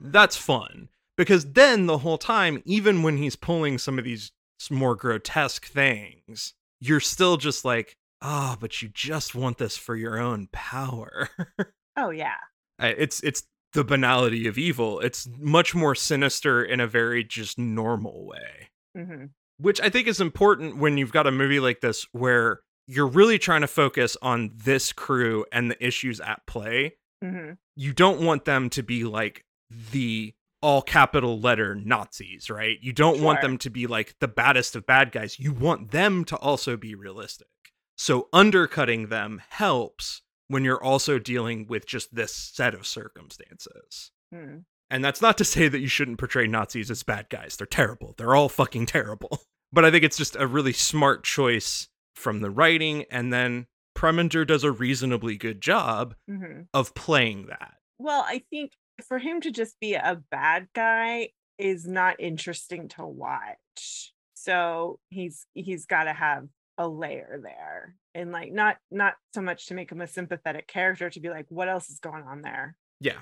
That's 0.00 0.36
fun 0.36 0.88
because 1.16 1.52
then 1.52 1.86
the 1.86 1.98
whole 1.98 2.18
time, 2.18 2.62
even 2.64 3.02
when 3.02 3.16
he's 3.16 3.36
pulling 3.36 3.76
some 3.78 3.98
of 3.98 4.04
these 4.04 4.30
more 4.70 4.94
grotesque 4.94 5.66
things, 5.66 6.54
you're 6.80 7.00
still 7.00 7.36
just 7.36 7.64
like, 7.64 7.96
ah, 8.22 8.56
but 8.58 8.80
you 8.80 8.88
just 8.88 9.34
want 9.34 9.58
this 9.58 9.76
for 9.76 9.96
your 9.96 10.18
own 10.18 10.48
power. 10.52 11.28
Oh, 12.00 12.10
yeah. 12.10 12.36
It's 12.78 13.20
it's 13.24 13.42
the 13.72 13.84
banality 13.84 14.46
of 14.46 14.58
evil. 14.58 15.00
It's 15.00 15.28
much 15.38 15.74
more 15.74 15.94
sinister 15.94 16.62
in 16.62 16.80
a 16.80 16.86
very 16.86 17.24
just 17.24 17.58
normal 17.58 18.26
way, 18.26 18.70
hmm 18.96 19.26
which 19.60 19.80
I 19.80 19.90
think 19.90 20.06
is 20.06 20.20
important 20.20 20.76
when 20.76 20.96
you've 20.98 21.10
got 21.10 21.26
a 21.26 21.32
movie 21.32 21.58
like 21.58 21.80
this 21.80 22.06
where 22.12 22.60
you're 22.86 23.08
really 23.08 23.40
trying 23.40 23.62
to 23.62 23.66
focus 23.66 24.16
on 24.22 24.52
this 24.54 24.92
crew 24.92 25.44
and 25.50 25.68
the 25.68 25.84
issues 25.84 26.20
at 26.20 26.46
play. 26.46 26.94
hmm 27.20 27.52
You 27.74 27.92
don't 27.92 28.20
want 28.20 28.44
them 28.44 28.70
to 28.70 28.82
be 28.84 29.02
like 29.02 29.44
the 29.90 30.32
all 30.62 30.80
capital 30.82 31.40
letter 31.40 31.74
Nazis, 31.74 32.48
right? 32.50 32.78
You 32.80 32.92
don't 32.92 33.20
want 33.20 33.40
them 33.42 33.58
to 33.58 33.70
be 33.70 33.86
like 33.86 34.14
the 34.20 34.28
baddest 34.28 34.76
of 34.76 34.86
bad 34.86 35.12
guys. 35.12 35.38
You 35.38 35.52
want 35.52 35.90
them 35.90 36.24
to 36.26 36.36
also 36.36 36.76
be 36.76 36.94
realistic. 36.94 37.48
So 37.96 38.28
undercutting 38.32 39.08
them 39.08 39.42
helps 39.50 40.22
when 40.48 40.64
you're 40.64 40.82
also 40.82 41.18
dealing 41.18 41.66
with 41.68 41.86
just 41.86 42.14
this 42.14 42.34
set 42.34 42.74
of 42.74 42.86
circumstances. 42.86 44.10
Hmm. 44.32 44.58
And 44.90 45.04
that's 45.04 45.22
not 45.22 45.38
to 45.38 45.44
say 45.44 45.68
that 45.68 45.80
you 45.80 45.88
shouldn't 45.88 46.18
portray 46.18 46.46
Nazis 46.46 46.90
as 46.90 47.02
bad 47.02 47.28
guys. 47.28 47.56
They're 47.56 47.66
terrible. 47.66 48.14
They're 48.16 48.34
all 48.34 48.48
fucking 48.48 48.86
terrible. 48.86 49.42
But 49.70 49.84
I 49.84 49.90
think 49.90 50.02
it's 50.02 50.16
just 50.16 50.34
a 50.34 50.46
really 50.46 50.72
smart 50.72 51.24
choice 51.24 51.88
from 52.16 52.40
the 52.40 52.50
writing. 52.50 53.04
And 53.10 53.30
then 53.30 53.66
Preminger 53.94 54.46
does 54.46 54.64
a 54.64 54.72
reasonably 54.72 55.36
good 55.36 55.60
job 55.60 56.14
hmm 56.26 56.62
of 56.72 56.94
playing 56.94 57.48
that. 57.48 57.74
Well, 57.98 58.24
I 58.26 58.44
think 58.48 58.72
for 59.06 59.18
him 59.18 59.42
to 59.42 59.50
just 59.50 59.78
be 59.78 59.92
a 59.92 60.22
bad 60.30 60.68
guy 60.74 61.32
is 61.58 61.86
not 61.86 62.18
interesting 62.18 62.88
to 62.96 63.04
watch. 63.04 64.14
So 64.34 65.00
he's 65.10 65.44
he's 65.52 65.84
got 65.84 66.04
to 66.04 66.14
have 66.14 66.46
a 66.78 66.88
layer 66.88 67.38
there, 67.42 67.94
and 68.18 68.32
like 68.32 68.52
not 68.52 68.76
not 68.90 69.14
so 69.32 69.40
much 69.40 69.66
to 69.66 69.74
make 69.74 69.90
him 69.90 70.00
a 70.00 70.06
sympathetic 70.06 70.66
character, 70.66 71.08
to 71.08 71.20
be 71.20 71.30
like, 71.30 71.46
what 71.48 71.68
else 71.68 71.88
is 71.88 72.00
going 72.00 72.24
on 72.24 72.42
there? 72.42 72.76
Yeah. 73.00 73.20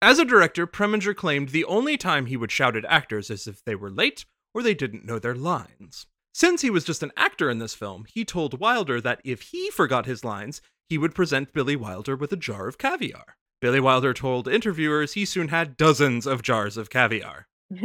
As 0.00 0.18
a 0.18 0.24
director, 0.24 0.66
Preminger 0.66 1.14
claimed 1.14 1.48
the 1.48 1.64
only 1.64 1.96
time 1.96 2.26
he 2.26 2.36
would 2.36 2.52
shout 2.52 2.76
at 2.76 2.84
actors 2.84 3.30
is 3.30 3.48
if 3.48 3.64
they 3.64 3.74
were 3.74 3.90
late 3.90 4.24
or 4.54 4.62
they 4.62 4.74
didn't 4.74 5.04
know 5.04 5.18
their 5.18 5.34
lines. 5.34 6.06
Since 6.32 6.62
he 6.62 6.70
was 6.70 6.84
just 6.84 7.02
an 7.02 7.10
actor 7.16 7.50
in 7.50 7.58
this 7.58 7.74
film, 7.74 8.04
he 8.06 8.24
told 8.24 8.60
Wilder 8.60 9.00
that 9.00 9.20
if 9.24 9.42
he 9.42 9.70
forgot 9.70 10.06
his 10.06 10.24
lines, 10.24 10.62
he 10.88 10.96
would 10.96 11.14
present 11.14 11.52
Billy 11.52 11.74
Wilder 11.74 12.14
with 12.14 12.32
a 12.32 12.36
jar 12.36 12.68
of 12.68 12.78
caviar. 12.78 13.36
Billy 13.60 13.80
Wilder 13.80 14.14
told 14.14 14.46
interviewers 14.46 15.14
he 15.14 15.24
soon 15.24 15.48
had 15.48 15.76
dozens 15.76 16.26
of 16.26 16.42
jars 16.42 16.76
of 16.76 16.90
caviar. 16.90 17.48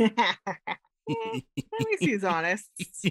At 1.10 1.86
least 1.86 2.00
he's 2.00 2.24
honest. 2.24 2.70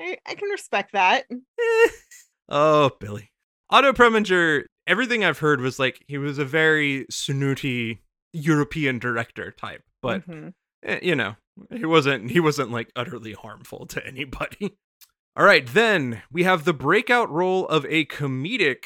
I, 0.00 0.16
I 0.26 0.34
can 0.34 0.48
respect 0.50 0.92
that. 0.92 1.24
oh, 2.48 2.90
Billy. 3.00 3.30
Otto 3.70 3.92
Preminger, 3.92 4.64
everything 4.86 5.24
I've 5.24 5.38
heard 5.40 5.60
was 5.60 5.78
like 5.78 6.02
he 6.08 6.16
was 6.18 6.38
a 6.38 6.44
very 6.44 7.06
snooty 7.10 8.02
European 8.32 8.98
director 8.98 9.50
type, 9.52 9.82
but 10.02 10.26
Mhm. 10.28 10.52
eh, 10.82 11.00
you 11.02 11.14
know, 11.14 11.36
he 11.70 11.84
wasn't 11.84 12.30
he 12.30 12.40
wasn't 12.40 12.70
like 12.70 12.90
utterly 12.96 13.32
harmful 13.32 13.86
to 13.86 14.06
anybody. 14.06 14.76
All 15.36 15.44
right, 15.44 15.66
then 15.66 16.22
we 16.32 16.42
have 16.44 16.64
the 16.64 16.72
breakout 16.74 17.30
role 17.30 17.66
of 17.68 17.84
a 17.86 18.06
comedic 18.06 18.84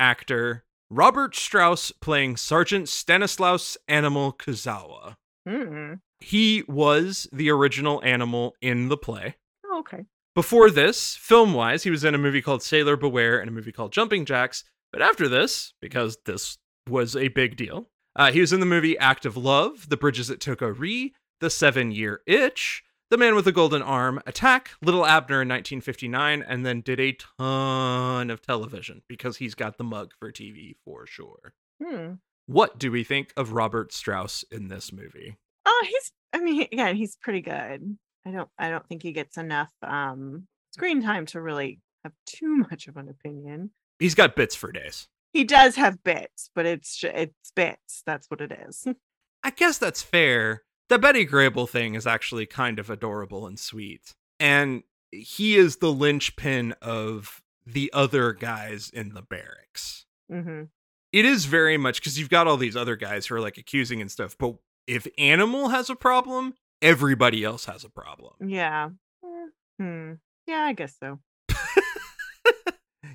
actor, 0.00 0.64
Robert 0.90 1.36
Strauss 1.36 1.92
playing 1.92 2.36
Sergeant 2.36 2.88
Stanislaus 2.88 3.76
Animal 3.88 4.32
Kuzawa. 4.32 5.16
Hmm. 5.48 5.94
He 6.20 6.64
was 6.68 7.28
the 7.32 7.50
original 7.50 8.00
animal 8.04 8.54
in 8.60 8.88
the 8.88 8.96
play. 8.96 9.36
Oh, 9.66 9.78
okay. 9.80 10.04
Before 10.34 10.70
this, 10.70 11.14
film 11.14 11.52
wise, 11.52 11.82
he 11.82 11.90
was 11.90 12.04
in 12.04 12.14
a 12.14 12.18
movie 12.18 12.40
called 12.40 12.62
Sailor 12.62 12.96
Beware 12.96 13.38
and 13.38 13.48
a 13.48 13.52
movie 13.52 13.72
called 13.72 13.92
Jumping 13.92 14.24
Jacks. 14.24 14.64
But 14.90 15.02
after 15.02 15.28
this, 15.28 15.74
because 15.80 16.16
this 16.24 16.56
was 16.88 17.14
a 17.14 17.28
big 17.28 17.56
deal, 17.56 17.88
uh, 18.16 18.32
he 18.32 18.40
was 18.40 18.52
in 18.52 18.60
the 18.60 18.66
movie 18.66 18.96
Act 18.98 19.26
of 19.26 19.36
Love, 19.36 19.90
The 19.90 19.96
Bridges 19.98 20.30
at 20.30 20.40
Toko-Ri, 20.40 21.12
The 21.40 21.50
Seven 21.50 21.92
Year 21.92 22.22
Itch, 22.26 22.82
The 23.10 23.18
Man 23.18 23.34
with 23.34 23.44
the 23.44 23.52
Golden 23.52 23.82
Arm, 23.82 24.20
Attack, 24.26 24.70
Little 24.80 25.04
Abner 25.04 25.42
in 25.42 25.48
1959, 25.48 26.42
and 26.46 26.64
then 26.64 26.80
did 26.80 26.98
a 26.98 27.16
ton 27.38 28.30
of 28.30 28.40
television 28.40 29.02
because 29.08 29.36
he's 29.36 29.54
got 29.54 29.76
the 29.76 29.84
mug 29.84 30.12
for 30.18 30.32
TV 30.32 30.76
for 30.82 31.06
sure. 31.06 31.52
Hmm. 31.82 32.14
What 32.46 32.78
do 32.78 32.90
we 32.90 33.04
think 33.04 33.34
of 33.36 33.52
Robert 33.52 33.92
Strauss 33.92 34.44
in 34.50 34.68
this 34.68 34.92
movie? 34.92 35.36
Oh, 35.66 35.86
he's. 35.86 36.12
I 36.32 36.40
mean, 36.40 36.62
again, 36.62 36.96
he's 36.96 37.16
pretty 37.16 37.42
good. 37.42 37.98
I 38.26 38.30
don't. 38.30 38.48
I 38.58 38.70
don't 38.70 38.86
think 38.86 39.02
he 39.02 39.12
gets 39.12 39.36
enough 39.36 39.72
um 39.82 40.46
screen 40.72 41.02
time 41.02 41.26
to 41.26 41.40
really 41.40 41.80
have 42.04 42.12
too 42.26 42.56
much 42.70 42.88
of 42.88 42.96
an 42.96 43.08
opinion. 43.08 43.70
He's 43.98 44.14
got 44.14 44.36
bits 44.36 44.54
for 44.54 44.72
days. 44.72 45.08
He 45.32 45.44
does 45.44 45.76
have 45.76 46.02
bits, 46.04 46.50
but 46.54 46.66
it's 46.66 47.02
it's 47.02 47.50
bits. 47.54 48.02
That's 48.06 48.26
what 48.30 48.40
it 48.40 48.52
is. 48.68 48.86
I 49.44 49.50
guess 49.50 49.78
that's 49.78 50.02
fair. 50.02 50.62
The 50.88 50.98
Betty 50.98 51.26
Grable 51.26 51.68
thing 51.68 51.94
is 51.94 52.06
actually 52.06 52.46
kind 52.46 52.78
of 52.78 52.90
adorable 52.90 53.46
and 53.46 53.58
sweet. 53.58 54.14
And 54.38 54.82
he 55.10 55.56
is 55.56 55.76
the 55.76 55.92
linchpin 55.92 56.74
of 56.82 57.40
the 57.66 57.90
other 57.92 58.32
guys 58.32 58.90
in 58.90 59.14
the 59.14 59.22
barracks. 59.22 60.04
hmm 60.30 60.64
It 61.12 61.24
is 61.24 61.44
very 61.46 61.76
much 61.76 62.00
because 62.00 62.18
you've 62.18 62.30
got 62.30 62.46
all 62.46 62.56
these 62.56 62.76
other 62.76 62.96
guys 62.96 63.26
who 63.26 63.36
are 63.36 63.40
like 63.40 63.58
accusing 63.58 64.00
and 64.00 64.10
stuff, 64.10 64.36
but 64.38 64.56
if 64.86 65.06
Animal 65.16 65.68
has 65.68 65.88
a 65.88 65.94
problem, 65.96 66.54
everybody 66.82 67.44
else 67.44 67.64
has 67.66 67.84
a 67.84 67.88
problem. 67.88 68.34
Yeah. 68.46 68.90
Eh, 69.24 69.46
Hmm. 69.78 70.12
Yeah, 70.46 70.60
I 70.62 70.72
guess 70.74 70.94
so. 71.00 71.18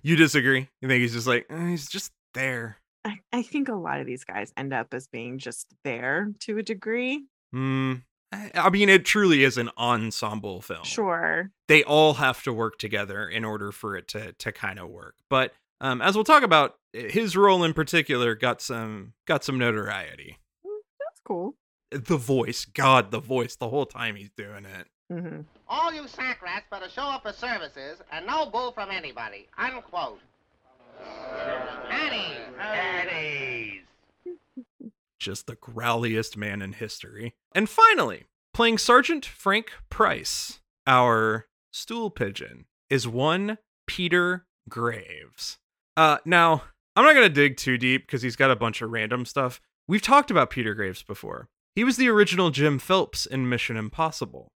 You 0.04 0.16
disagree? 0.16 0.70
You 0.82 0.88
think 0.88 1.02
he's 1.02 1.14
just 1.14 1.28
like, 1.28 1.48
"Eh, 1.50 1.70
he's 1.70 1.88
just 1.90 2.12
there. 2.34 2.78
I, 3.04 3.20
I 3.34 3.42
think 3.42 3.68
a 3.68 3.74
lot 3.76 4.00
of 4.00 4.06
these 4.06 4.24
guys 4.24 4.54
end 4.56 4.74
up 4.74 4.94
as 4.94 5.08
being 5.08 5.38
just 5.38 5.68
there 5.84 6.32
to 6.42 6.58
a 6.58 6.64
degree. 6.64 7.26
Hmm. 7.52 7.94
I 8.32 8.52
I 8.56 8.70
mean, 8.70 8.90
it 8.90 9.06
truly 9.06 9.44
is 9.44 9.58
an 9.58 9.70
ensemble 9.78 10.62
film. 10.62 10.84
Sure. 10.84 11.52
they 11.68 11.84
all 11.84 12.14
have 12.16 12.44
to 12.44 12.54
work 12.54 12.78
together 12.78 13.28
in 13.28 13.44
order 13.44 13.72
for 13.72 13.96
it 13.98 14.08
to 14.10 14.34
to 14.34 14.52
kind 14.52 14.80
of 14.80 14.90
work. 14.90 15.16
But 15.30 15.54
um, 15.82 16.02
as 16.02 16.16
we'll 16.16 16.24
talk 16.24 16.44
about, 16.44 16.76
his 16.94 17.36
role 17.36 17.64
in 17.64 17.74
particular 17.74 18.36
got 18.36 18.62
some 18.62 19.14
got 19.26 19.44
some 19.44 19.58
notoriety. 19.58 20.38
Mm, 20.66 20.70
That's 21.00 21.22
cool. 21.26 21.56
The 21.92 22.18
voice, 22.18 22.66
God, 22.66 23.12
the 23.12 23.20
voice, 23.20 23.56
the 23.56 23.70
whole 23.70 23.86
time 23.86 24.16
he's 24.16 24.32
doing 24.36 24.66
it. 24.66 24.88
hmm 25.10 25.42
All 25.70 25.94
you 25.94 26.08
sack 26.08 26.42
rats 26.42 26.66
better 26.70 26.90
show 26.90 27.04
up 27.04 27.24
for 27.24 27.32
services 27.34 28.02
and 28.12 28.26
no 28.26 28.46
bull 28.48 28.72
from 28.72 28.92
anybody. 28.92 29.48
Unquote. 29.58 30.20
Annie! 31.90 32.36
Annie's! 32.60 33.84
Just 35.20 35.48
the 35.48 35.56
growliest 35.56 36.36
man 36.38 36.62
in 36.62 36.74
history. 36.74 37.34
And 37.56 37.70
finally, 37.70 38.26
playing 38.54 38.78
Sergeant 38.78 39.26
Frank 39.26 39.72
Price, 39.90 40.60
our 40.86 41.48
stool 41.72 42.10
pigeon, 42.10 42.66
is 42.90 43.08
one 43.08 43.58
Peter 43.88 44.46
Graves. 44.70 45.58
Uh, 45.96 46.18
now 46.26 46.64
I'm 46.96 47.06
not 47.06 47.14
gonna 47.14 47.30
dig 47.30 47.58
too 47.58 47.78
deep 47.78 48.06
because 48.06 48.22
he's 48.22 48.36
got 48.36 48.52
a 48.52 48.56
bunch 48.56 48.82
of 48.82 48.92
random 48.92 49.26
stuff. 49.26 49.62
We've 49.88 50.02
talked 50.02 50.30
about 50.32 50.50
Peter 50.50 50.74
Graves 50.74 51.02
before. 51.04 51.48
He 51.78 51.84
was 51.84 51.98
the 51.98 52.10
original 52.10 52.50
Jim 52.50 52.80
Phelps 52.80 53.28
in 53.28 53.48
Mission 53.48 53.78
Impossible. 53.78 54.48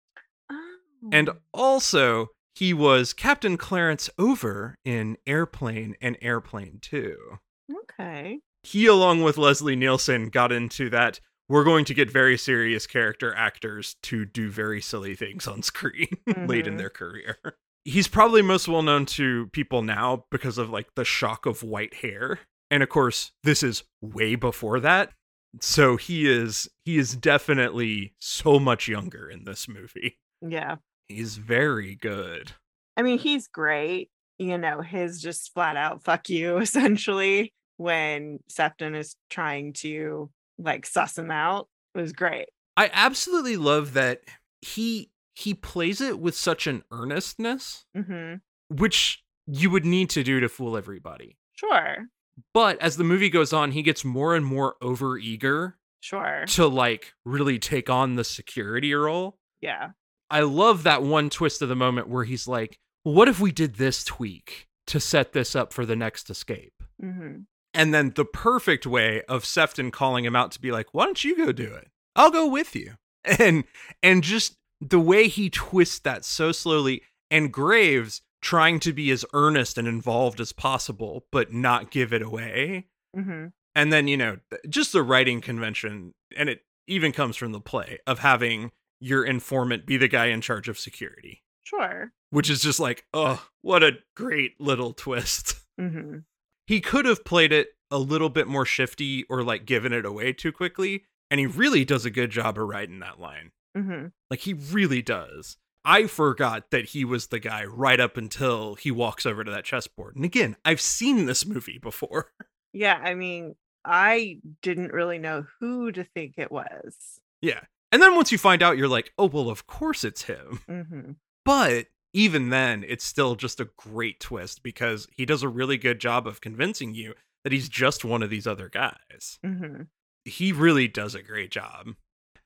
And 1.12 1.28
Oh. 1.28 1.36
also, 1.52 2.28
he 2.54 2.72
was 2.72 3.12
Captain 3.12 3.58
Clarence 3.58 4.08
Oveur 4.18 4.74
in 4.86 5.18
Airplane 5.26 5.96
and 6.00 6.16
Airplane 6.22 6.78
2. 6.80 7.38
okay. 7.82 8.40
He, 8.62 8.86
along 8.86 9.22
with 9.22 9.36
Leslie 9.36 9.76
Nielsen, 9.76 10.30
got 10.30 10.50
into 10.50 10.88
that 10.88 11.20
we're 11.46 11.62
going 11.64 11.84
to 11.84 11.94
get 11.94 12.10
very 12.10 12.38
serious 12.38 12.86
character 12.86 13.34
actors 13.34 13.96
to 14.04 14.24
do 14.24 14.48
very 14.50 14.80
silly 14.80 15.14
things 15.14 15.46
on 15.46 15.62
screen 15.62 16.08
late 16.46 16.66
in 16.66 16.74
Mhm. 16.74 16.78
their 16.78 16.88
career. 16.90 17.36
He's 17.84 18.08
probably 18.08 18.40
most 18.40 18.66
well 18.66 18.80
known 18.82 19.04
to 19.06 19.48
people 19.48 19.82
now 19.82 20.24
because 20.30 20.56
of 20.56 20.70
like 20.70 20.94
the 20.96 21.04
shock 21.04 21.44
of 21.44 21.62
white 21.62 21.96
hair. 21.96 22.40
And 22.70 22.82
of 22.82 22.88
course, 22.88 23.32
this 23.42 23.62
is 23.62 23.82
way 24.00 24.36
before 24.36 24.80
that. 24.80 25.12
So 25.60 25.96
he 25.96 26.30
is 26.30 26.68
he 26.84 26.98
is 26.98 27.16
definitely 27.16 28.14
so 28.18 28.58
much 28.58 28.88
younger 28.88 29.28
in 29.28 29.44
this 29.44 29.68
movie. 29.68 30.18
Yeah. 30.40 30.76
He's 31.08 31.36
very 31.36 31.96
good. 31.96 32.52
I 32.96 33.02
mean, 33.02 33.18
he's 33.18 33.48
great. 33.48 34.10
You 34.38 34.56
know, 34.58 34.80
his 34.80 35.20
just 35.20 35.52
flat 35.52 35.76
out 35.76 36.04
fuck 36.04 36.28
you 36.28 36.58
essentially 36.60 37.52
when 37.76 38.38
Sefton 38.48 38.94
is 38.94 39.16
trying 39.28 39.72
to 39.74 40.30
like 40.58 40.86
suss 40.86 41.18
him 41.18 41.30
out 41.30 41.68
was 41.94 42.12
great. 42.12 42.48
I 42.76 42.90
absolutely 42.92 43.56
love 43.56 43.94
that 43.94 44.22
he 44.60 45.10
he 45.34 45.54
plays 45.54 46.00
it 46.00 46.18
with 46.18 46.36
such 46.36 46.66
an 46.66 46.84
earnestness, 46.92 47.84
hmm 47.94 48.34
which 48.68 49.24
you 49.48 49.68
would 49.68 49.84
need 49.84 50.08
to 50.10 50.22
do 50.22 50.38
to 50.38 50.48
fool 50.48 50.76
everybody. 50.76 51.36
Sure. 51.54 52.06
But 52.54 52.80
as 52.80 52.96
the 52.96 53.04
movie 53.04 53.30
goes 53.30 53.52
on, 53.52 53.72
he 53.72 53.82
gets 53.82 54.04
more 54.04 54.34
and 54.34 54.44
more 54.44 54.76
overeager 54.82 55.74
Sure. 56.00 56.44
to 56.48 56.66
like 56.66 57.12
really 57.24 57.58
take 57.58 57.90
on 57.90 58.14
the 58.16 58.24
security 58.24 58.92
role. 58.94 59.38
Yeah. 59.60 59.90
I 60.30 60.40
love 60.40 60.84
that 60.84 61.02
one 61.02 61.28
twist 61.30 61.60
of 61.62 61.68
the 61.68 61.76
moment 61.76 62.08
where 62.08 62.24
he's 62.24 62.46
like, 62.48 62.78
well, 63.04 63.14
"What 63.14 63.28
if 63.28 63.40
we 63.40 63.50
did 63.52 63.74
this 63.76 64.04
tweak 64.04 64.68
to 64.86 65.00
set 65.00 65.32
this 65.32 65.54
up 65.56 65.72
for 65.72 65.84
the 65.84 65.96
next 65.96 66.30
escape?" 66.30 66.72
hmm 67.00 67.40
And 67.74 67.92
then 67.94 68.12
the 68.16 68.24
perfect 68.24 68.86
way 68.86 69.22
of 69.28 69.44
Sefton 69.44 69.90
calling 69.90 70.24
him 70.24 70.34
out 70.36 70.52
to 70.52 70.60
be 70.60 70.70
like, 70.72 70.92
"Why 70.94 71.04
don't 71.04 71.22
you 71.24 71.36
go 71.36 71.52
do 71.52 71.74
it? 71.74 71.88
I'll 72.16 72.30
go 72.30 72.46
with 72.46 72.74
you." 72.76 72.94
And 73.38 73.64
and 74.02 74.22
just 74.24 74.56
the 74.80 74.98
way 75.00 75.28
he 75.28 75.50
twists 75.50 75.98
that 76.00 76.24
so 76.24 76.52
slowly 76.52 77.02
and 77.30 77.52
Graves 77.52 78.22
trying 78.42 78.80
to 78.80 78.92
be 78.92 79.10
as 79.10 79.24
earnest 79.34 79.76
and 79.78 79.86
involved 79.88 80.40
as 80.40 80.52
possible 80.52 81.26
but 81.30 81.52
not 81.52 81.90
give 81.90 82.12
it 82.12 82.22
away. 82.22 82.86
hmm 83.14 83.46
And 83.74 83.92
then, 83.92 84.08
you 84.08 84.16
know, 84.16 84.38
just 84.68 84.92
the 84.92 85.02
writing 85.02 85.40
convention 85.40 86.14
and 86.36 86.48
it 86.48 86.62
even 86.86 87.12
comes 87.12 87.36
from 87.36 87.52
the 87.52 87.60
play 87.60 87.98
of 88.06 88.18
having 88.20 88.72
your 89.00 89.24
informant 89.24 89.86
be 89.86 89.96
the 89.96 90.08
guy 90.08 90.26
in 90.26 90.40
charge 90.40 90.68
of 90.68 90.78
security, 90.78 91.42
Sure. 91.64 92.12
which 92.30 92.50
is 92.50 92.60
just 92.62 92.80
like, 92.80 93.04
oh, 93.14 93.46
what 93.62 93.82
a 93.82 93.98
great 94.16 94.60
little 94.60 94.92
twist. 94.92 95.56
hmm 95.78 96.18
He 96.66 96.80
could 96.80 97.04
have 97.06 97.24
played 97.24 97.52
it 97.52 97.68
a 97.90 97.98
little 97.98 98.28
bit 98.28 98.46
more 98.46 98.64
shifty 98.66 99.24
or 99.30 99.42
like 99.42 99.64
given 99.66 99.92
it 99.92 100.04
away 100.04 100.32
too 100.32 100.52
quickly, 100.52 101.04
and 101.30 101.38
he 101.40 101.46
really 101.46 101.84
does 101.84 102.04
a 102.04 102.10
good 102.10 102.30
job 102.30 102.58
of 102.58 102.66
writing 102.68 102.98
that 103.00 103.20
line. 103.20 103.52
hmm 103.76 104.06
Like 104.30 104.40
he 104.40 104.52
really 104.54 105.02
does. 105.02 105.56
I 105.84 106.06
forgot 106.06 106.70
that 106.70 106.86
he 106.90 107.04
was 107.04 107.28
the 107.28 107.38
guy 107.38 107.64
right 107.64 107.98
up 108.00 108.16
until 108.16 108.74
he 108.74 108.90
walks 108.90 109.24
over 109.24 109.42
to 109.44 109.50
that 109.50 109.64
chessboard. 109.64 110.16
And 110.16 110.24
again, 110.24 110.56
I've 110.64 110.80
seen 110.80 111.26
this 111.26 111.46
movie 111.46 111.78
before. 111.78 112.32
Yeah, 112.72 113.00
I 113.02 113.14
mean, 113.14 113.56
I 113.84 114.38
didn't 114.62 114.92
really 114.92 115.18
know 115.18 115.44
who 115.58 115.90
to 115.90 116.04
think 116.04 116.34
it 116.36 116.52
was. 116.52 117.18
yeah. 117.42 117.62
And 117.90 118.00
then 118.00 118.14
once 118.14 118.30
you 118.30 118.38
find 118.38 118.62
out, 118.62 118.78
you're 118.78 118.86
like, 118.86 119.12
oh, 119.18 119.26
well, 119.26 119.50
of 119.50 119.66
course 119.66 120.04
it's 120.04 120.22
him. 120.22 120.60
hmm 120.68 121.10
But 121.44 121.86
even 122.12 122.50
then, 122.50 122.84
it's 122.86 123.04
still 123.04 123.34
just 123.34 123.58
a 123.58 123.70
great 123.76 124.20
twist 124.20 124.62
because 124.62 125.08
he 125.10 125.26
does 125.26 125.42
a 125.42 125.48
really 125.48 125.78
good 125.78 125.98
job 125.98 126.28
of 126.28 126.40
convincing 126.40 126.94
you 126.94 127.14
that 127.42 127.52
he's 127.52 127.68
just 127.68 128.04
one 128.04 128.22
of 128.22 128.30
these 128.30 128.46
other 128.46 128.68
guys. 128.68 129.40
hmm 129.44 129.82
He 130.24 130.52
really 130.52 130.86
does 130.86 131.16
a 131.16 131.22
great 131.24 131.50
job. 131.50 131.88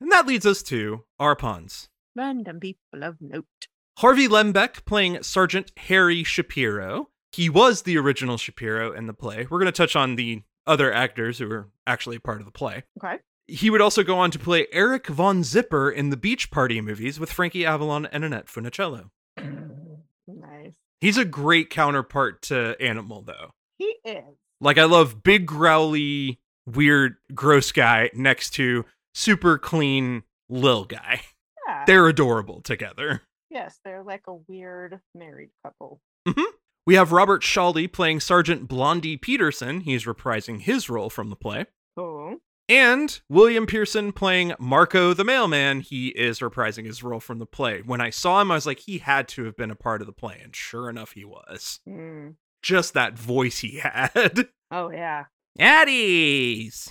And 0.00 0.10
that 0.10 0.26
leads 0.26 0.46
us 0.46 0.62
to 0.62 1.04
our 1.18 1.36
puns. 1.36 1.90
Random 2.16 2.60
people 2.60 3.02
of 3.02 3.16
note. 3.20 3.46
Harvey 3.98 4.28
Lembeck 4.28 4.84
playing 4.84 5.22
Sergeant 5.22 5.72
Harry 5.76 6.24
Shapiro. 6.24 7.08
He 7.32 7.48
was 7.48 7.82
the 7.82 7.96
original 7.98 8.36
Shapiro 8.36 8.92
in 8.92 9.06
the 9.06 9.14
play. 9.14 9.46
We're 9.48 9.58
going 9.58 9.66
to 9.66 9.72
touch 9.72 9.96
on 9.96 10.16
the 10.16 10.42
other 10.66 10.92
actors 10.92 11.38
who 11.38 11.48
were 11.48 11.68
actually 11.86 12.18
part 12.18 12.40
of 12.40 12.46
the 12.46 12.52
play. 12.52 12.84
Okay. 13.02 13.18
He 13.46 13.68
would 13.70 13.80
also 13.80 14.02
go 14.02 14.16
on 14.18 14.30
to 14.30 14.38
play 14.38 14.66
Eric 14.72 15.08
Von 15.08 15.44
Zipper 15.44 15.90
in 15.90 16.10
the 16.10 16.16
Beach 16.16 16.50
Party 16.50 16.80
movies 16.80 17.20
with 17.20 17.30
Frankie 17.32 17.66
Avalon 17.66 18.06
and 18.06 18.24
Annette 18.24 18.46
Funicello. 18.46 19.10
Nice. 20.26 20.72
He's 21.02 21.18
a 21.18 21.24
great 21.26 21.68
counterpart 21.68 22.40
to 22.42 22.76
Animal, 22.80 23.20
though. 23.22 23.50
He 23.76 23.94
is. 24.04 24.24
Like, 24.60 24.78
I 24.78 24.84
love 24.84 25.22
big, 25.22 25.44
growly, 25.44 26.40
weird, 26.66 27.16
gross 27.34 27.72
guy 27.72 28.08
next 28.14 28.50
to 28.54 28.86
super 29.12 29.58
clean, 29.58 30.22
lil 30.48 30.84
guy. 30.86 31.20
They're 31.86 32.08
adorable 32.08 32.60
together. 32.60 33.22
yes, 33.50 33.78
they're 33.84 34.02
like 34.02 34.22
a 34.28 34.34
weird 34.34 35.00
married 35.14 35.50
couple. 35.64 36.00
We 36.86 36.94
have 36.96 37.12
Robert 37.12 37.42
Shawley 37.42 37.86
playing 37.88 38.20
Sergeant 38.20 38.68
Blondie 38.68 39.16
Peterson. 39.16 39.80
He's 39.80 40.04
reprising 40.04 40.60
his 40.60 40.90
role 40.90 41.08
from 41.10 41.30
the 41.30 41.36
play. 41.36 41.66
Cool. 41.96 42.38
And 42.68 43.20
William 43.28 43.66
Pierson 43.66 44.12
playing 44.12 44.52
Marco 44.58 45.12
the 45.14 45.24
mailman. 45.24 45.80
He 45.80 46.08
is 46.08 46.40
reprising 46.40 46.84
his 46.86 47.02
role 47.02 47.20
from 47.20 47.38
the 47.38 47.46
play. 47.46 47.82
When 47.82 48.00
I 48.00 48.10
saw 48.10 48.40
him, 48.40 48.50
I 48.50 48.54
was 48.54 48.66
like, 48.66 48.80
he 48.80 48.98
had 48.98 49.28
to 49.28 49.44
have 49.44 49.56
been 49.56 49.70
a 49.70 49.74
part 49.76 50.00
of 50.00 50.06
the 50.06 50.12
play. 50.14 50.40
And 50.42 50.54
sure 50.56 50.88
enough, 50.90 51.12
he 51.12 51.24
was. 51.24 51.80
Mm. 51.88 52.36
Just 52.62 52.94
that 52.94 53.18
voice 53.18 53.58
he 53.58 53.78
had. 53.82 54.48
Oh 54.70 54.90
yeah, 54.90 55.24
Addies! 55.58 56.90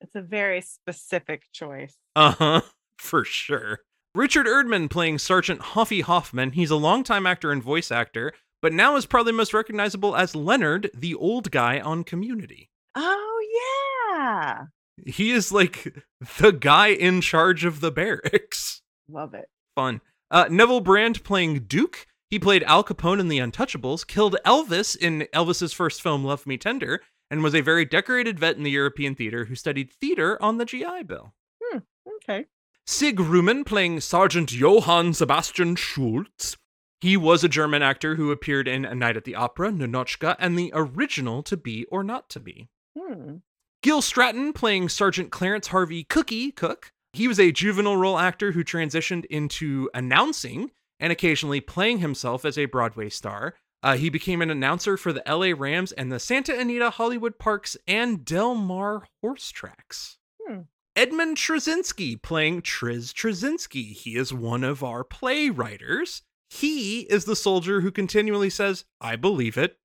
it's 0.00 0.14
a 0.14 0.20
very 0.22 0.60
specific 0.60 1.44
choice. 1.52 1.96
Uh 2.14 2.32
huh, 2.32 2.60
for 2.98 3.24
sure. 3.24 3.80
Richard 4.14 4.46
Erdman 4.46 4.90
playing 4.90 5.18
Sergeant 5.18 5.60
Hoffy 5.60 6.00
Hoffman. 6.00 6.52
He's 6.52 6.70
a 6.70 6.76
longtime 6.76 7.26
actor 7.26 7.52
and 7.52 7.62
voice 7.62 7.92
actor, 7.92 8.32
but 8.60 8.72
now 8.72 8.96
is 8.96 9.06
probably 9.06 9.32
most 9.32 9.54
recognizable 9.54 10.16
as 10.16 10.34
Leonard, 10.34 10.90
the 10.94 11.14
old 11.14 11.50
guy 11.50 11.78
on 11.78 12.02
Community. 12.02 12.70
Oh 12.96 14.08
yeah, 14.18 14.64
He 15.06 15.30
is 15.30 15.52
like 15.52 15.94
the 16.38 16.50
guy 16.50 16.88
in 16.88 17.20
charge 17.20 17.64
of 17.64 17.80
the 17.80 17.92
barracks. 17.92 18.82
love 19.08 19.32
it. 19.34 19.48
Fun. 19.76 20.00
Uh, 20.30 20.46
Neville 20.50 20.80
Brand 20.80 21.22
playing 21.22 21.60
Duke. 21.68 22.06
He 22.28 22.38
played 22.40 22.62
Al 22.64 22.82
Capone 22.84 23.20
in 23.20 23.28
The 23.28 23.38
Untouchables, 23.38 24.06
killed 24.06 24.36
Elvis 24.44 24.96
in 24.96 25.26
Elvis's 25.32 25.72
first 25.72 26.02
film, 26.02 26.24
Love 26.24 26.46
Me 26.46 26.56
Tender, 26.56 27.00
and 27.30 27.42
was 27.44 27.54
a 27.54 27.60
very 27.60 27.84
decorated 27.84 28.38
vet 28.40 28.56
in 28.56 28.62
the 28.64 28.70
European 28.70 29.14
theater 29.14 29.44
who 29.46 29.54
studied 29.54 29.92
theater 29.92 30.40
on 30.42 30.58
the 30.58 30.64
GI 30.64 31.04
Bill. 31.06 31.32
Hmm, 31.62 31.78
okay. 32.16 32.46
Sig 32.86 33.18
Ruman 33.18 33.64
playing 33.64 34.00
Sergeant 34.00 34.52
Johann 34.52 35.14
Sebastian 35.14 35.76
Schultz. 35.76 36.56
He 37.00 37.16
was 37.16 37.42
a 37.42 37.48
German 37.48 37.82
actor 37.82 38.16
who 38.16 38.30
appeared 38.30 38.68
in 38.68 38.84
A 38.84 38.94
Night 38.94 39.16
at 39.16 39.24
the 39.24 39.34
Opera, 39.34 39.70
Ninotchka, 39.70 40.36
and 40.38 40.58
the 40.58 40.70
original 40.74 41.42
To 41.44 41.56
Be 41.56 41.86
or 41.86 42.04
Not 42.04 42.28
to 42.30 42.40
Be. 42.40 42.68
Hmm. 42.98 43.36
Gil 43.82 44.02
Stratton 44.02 44.52
playing 44.52 44.90
Sergeant 44.90 45.30
Clarence 45.30 45.68
Harvey 45.68 46.04
Cookie 46.04 46.52
Cook. 46.52 46.92
He 47.14 47.26
was 47.26 47.40
a 47.40 47.52
juvenile 47.52 47.96
role 47.96 48.18
actor 48.18 48.52
who 48.52 48.62
transitioned 48.62 49.24
into 49.26 49.88
announcing 49.94 50.70
and 50.98 51.10
occasionally 51.10 51.60
playing 51.60 51.98
himself 51.98 52.44
as 52.44 52.58
a 52.58 52.66
Broadway 52.66 53.08
star. 53.08 53.54
Uh, 53.82 53.96
he 53.96 54.10
became 54.10 54.42
an 54.42 54.50
announcer 54.50 54.98
for 54.98 55.12
the 55.12 55.22
LA 55.26 55.54
Rams 55.56 55.92
and 55.92 56.12
the 56.12 56.20
Santa 56.20 56.58
Anita 56.58 56.90
Hollywood 56.90 57.38
Parks 57.38 57.78
and 57.88 58.24
Del 58.24 58.54
Mar 58.54 59.06
Horse 59.22 59.50
Tracks. 59.50 60.18
Hmm. 60.46 60.60
Edmund 60.96 61.36
Trzcinski 61.36 62.20
playing 62.20 62.62
Triz 62.62 63.12
Trzcinski. 63.14 63.92
He 63.92 64.16
is 64.16 64.34
one 64.34 64.64
of 64.64 64.82
our 64.82 65.04
playwriters. 65.04 66.22
He 66.48 67.02
is 67.02 67.26
the 67.26 67.36
soldier 67.36 67.80
who 67.80 67.92
continually 67.92 68.50
says, 68.50 68.84
I 69.00 69.14
believe 69.14 69.56
it. 69.56 69.78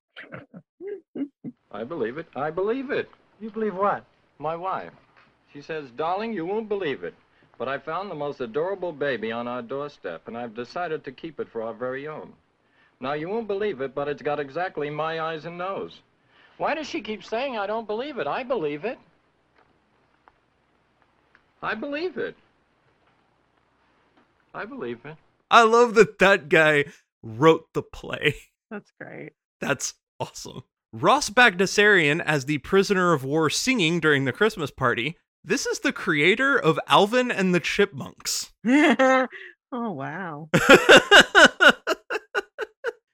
I 1.71 1.83
believe 1.83 2.17
it. 2.17 2.25
I 2.35 2.49
believe 2.49 2.89
it. 2.89 3.07
You 3.39 3.51
believe 3.51 3.75
what? 3.75 4.03
My 4.39 4.55
wife. 4.55 4.93
She 5.53 5.61
says, 5.61 5.91
Darling, 5.95 6.33
you 6.33 6.45
won't 6.45 6.67
believe 6.67 7.03
it. 7.03 7.13
But 7.59 7.67
I 7.67 7.77
found 7.77 8.09
the 8.09 8.15
most 8.15 8.41
adorable 8.41 8.91
baby 8.91 9.31
on 9.31 9.47
our 9.47 9.61
doorstep, 9.61 10.27
and 10.27 10.35
I've 10.35 10.55
decided 10.55 11.03
to 11.03 11.11
keep 11.11 11.39
it 11.39 11.49
for 11.49 11.61
our 11.61 11.73
very 11.73 12.07
own. 12.07 12.33
Now, 12.99 13.13
you 13.13 13.29
won't 13.29 13.47
believe 13.47 13.79
it, 13.79 13.93
but 13.93 14.07
it's 14.07 14.23
got 14.23 14.39
exactly 14.39 14.89
my 14.89 15.21
eyes 15.21 15.45
and 15.45 15.57
nose. 15.57 15.99
Why 16.57 16.73
does 16.73 16.89
she 16.89 17.01
keep 17.01 17.23
saying 17.23 17.57
I 17.57 17.67
don't 17.67 17.87
believe 17.87 18.17
it? 18.17 18.25
I 18.25 18.43
believe 18.43 18.85
it. 18.85 18.97
I 21.65 21.73
believe 21.73 22.17
it. 22.17 22.35
I 24.53 24.65
believe 24.65 25.03
it. 25.03 25.15
I 25.49 25.63
love 25.63 25.95
that 25.95 26.19
that 26.19 26.47
guy 26.47 26.85
wrote 27.23 27.73
the 27.73 27.81
play. 27.81 28.35
That's 28.69 28.91
great. 29.01 29.31
That's 29.59 29.95
awesome. 30.19 30.61
Ross 30.93 31.31
Bagdasarian 31.31 32.21
as 32.23 32.45
the 32.45 32.59
prisoner 32.59 33.13
of 33.13 33.23
war 33.23 33.49
singing 33.49 33.99
during 33.99 34.25
the 34.25 34.31
Christmas 34.31 34.69
party. 34.69 35.17
This 35.43 35.65
is 35.65 35.79
the 35.79 35.91
creator 35.91 36.55
of 36.55 36.79
Alvin 36.87 37.31
and 37.31 37.53
the 37.53 37.59
Chipmunks. 37.59 38.53
oh 38.67 39.27
wow. 39.71 40.49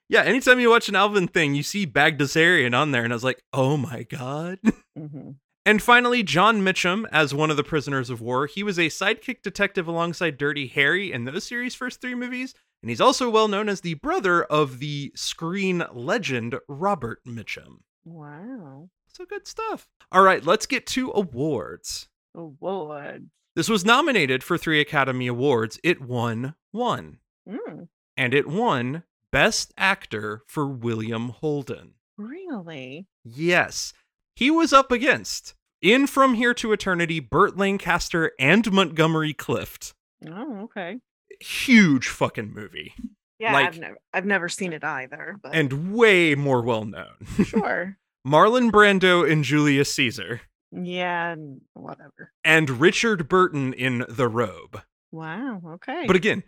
yeah, 0.09 0.23
anytime 0.23 0.59
you 0.59 0.69
watch 0.69 0.89
an 0.89 0.95
Alvin 0.95 1.29
thing, 1.29 1.55
you 1.55 1.63
see 1.63 1.87
Bagdasarian 1.87 2.77
on 2.77 2.91
there, 2.91 3.05
and 3.05 3.13
I 3.13 3.15
was 3.15 3.23
like, 3.23 3.41
oh 3.53 3.77
my 3.77 4.03
god. 4.03 4.59
hmm 4.97 5.31
And 5.65 5.81
finally, 5.81 6.23
John 6.23 6.61
Mitchum 6.61 7.05
as 7.11 7.33
one 7.35 7.51
of 7.51 7.57
the 7.57 7.63
prisoners 7.63 8.09
of 8.09 8.19
war. 8.19 8.47
He 8.47 8.63
was 8.63 8.79
a 8.79 8.87
sidekick 8.87 9.43
detective 9.43 9.87
alongside 9.87 10.37
Dirty 10.37 10.67
Harry 10.67 11.11
in 11.11 11.25
those 11.25 11.43
series' 11.43 11.75
first 11.75 12.01
three 12.01 12.15
movies, 12.15 12.55
and 12.81 12.89
he's 12.89 13.01
also 13.01 13.29
well 13.29 13.47
known 13.47 13.69
as 13.69 13.81
the 13.81 13.93
brother 13.95 14.43
of 14.43 14.79
the 14.79 15.11
screen 15.15 15.83
legend 15.93 16.55
Robert 16.67 17.19
Mitchum. 17.27 17.81
Wow. 18.03 18.89
So 19.07 19.25
good 19.25 19.45
stuff. 19.47 19.87
All 20.11 20.23
right, 20.23 20.43
let's 20.43 20.65
get 20.65 20.87
to 20.87 21.11
awards. 21.11 22.07
Awards. 22.33 23.25
This 23.55 23.69
was 23.69 23.85
nominated 23.85 24.43
for 24.43 24.57
three 24.57 24.81
Academy 24.81 25.27
Awards. 25.27 25.79
It 25.83 26.01
won 26.01 26.55
one, 26.71 27.19
Mm, 27.47 27.87
and 28.17 28.33
it 28.33 28.47
won 28.47 29.03
Best 29.31 29.73
Actor 29.77 30.43
for 30.47 30.65
William 30.67 31.29
Holden. 31.29 31.93
really? 32.17 33.07
Yes, 33.23 33.93
he 34.35 34.49
was 34.51 34.73
up 34.73 34.91
against 34.91 35.53
in 35.81 36.07
From 36.07 36.35
Here 36.35 36.53
to 36.55 36.71
Eternity, 36.71 37.19
Burt 37.19 37.57
Lancaster 37.57 38.31
and 38.39 38.71
Montgomery 38.71 39.33
Clift. 39.33 39.93
Oh, 40.27 40.61
okay. 40.63 40.99
Huge 41.39 42.07
fucking 42.07 42.53
movie, 42.53 42.93
Yeah, 43.39 43.53
Like- 43.53 43.67
I've 43.67 43.79
never 43.79 43.97
I've 44.13 44.25
never 44.25 44.49
seen 44.49 44.73
it 44.73 44.83
either, 44.83 45.37
but 45.41 45.55
and 45.55 45.93
way 45.93 46.35
more 46.35 46.61
well 46.61 46.85
known. 46.85 47.15
sure. 47.43 47.97
Marlon 48.27 48.69
Brando 48.71 49.27
in 49.27 49.41
Julius 49.41 49.91
Caesar, 49.95 50.41
Yeah, 50.71 51.35
whatever. 51.73 52.31
and 52.43 52.69
Richard 52.79 53.27
Burton 53.27 53.73
in 53.73 54.05
The 54.07 54.27
Robe. 54.27 54.81
Wow. 55.11 55.61
Okay. 55.65 56.03
But 56.05 56.15
again, 56.15 56.43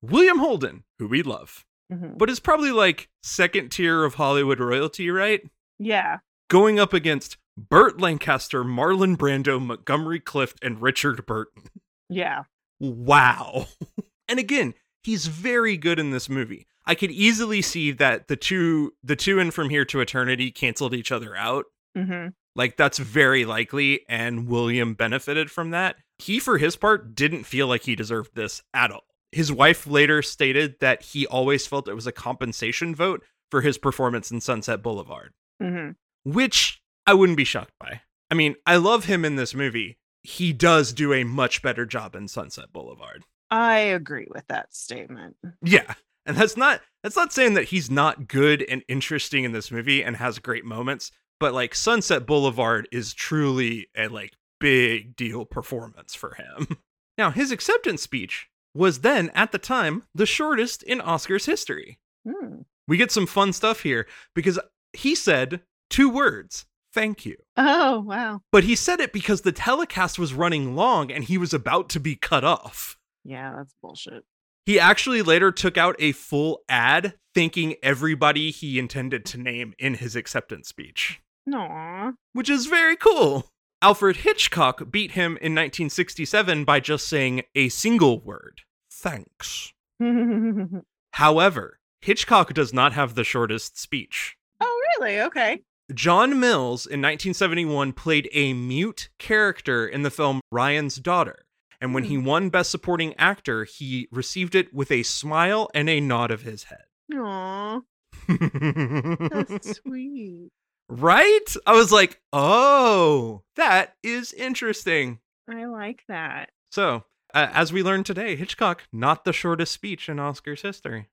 William 0.00 0.38
Holden, 0.38 0.84
who 0.98 1.06
we 1.08 1.22
love, 1.22 1.64
Mhm. 1.92 2.16
but 2.16 2.30
is 2.30 2.40
probably 2.40 2.72
like 2.72 3.10
second 3.22 3.70
tier 3.70 4.04
of 4.04 4.14
Hollywood 4.14 4.58
royalty, 4.60 5.10
right? 5.10 5.42
yeah. 5.78 6.18
Going 6.52 6.78
up 6.78 6.92
against 6.92 7.38
Burt 7.56 7.98
Lancaster, 7.98 8.62
Marlon 8.62 9.16
Brando, 9.16 9.58
Montgomery 9.64 10.20
Clift, 10.20 10.58
and 10.62 10.82
Richard 10.82 11.24
Burton. 11.24 11.64
Yeah. 12.10 12.42
Wow. 12.78 13.68
and 14.28 14.38
again, 14.38 14.74
he's 15.02 15.26
very 15.28 15.78
good 15.78 15.98
in 15.98 16.10
this 16.10 16.28
movie. 16.28 16.66
I 16.84 16.94
could 16.94 17.10
easily 17.10 17.62
see 17.62 17.90
that 17.92 18.28
the 18.28 18.36
two 18.36 18.92
the 19.02 19.16
two 19.16 19.38
in 19.38 19.50
from 19.50 19.70
here 19.70 19.86
to 19.86 20.00
eternity 20.00 20.50
canceled 20.50 20.92
each 20.94 21.10
other 21.10 21.34
out. 21.34 21.64
hmm 21.96 22.26
Like 22.54 22.76
that's 22.76 22.98
very 22.98 23.46
likely 23.46 24.00
and 24.06 24.46
William 24.46 24.92
benefited 24.92 25.50
from 25.50 25.70
that. 25.70 25.96
he, 26.18 26.38
for 26.38 26.58
his 26.58 26.76
part, 26.76 27.14
didn't 27.14 27.44
feel 27.44 27.66
like 27.66 27.84
he 27.84 27.96
deserved 27.96 28.34
this 28.34 28.62
at 28.74 28.90
all. 28.90 29.04
His 29.30 29.50
wife 29.50 29.86
later 29.86 30.20
stated 30.20 30.74
that 30.80 31.02
he 31.02 31.26
always 31.26 31.66
felt 31.66 31.88
it 31.88 31.94
was 31.94 32.06
a 32.06 32.12
compensation 32.12 32.94
vote 32.94 33.22
for 33.50 33.62
his 33.62 33.78
performance 33.78 34.30
in 34.30 34.42
Sunset 34.42 34.82
Boulevard, 34.82 35.32
hmm 35.62 35.92
which 36.24 36.82
I 37.06 37.14
wouldn't 37.14 37.36
be 37.36 37.44
shocked 37.44 37.74
by. 37.78 38.02
I 38.30 38.34
mean, 38.34 38.56
I 38.66 38.76
love 38.76 39.04
him 39.04 39.24
in 39.24 39.36
this 39.36 39.54
movie. 39.54 39.98
He 40.22 40.52
does 40.52 40.92
do 40.92 41.12
a 41.12 41.24
much 41.24 41.62
better 41.62 41.84
job 41.84 42.14
in 42.14 42.28
Sunset 42.28 42.72
Boulevard. 42.72 43.24
I 43.50 43.78
agree 43.78 44.28
with 44.32 44.46
that 44.48 44.74
statement. 44.74 45.36
Yeah. 45.62 45.94
And 46.24 46.36
that's 46.36 46.56
not 46.56 46.80
that's 47.02 47.16
not 47.16 47.32
saying 47.32 47.54
that 47.54 47.64
he's 47.64 47.90
not 47.90 48.28
good 48.28 48.64
and 48.68 48.82
interesting 48.88 49.44
in 49.44 49.52
this 49.52 49.70
movie 49.70 50.02
and 50.02 50.16
has 50.16 50.38
great 50.38 50.64
moments, 50.64 51.10
but 51.40 51.52
like 51.52 51.74
Sunset 51.74 52.26
Boulevard 52.26 52.88
is 52.92 53.12
truly 53.12 53.88
a 53.96 54.08
like 54.08 54.34
big 54.60 55.16
deal 55.16 55.44
performance 55.44 56.14
for 56.14 56.34
him. 56.34 56.78
Now, 57.18 57.30
his 57.30 57.52
acceptance 57.52 58.00
speech 58.00 58.48
was 58.74 59.00
then 59.00 59.30
at 59.34 59.52
the 59.52 59.58
time 59.58 60.04
the 60.14 60.24
shortest 60.24 60.82
in 60.82 60.98
Oscars 60.98 61.44
history. 61.44 61.98
Hmm. 62.26 62.62
We 62.88 62.96
get 62.96 63.12
some 63.12 63.26
fun 63.26 63.52
stuff 63.52 63.82
here 63.82 64.06
because 64.34 64.58
he 64.92 65.14
said 65.14 65.60
two 65.90 66.08
words, 66.08 66.66
thank 66.92 67.24
you. 67.26 67.36
Oh, 67.56 68.00
wow. 68.00 68.40
But 68.50 68.64
he 68.64 68.74
said 68.76 69.00
it 69.00 69.12
because 69.12 69.42
the 69.42 69.52
telecast 69.52 70.18
was 70.18 70.34
running 70.34 70.74
long 70.74 71.10
and 71.10 71.24
he 71.24 71.38
was 71.38 71.52
about 71.54 71.88
to 71.90 72.00
be 72.00 72.16
cut 72.16 72.44
off. 72.44 72.96
Yeah, 73.24 73.54
that's 73.56 73.74
bullshit. 73.80 74.24
He 74.66 74.78
actually 74.78 75.22
later 75.22 75.50
took 75.50 75.76
out 75.76 75.96
a 75.98 76.12
full 76.12 76.60
ad 76.68 77.14
thanking 77.34 77.74
everybody 77.82 78.50
he 78.50 78.78
intended 78.78 79.24
to 79.26 79.38
name 79.38 79.74
in 79.78 79.94
his 79.94 80.14
acceptance 80.14 80.68
speech, 80.68 81.20
Aw. 81.52 82.12
which 82.32 82.48
is 82.48 82.66
very 82.66 82.96
cool. 82.96 83.48
Alfred 83.80 84.18
Hitchcock 84.18 84.92
beat 84.92 85.12
him 85.12 85.32
in 85.38 85.54
1967 85.54 86.64
by 86.64 86.78
just 86.78 87.08
saying 87.08 87.42
a 87.56 87.68
single 87.70 88.20
word 88.20 88.60
thanks. 88.90 89.72
However, 91.12 91.78
Hitchcock 92.00 92.52
does 92.54 92.72
not 92.72 92.92
have 92.92 93.14
the 93.14 93.24
shortest 93.24 93.78
speech. 93.78 94.36
Oh, 94.60 94.80
really? 94.98 95.20
Okay. 95.22 95.62
John 95.92 96.40
Mills 96.40 96.86
in 96.86 97.00
1971 97.00 97.92
played 97.92 98.28
a 98.32 98.52
mute 98.52 99.10
character 99.18 99.86
in 99.86 100.02
the 100.02 100.10
film 100.10 100.40
Ryan's 100.50 100.96
Daughter. 100.96 101.44
And 101.80 101.94
when 101.94 102.04
he 102.04 102.16
won 102.16 102.48
Best 102.48 102.70
Supporting 102.70 103.14
Actor, 103.18 103.64
he 103.64 104.08
received 104.12 104.54
it 104.54 104.72
with 104.72 104.90
a 104.90 105.02
smile 105.02 105.68
and 105.74 105.88
a 105.90 106.00
nod 106.00 106.30
of 106.30 106.42
his 106.42 106.64
head. 106.64 106.84
Aw, 107.14 107.80
that's 108.28 109.78
sweet. 109.84 110.50
right? 110.88 111.56
I 111.66 111.72
was 111.72 111.90
like, 111.92 112.20
oh, 112.32 113.42
that 113.56 113.94
is 114.02 114.32
interesting. 114.32 115.18
I 115.50 115.64
like 115.64 116.04
that. 116.08 116.50
So, 116.70 117.04
uh, 117.34 117.48
as 117.52 117.72
we 117.72 117.82
learned 117.82 118.06
today, 118.06 118.36
Hitchcock, 118.36 118.84
not 118.92 119.24
the 119.24 119.32
shortest 119.32 119.72
speech 119.72 120.08
in 120.08 120.18
Oscars 120.18 120.62
history. 120.62 121.08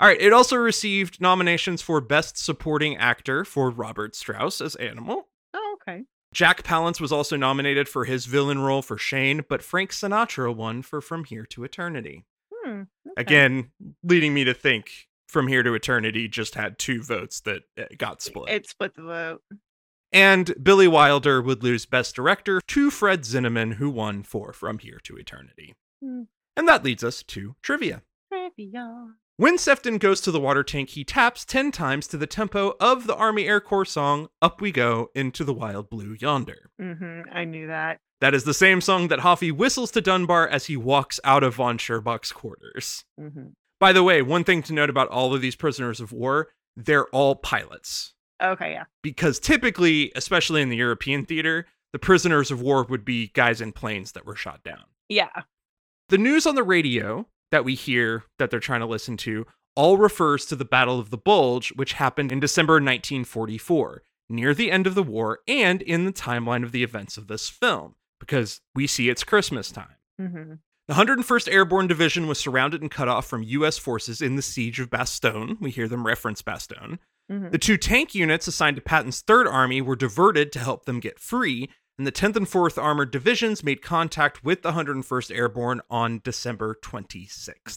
All 0.00 0.06
right, 0.06 0.18
it 0.18 0.32
also 0.32 0.56
received 0.56 1.20
nominations 1.20 1.82
for 1.82 2.00
Best 2.00 2.38
Supporting 2.38 2.96
Actor 2.96 3.44
for 3.44 3.68
Robert 3.68 4.16
Strauss 4.16 4.62
as 4.62 4.74
Animal. 4.76 5.28
Oh, 5.52 5.76
okay. 5.76 6.04
Jack 6.32 6.62
Palance 6.62 7.02
was 7.02 7.12
also 7.12 7.36
nominated 7.36 7.86
for 7.86 8.06
his 8.06 8.24
villain 8.24 8.60
role 8.60 8.80
for 8.80 8.96
Shane, 8.96 9.44
but 9.46 9.62
Frank 9.62 9.90
Sinatra 9.90 10.56
won 10.56 10.80
for 10.80 11.02
From 11.02 11.24
Here 11.24 11.44
to 11.50 11.64
Eternity. 11.64 12.24
Hmm. 12.50 12.84
okay. 13.10 13.12
Again, 13.18 13.72
leading 14.02 14.32
me 14.32 14.44
to 14.44 14.54
think 14.54 14.90
From 15.28 15.48
Here 15.48 15.62
to 15.62 15.74
Eternity 15.74 16.28
just 16.28 16.54
had 16.54 16.78
two 16.78 17.02
votes 17.02 17.40
that 17.40 17.64
uh, 17.78 17.84
got 17.98 18.22
split. 18.22 18.48
It 18.48 18.66
split 18.66 18.94
the 18.94 19.02
vote. 19.02 19.42
And 20.12 20.54
Billy 20.62 20.88
Wilder 20.88 21.42
would 21.42 21.62
lose 21.62 21.84
Best 21.84 22.16
Director 22.16 22.62
to 22.68 22.90
Fred 22.90 23.24
Zinnemann, 23.24 23.74
who 23.74 23.90
won 23.90 24.22
for 24.22 24.54
From 24.54 24.78
Here 24.78 25.00
to 25.04 25.16
Eternity. 25.18 25.74
Hmm. 26.02 26.22
And 26.56 26.66
that 26.66 26.84
leads 26.84 27.04
us 27.04 27.22
to 27.24 27.54
trivia. 27.60 28.00
Trivia. 28.32 29.08
When 29.40 29.56
Sefton 29.56 29.96
goes 29.96 30.20
to 30.20 30.30
the 30.30 30.38
water 30.38 30.62
tank, 30.62 30.90
he 30.90 31.02
taps 31.02 31.46
10 31.46 31.72
times 31.72 32.06
to 32.08 32.18
the 32.18 32.26
tempo 32.26 32.74
of 32.78 33.06
the 33.06 33.16
Army 33.16 33.46
Air 33.46 33.58
Corps 33.58 33.86
song 33.86 34.28
Up 34.42 34.60
We 34.60 34.70
Go 34.70 35.08
into 35.14 35.44
the 35.44 35.54
Wild 35.54 35.88
Blue 35.88 36.14
Yonder. 36.20 36.68
Mm-hmm, 36.78 37.22
I 37.32 37.46
knew 37.46 37.66
that. 37.68 38.00
That 38.20 38.34
is 38.34 38.44
the 38.44 38.52
same 38.52 38.82
song 38.82 39.08
that 39.08 39.20
Hoffy 39.20 39.50
whistles 39.50 39.92
to 39.92 40.02
Dunbar 40.02 40.46
as 40.46 40.66
he 40.66 40.76
walks 40.76 41.18
out 41.24 41.42
of 41.42 41.54
von 41.54 41.78
Scherbach's 41.78 42.32
quarters. 42.32 43.06
Mm-hmm. 43.18 43.52
By 43.78 43.94
the 43.94 44.02
way, 44.02 44.20
one 44.20 44.44
thing 44.44 44.62
to 44.64 44.74
note 44.74 44.90
about 44.90 45.08
all 45.08 45.34
of 45.34 45.40
these 45.40 45.56
prisoners 45.56 46.00
of 46.00 46.12
war, 46.12 46.48
they're 46.76 47.06
all 47.06 47.34
pilots. 47.34 48.12
Okay, 48.42 48.72
yeah. 48.72 48.84
Because 49.02 49.40
typically, 49.40 50.12
especially 50.14 50.60
in 50.60 50.68
the 50.68 50.76
European 50.76 51.24
theater, 51.24 51.66
the 51.94 51.98
prisoners 51.98 52.50
of 52.50 52.60
war 52.60 52.84
would 52.84 53.06
be 53.06 53.28
guys 53.28 53.62
in 53.62 53.72
planes 53.72 54.12
that 54.12 54.26
were 54.26 54.36
shot 54.36 54.62
down. 54.62 54.84
Yeah. 55.08 55.30
The 56.10 56.18
news 56.18 56.46
on 56.46 56.56
the 56.56 56.62
radio 56.62 57.26
that 57.50 57.64
we 57.64 57.74
hear 57.74 58.24
that 58.38 58.50
they're 58.50 58.60
trying 58.60 58.80
to 58.80 58.86
listen 58.86 59.16
to 59.18 59.46
all 59.76 59.96
refers 59.98 60.44
to 60.46 60.56
the 60.56 60.64
Battle 60.64 60.98
of 60.98 61.10
the 61.10 61.16
Bulge, 61.16 61.72
which 61.76 61.94
happened 61.94 62.32
in 62.32 62.40
December 62.40 62.74
1944, 62.74 64.02
near 64.28 64.52
the 64.54 64.70
end 64.70 64.86
of 64.86 64.94
the 64.94 65.02
war 65.02 65.40
and 65.46 65.80
in 65.82 66.04
the 66.04 66.12
timeline 66.12 66.64
of 66.64 66.72
the 66.72 66.82
events 66.82 67.16
of 67.16 67.28
this 67.28 67.48
film, 67.48 67.94
because 68.18 68.60
we 68.74 68.86
see 68.86 69.08
it's 69.08 69.24
Christmas 69.24 69.70
time. 69.70 69.96
hmm 70.18 70.54
The 70.88 70.94
101st 70.94 71.52
Airborne 71.52 71.86
Division 71.86 72.26
was 72.26 72.38
surrounded 72.38 72.82
and 72.82 72.90
cut 72.90 73.08
off 73.08 73.26
from 73.26 73.42
U.S. 73.44 73.78
forces 73.78 74.20
in 74.20 74.36
the 74.36 74.42
siege 74.42 74.80
of 74.80 74.90
Bastogne. 74.90 75.56
We 75.60 75.70
hear 75.70 75.88
them 75.88 76.06
reference 76.06 76.42
Bastogne. 76.42 76.98
hmm 77.30 77.48
The 77.50 77.58
two 77.58 77.76
tank 77.76 78.14
units 78.14 78.48
assigned 78.48 78.76
to 78.76 78.82
Patton's 78.82 79.22
3rd 79.22 79.50
Army 79.50 79.80
were 79.80 79.96
diverted 79.96 80.50
to 80.52 80.58
help 80.58 80.84
them 80.84 80.98
get 81.00 81.18
free, 81.20 81.70
and 82.00 82.06
the 82.06 82.12
10th 82.12 82.36
and 82.36 82.46
4th 82.46 82.82
Armored 82.82 83.10
Divisions 83.10 83.62
made 83.62 83.82
contact 83.82 84.42
with 84.42 84.62
the 84.62 84.72
101st 84.72 85.36
Airborne 85.36 85.82
on 85.90 86.22
December 86.24 86.74
26th. 86.82 87.76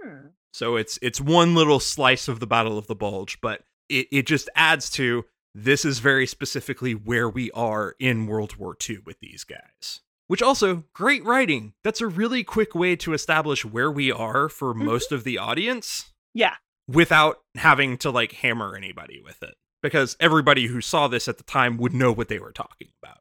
Hmm. 0.00 0.28
So 0.52 0.76
it's 0.76 0.96
it's 1.02 1.20
one 1.20 1.56
little 1.56 1.80
slice 1.80 2.28
of 2.28 2.38
the 2.38 2.46
Battle 2.46 2.78
of 2.78 2.86
the 2.86 2.94
Bulge, 2.94 3.40
but 3.40 3.64
it, 3.88 4.06
it 4.12 4.26
just 4.28 4.48
adds 4.54 4.88
to 4.90 5.24
this 5.56 5.84
is 5.84 5.98
very 5.98 6.24
specifically 6.24 6.92
where 6.94 7.28
we 7.28 7.50
are 7.50 7.96
in 7.98 8.28
World 8.28 8.54
War 8.58 8.76
II 8.88 8.98
with 9.04 9.18
these 9.18 9.42
guys. 9.42 10.02
Which 10.28 10.40
also, 10.40 10.84
great 10.92 11.24
writing. 11.24 11.72
That's 11.82 12.00
a 12.00 12.06
really 12.06 12.44
quick 12.44 12.76
way 12.76 12.94
to 12.94 13.12
establish 13.12 13.64
where 13.64 13.90
we 13.90 14.12
are 14.12 14.48
for 14.48 14.72
most 14.72 15.10
of 15.10 15.24
the 15.24 15.36
audience 15.38 16.12
Yeah. 16.32 16.54
without 16.86 17.38
having 17.56 17.98
to 17.98 18.10
like 18.12 18.32
hammer 18.34 18.76
anybody 18.76 19.20
with 19.20 19.42
it. 19.42 19.56
Because 19.82 20.16
everybody 20.20 20.68
who 20.68 20.80
saw 20.80 21.08
this 21.08 21.26
at 21.26 21.38
the 21.38 21.42
time 21.44 21.76
would 21.78 21.92
know 21.92 22.12
what 22.12 22.28
they 22.28 22.38
were 22.38 22.52
talking 22.52 22.88
about. 23.02 23.18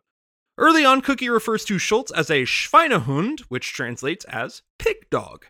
Early 0.57 0.85
on, 0.85 1.01
Cookie 1.01 1.29
refers 1.29 1.65
to 1.65 1.79
Schultz 1.79 2.11
as 2.11 2.29
a 2.29 2.43
Schweinehund, 2.43 3.41
which 3.49 3.73
translates 3.73 4.23
as 4.25 4.61
pig 4.77 5.09
dog. 5.09 5.45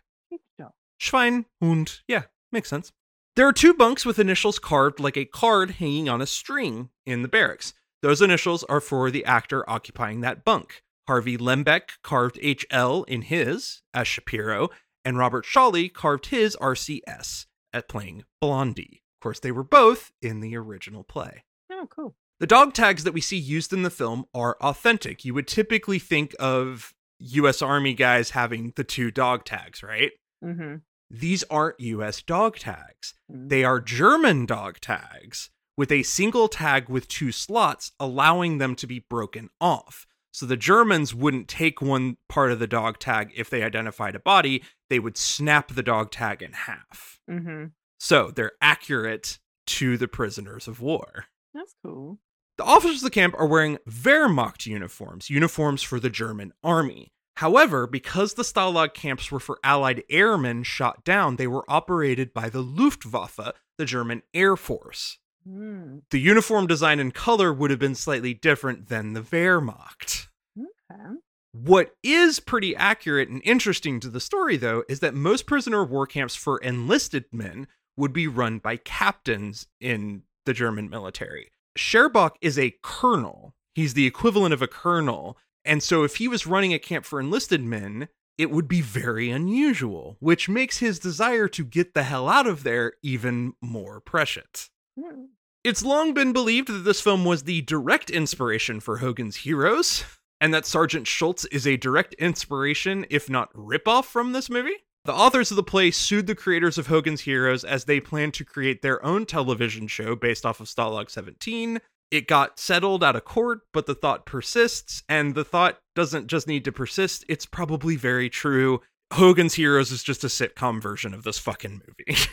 Schweinhund. 1.00 2.00
Yeah, 2.08 2.22
makes 2.52 2.70
sense. 2.70 2.92
There 3.36 3.46
are 3.46 3.52
two 3.52 3.74
bunks 3.74 4.06
with 4.06 4.18
initials 4.18 4.58
carved 4.58 5.00
like 5.00 5.16
a 5.16 5.24
card 5.24 5.72
hanging 5.72 6.08
on 6.08 6.22
a 6.22 6.26
string 6.26 6.90
in 7.04 7.22
the 7.22 7.28
barracks. 7.28 7.74
Those 8.00 8.22
initials 8.22 8.64
are 8.64 8.80
for 8.80 9.10
the 9.10 9.24
actor 9.24 9.68
occupying 9.68 10.20
that 10.20 10.44
bunk. 10.44 10.82
Harvey 11.06 11.36
Lembeck 11.36 12.00
carved 12.02 12.36
HL 12.36 13.06
in 13.08 13.22
his 13.22 13.82
as 13.92 14.08
Shapiro, 14.08 14.70
and 15.04 15.18
Robert 15.18 15.44
Shawley 15.44 15.88
carved 15.88 16.26
his 16.26 16.56
RCS 16.56 17.46
at 17.72 17.88
playing 17.88 18.24
Blondie. 18.40 19.02
Of 19.18 19.22
course, 19.22 19.40
they 19.40 19.52
were 19.52 19.64
both 19.64 20.12
in 20.22 20.40
the 20.40 20.56
original 20.56 21.04
play. 21.04 21.44
Oh, 21.70 21.86
cool. 21.90 22.14
The 22.44 22.48
dog 22.48 22.74
tags 22.74 23.04
that 23.04 23.14
we 23.14 23.22
see 23.22 23.38
used 23.38 23.72
in 23.72 23.84
the 23.84 23.88
film 23.90 24.26
are 24.34 24.58
authentic. 24.60 25.24
You 25.24 25.32
would 25.32 25.48
typically 25.48 25.98
think 25.98 26.36
of 26.38 26.92
US 27.18 27.62
Army 27.62 27.94
guys 27.94 28.32
having 28.32 28.74
the 28.76 28.84
two 28.84 29.10
dog 29.10 29.46
tags, 29.46 29.82
right? 29.82 30.12
hmm 30.42 30.74
These 31.08 31.42
aren't 31.44 31.80
US 31.80 32.20
dog 32.20 32.58
tags. 32.58 33.14
They 33.30 33.64
are 33.64 33.80
German 33.80 34.44
dog 34.44 34.80
tags 34.80 35.48
with 35.78 35.90
a 35.90 36.02
single 36.02 36.48
tag 36.48 36.90
with 36.90 37.08
two 37.08 37.32
slots, 37.32 37.92
allowing 37.98 38.58
them 38.58 38.74
to 38.74 38.86
be 38.86 39.06
broken 39.08 39.48
off. 39.58 40.06
So 40.30 40.44
the 40.44 40.58
Germans 40.58 41.14
wouldn't 41.14 41.48
take 41.48 41.80
one 41.80 42.18
part 42.28 42.52
of 42.52 42.58
the 42.58 42.66
dog 42.66 42.98
tag 42.98 43.32
if 43.34 43.48
they 43.48 43.62
identified 43.62 44.14
a 44.14 44.20
body, 44.20 44.62
they 44.90 44.98
would 44.98 45.16
snap 45.16 45.68
the 45.68 45.82
dog 45.82 46.10
tag 46.10 46.42
in 46.42 46.52
half. 46.52 47.20
hmm 47.26 47.68
So 47.98 48.30
they're 48.30 48.52
accurate 48.60 49.38
to 49.68 49.96
the 49.96 50.08
prisoners 50.08 50.68
of 50.68 50.82
war. 50.82 51.24
That's 51.54 51.74
cool. 51.82 52.18
The 52.56 52.64
officers 52.64 52.98
of 52.98 53.04
the 53.04 53.10
camp 53.10 53.34
are 53.38 53.46
wearing 53.46 53.78
Wehrmacht 53.88 54.66
uniforms, 54.66 55.28
uniforms 55.28 55.82
for 55.82 55.98
the 55.98 56.10
German 56.10 56.52
army. 56.62 57.12
However, 57.38 57.88
because 57.88 58.34
the 58.34 58.44
Stalag 58.44 58.94
camps 58.94 59.32
were 59.32 59.40
for 59.40 59.58
Allied 59.64 60.04
airmen 60.08 60.62
shot 60.62 61.04
down, 61.04 61.34
they 61.34 61.48
were 61.48 61.64
operated 61.68 62.32
by 62.32 62.48
the 62.48 62.62
Luftwaffe, 62.62 63.52
the 63.76 63.84
German 63.84 64.22
Air 64.32 64.56
Force. 64.56 65.18
Mm. 65.48 66.02
The 66.10 66.20
uniform 66.20 66.68
design 66.68 67.00
and 67.00 67.12
color 67.12 67.52
would 67.52 67.70
have 67.70 67.80
been 67.80 67.96
slightly 67.96 68.34
different 68.34 68.88
than 68.88 69.14
the 69.14 69.20
Wehrmacht. 69.20 70.28
Okay. 70.56 71.14
What 71.52 71.96
is 72.02 72.38
pretty 72.40 72.74
accurate 72.76 73.28
and 73.28 73.42
interesting 73.44 73.98
to 74.00 74.08
the 74.08 74.20
story, 74.20 74.56
though, 74.56 74.84
is 74.88 75.00
that 75.00 75.14
most 75.14 75.46
prisoner 75.46 75.82
of 75.82 75.90
war 75.90 76.06
camps 76.06 76.36
for 76.36 76.58
enlisted 76.58 77.24
men 77.32 77.66
would 77.96 78.12
be 78.12 78.26
run 78.26 78.58
by 78.58 78.76
captains 78.76 79.66
in 79.80 80.22
the 80.46 80.52
German 80.52 80.88
military. 80.88 81.50
Scherbach 81.76 82.32
is 82.40 82.58
a 82.58 82.74
colonel. 82.82 83.54
He's 83.74 83.94
the 83.94 84.06
equivalent 84.06 84.54
of 84.54 84.62
a 84.62 84.68
colonel, 84.68 85.36
And 85.64 85.82
so 85.82 86.04
if 86.04 86.16
he 86.16 86.28
was 86.28 86.46
running 86.46 86.74
a 86.74 86.78
camp 86.78 87.04
for 87.04 87.18
enlisted 87.18 87.62
men, 87.62 88.08
it 88.36 88.50
would 88.50 88.68
be 88.68 88.80
very 88.80 89.30
unusual, 89.30 90.16
which 90.20 90.48
makes 90.48 90.78
his 90.78 90.98
desire 90.98 91.48
to 91.48 91.64
get 91.64 91.94
the 91.94 92.02
hell 92.02 92.28
out 92.28 92.46
of 92.46 92.64
there 92.64 92.94
even 93.02 93.54
more. 93.60 94.02
Hmm. 94.06 95.24
It's 95.62 95.82
long 95.82 96.12
been 96.12 96.32
believed 96.32 96.68
that 96.68 96.84
this 96.84 97.00
film 97.00 97.24
was 97.24 97.44
the 97.44 97.62
direct 97.62 98.10
inspiration 98.10 98.80
for 98.80 98.98
Hogan's 98.98 99.36
Heroes, 99.36 100.04
and 100.40 100.52
that 100.52 100.66
Sergeant 100.66 101.06
Schultz 101.06 101.46
is 101.46 101.66
a 101.66 101.78
direct 101.78 102.12
inspiration, 102.14 103.06
if 103.08 103.30
not 103.30 103.52
ripoff, 103.54 104.04
from 104.04 104.32
this 104.32 104.50
movie. 104.50 104.84
The 105.04 105.12
authors 105.12 105.50
of 105.50 105.56
the 105.56 105.62
play 105.62 105.90
sued 105.90 106.26
the 106.26 106.34
creators 106.34 106.78
of 106.78 106.86
Hogan's 106.86 107.22
Heroes 107.22 107.62
as 107.62 107.84
they 107.84 108.00
planned 108.00 108.32
to 108.34 108.44
create 108.44 108.80
their 108.80 109.04
own 109.04 109.26
television 109.26 109.86
show 109.86 110.16
based 110.16 110.46
off 110.46 110.60
of 110.60 110.66
Stalag 110.66 111.10
17. 111.10 111.78
It 112.10 112.26
got 112.26 112.58
settled 112.58 113.04
out 113.04 113.16
of 113.16 113.24
court, 113.24 113.60
but 113.72 113.84
the 113.84 113.94
thought 113.94 114.24
persists, 114.24 115.02
and 115.08 115.34
the 115.34 115.44
thought 115.44 115.78
doesn't 115.94 116.28
just 116.28 116.46
need 116.46 116.64
to 116.64 116.72
persist, 116.72 117.24
it's 117.28 117.44
probably 117.44 117.96
very 117.96 118.30
true. 118.30 118.80
Hogan's 119.12 119.54
Heroes 119.54 119.90
is 119.90 120.02
just 120.02 120.24
a 120.24 120.28
sitcom 120.28 120.80
version 120.80 121.12
of 121.12 121.22
this 121.24 121.38
fucking 121.38 121.82
movie. 121.86 122.18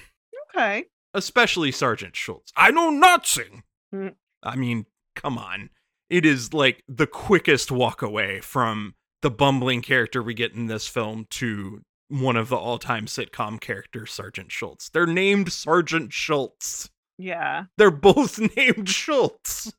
Okay. 0.54 0.84
especially 1.14 1.72
Sergeant 1.72 2.14
Schultz. 2.14 2.52
I 2.58 2.72
know 2.72 2.90
Nazi. 2.90 3.64
Mm. 3.96 4.16
I 4.44 4.58
mean, 4.58 4.86
come 5.16 5.38
on. 5.38 5.70
It 6.10 6.26
is 6.26 6.54
like 6.54 6.84
the 6.90 7.08
quickest 7.08 7.72
walk 7.72 8.02
away 8.02 8.42
from 8.42 8.96
the 9.22 9.32
bumbling 9.32 9.82
character 9.82 10.22
we 10.22 10.34
get 10.34 10.54
in 10.54 10.68
this 10.68 10.88
film 10.88 11.26
to 11.32 11.84
one 12.12 12.36
of 12.36 12.50
the 12.50 12.56
all 12.58 12.78
time 12.78 13.06
sitcom 13.06 13.60
characters, 13.60 14.12
Sergeant 14.12 14.52
Schultz. 14.52 14.90
They're 14.90 15.08
named 15.08 15.52
Sergeant 15.52 16.12
Schultz. 16.14 16.90
Yeah. 17.18 17.66
They're 17.78 17.92
both 17.92 18.40
named 18.58 18.90
Schultz. 18.90 19.74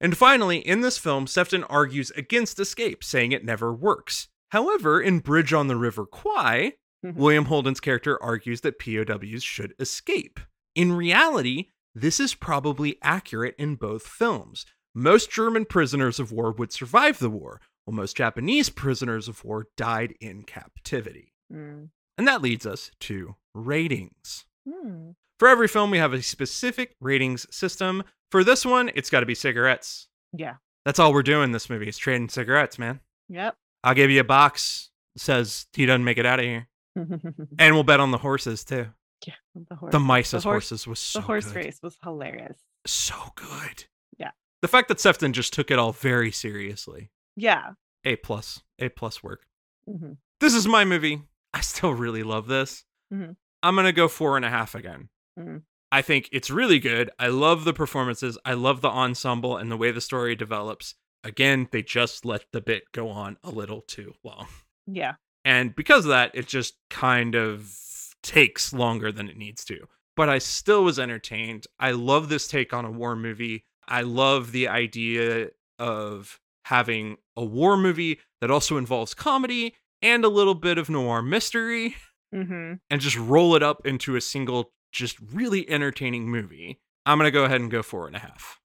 And 0.00 0.16
finally, 0.16 0.58
in 0.58 0.80
this 0.82 0.98
film, 0.98 1.26
Sefton 1.26 1.64
argues 1.64 2.10
against 2.12 2.58
escape, 2.60 3.02
saying 3.02 3.32
it 3.32 3.44
never 3.44 3.72
works. 3.72 4.28
However, 4.50 5.00
in 5.00 5.18
Bridge 5.20 5.52
on 5.52 5.66
the 5.68 5.76
River 5.76 6.06
Kwai, 6.06 6.74
Mhm. 7.04 7.16
William 7.16 7.44
Holden's 7.46 7.80
character 7.80 8.22
argues 8.22 8.62
that 8.62 8.78
POWs 8.78 9.42
should 9.42 9.74
escape. 9.78 10.40
In 10.74 10.92
reality, 10.92 11.66
this 11.94 12.18
is 12.18 12.34
probably 12.34 12.96
accurate 13.02 13.54
in 13.58 13.74
both 13.76 14.06
films. 14.06 14.64
Most 14.94 15.30
German 15.30 15.66
prisoners 15.66 16.18
of 16.18 16.32
war 16.32 16.50
would 16.52 16.72
survive 16.72 17.18
the 17.18 17.28
war, 17.28 17.60
while 17.84 17.94
most 17.96 18.16
Japanese 18.16 18.70
prisoners 18.70 19.28
of 19.28 19.44
war 19.44 19.66
died 19.76 20.14
in 20.18 20.44
captivity. 20.44 21.33
Mm. 21.52 21.88
And 22.18 22.28
that 22.28 22.42
leads 22.42 22.66
us 22.66 22.90
to 23.00 23.36
ratings. 23.54 24.44
Hmm. 24.68 25.10
For 25.38 25.48
every 25.48 25.68
film, 25.68 25.90
we 25.90 25.98
have 25.98 26.12
a 26.12 26.22
specific 26.22 26.94
ratings 27.00 27.46
system. 27.54 28.02
For 28.30 28.44
this 28.44 28.64
one, 28.64 28.90
it's 28.94 29.10
got 29.10 29.20
to 29.20 29.26
be 29.26 29.34
cigarettes. 29.34 30.08
Yeah. 30.32 30.54
That's 30.84 30.98
all 30.98 31.12
we're 31.12 31.22
doing 31.22 31.52
this 31.52 31.68
movie 31.70 31.88
is 31.88 31.98
trading 31.98 32.28
cigarettes, 32.28 32.78
man. 32.78 33.00
Yep. 33.28 33.56
I'll 33.82 33.94
give 33.94 34.10
you 34.10 34.20
a 34.20 34.24
box 34.24 34.90
that 35.14 35.20
says 35.20 35.66
he 35.72 35.86
doesn't 35.86 36.04
make 36.04 36.18
it 36.18 36.26
out 36.26 36.38
of 36.40 36.44
here. 36.44 36.68
And 37.58 37.74
we'll 37.74 37.82
bet 37.84 38.00
on 38.00 38.10
the 38.12 38.18
horses 38.18 38.64
too. 38.64 38.86
yeah. 39.26 39.34
The 39.68 39.74
horse. 39.76 39.92
The 39.92 39.98
Mises 40.00 40.30
the 40.42 40.48
horse- 40.48 40.68
horses 40.70 40.86
was 40.86 40.98
so 41.00 41.18
the 41.20 41.26
horse 41.26 41.46
good. 41.46 41.56
race 41.56 41.78
was 41.82 41.96
hilarious. 42.02 42.58
So 42.86 43.14
good. 43.34 43.84
Yeah. 44.18 44.30
The 44.62 44.68
fact 44.68 44.88
that 44.88 45.00
Sefton 45.00 45.32
just 45.32 45.52
took 45.52 45.70
it 45.70 45.78
all 45.78 45.92
very 45.92 46.30
seriously. 46.30 47.10
Yeah. 47.36 47.70
A 48.04 48.16
plus. 48.16 48.62
A 48.78 48.88
plus 48.88 49.22
work. 49.22 49.46
hmm 49.88 50.12
This 50.40 50.54
is 50.54 50.66
my 50.68 50.84
movie. 50.84 51.22
I 51.54 51.60
still 51.62 51.94
really 51.94 52.22
love 52.22 52.46
this. 52.48 52.84
Mhm. 53.12 53.36
I'm 53.62 53.76
gonna 53.76 53.92
go 53.92 54.08
four 54.08 54.36
and 54.36 54.44
a 54.44 54.50
half 54.50 54.74
again. 54.74 55.08
Mhm. 55.38 55.62
I 55.90 56.02
think 56.02 56.28
it's 56.32 56.50
really 56.50 56.78
good. 56.80 57.10
I 57.18 57.28
love 57.28 57.64
the 57.64 57.72
performances. 57.72 58.36
I 58.44 58.54
love 58.54 58.80
the 58.82 58.88
ensemble 58.90 59.56
and 59.56 59.70
the 59.70 59.76
way 59.76 59.92
the 59.92 60.00
story 60.00 60.34
develops. 60.34 60.96
Again, 61.22 61.68
they 61.70 61.82
just 61.82 62.24
let 62.26 62.44
the 62.52 62.60
bit 62.60 62.90
go 62.92 63.08
on 63.08 63.38
a 63.42 63.50
little 63.50 63.80
too 63.80 64.14
long. 64.22 64.48
Yeah. 64.86 65.14
And 65.44 65.74
because 65.74 66.04
of 66.04 66.10
that, 66.10 66.32
it 66.34 66.46
just 66.46 66.74
kind 66.90 67.34
of 67.34 67.74
takes 68.22 68.72
longer 68.72 69.10
than 69.12 69.28
it 69.30 69.36
needs 69.36 69.64
to. 69.66 69.86
But 70.16 70.28
I 70.28 70.38
still 70.38 70.84
was 70.84 70.98
entertained. 70.98 71.66
I 71.78 71.92
love 71.92 72.28
this 72.28 72.48
take 72.48 72.72
on 72.74 72.84
a 72.84 72.90
war 72.90 73.16
movie. 73.16 73.64
I 73.88 74.02
love 74.02 74.52
the 74.52 74.68
idea 74.68 75.50
of 75.78 76.40
having 76.66 77.16
a 77.36 77.44
war 77.44 77.76
movie 77.76 78.20
that 78.40 78.50
also 78.50 78.76
involves 78.76 79.14
comedy 79.14 79.74
and 80.04 80.24
a 80.24 80.28
little 80.28 80.54
bit 80.54 80.78
of 80.78 80.88
noir 80.88 81.20
mystery 81.22 81.96
hmm 82.32 82.74
and 82.90 83.00
just 83.00 83.16
roll 83.16 83.54
it 83.56 83.62
up 83.62 83.86
into 83.86 84.14
a 84.16 84.20
single, 84.20 84.72
just 84.92 85.16
really 85.20 85.68
entertaining 85.68 86.28
movie. 86.28 86.78
I'm 87.06 87.18
going 87.18 87.26
to 87.28 87.32
go 87.32 87.44
ahead 87.44 87.60
and 87.60 87.70
go 87.70 87.82
four 87.82 88.06
and 88.06 88.14
a 88.16 88.18
half. 88.18 88.58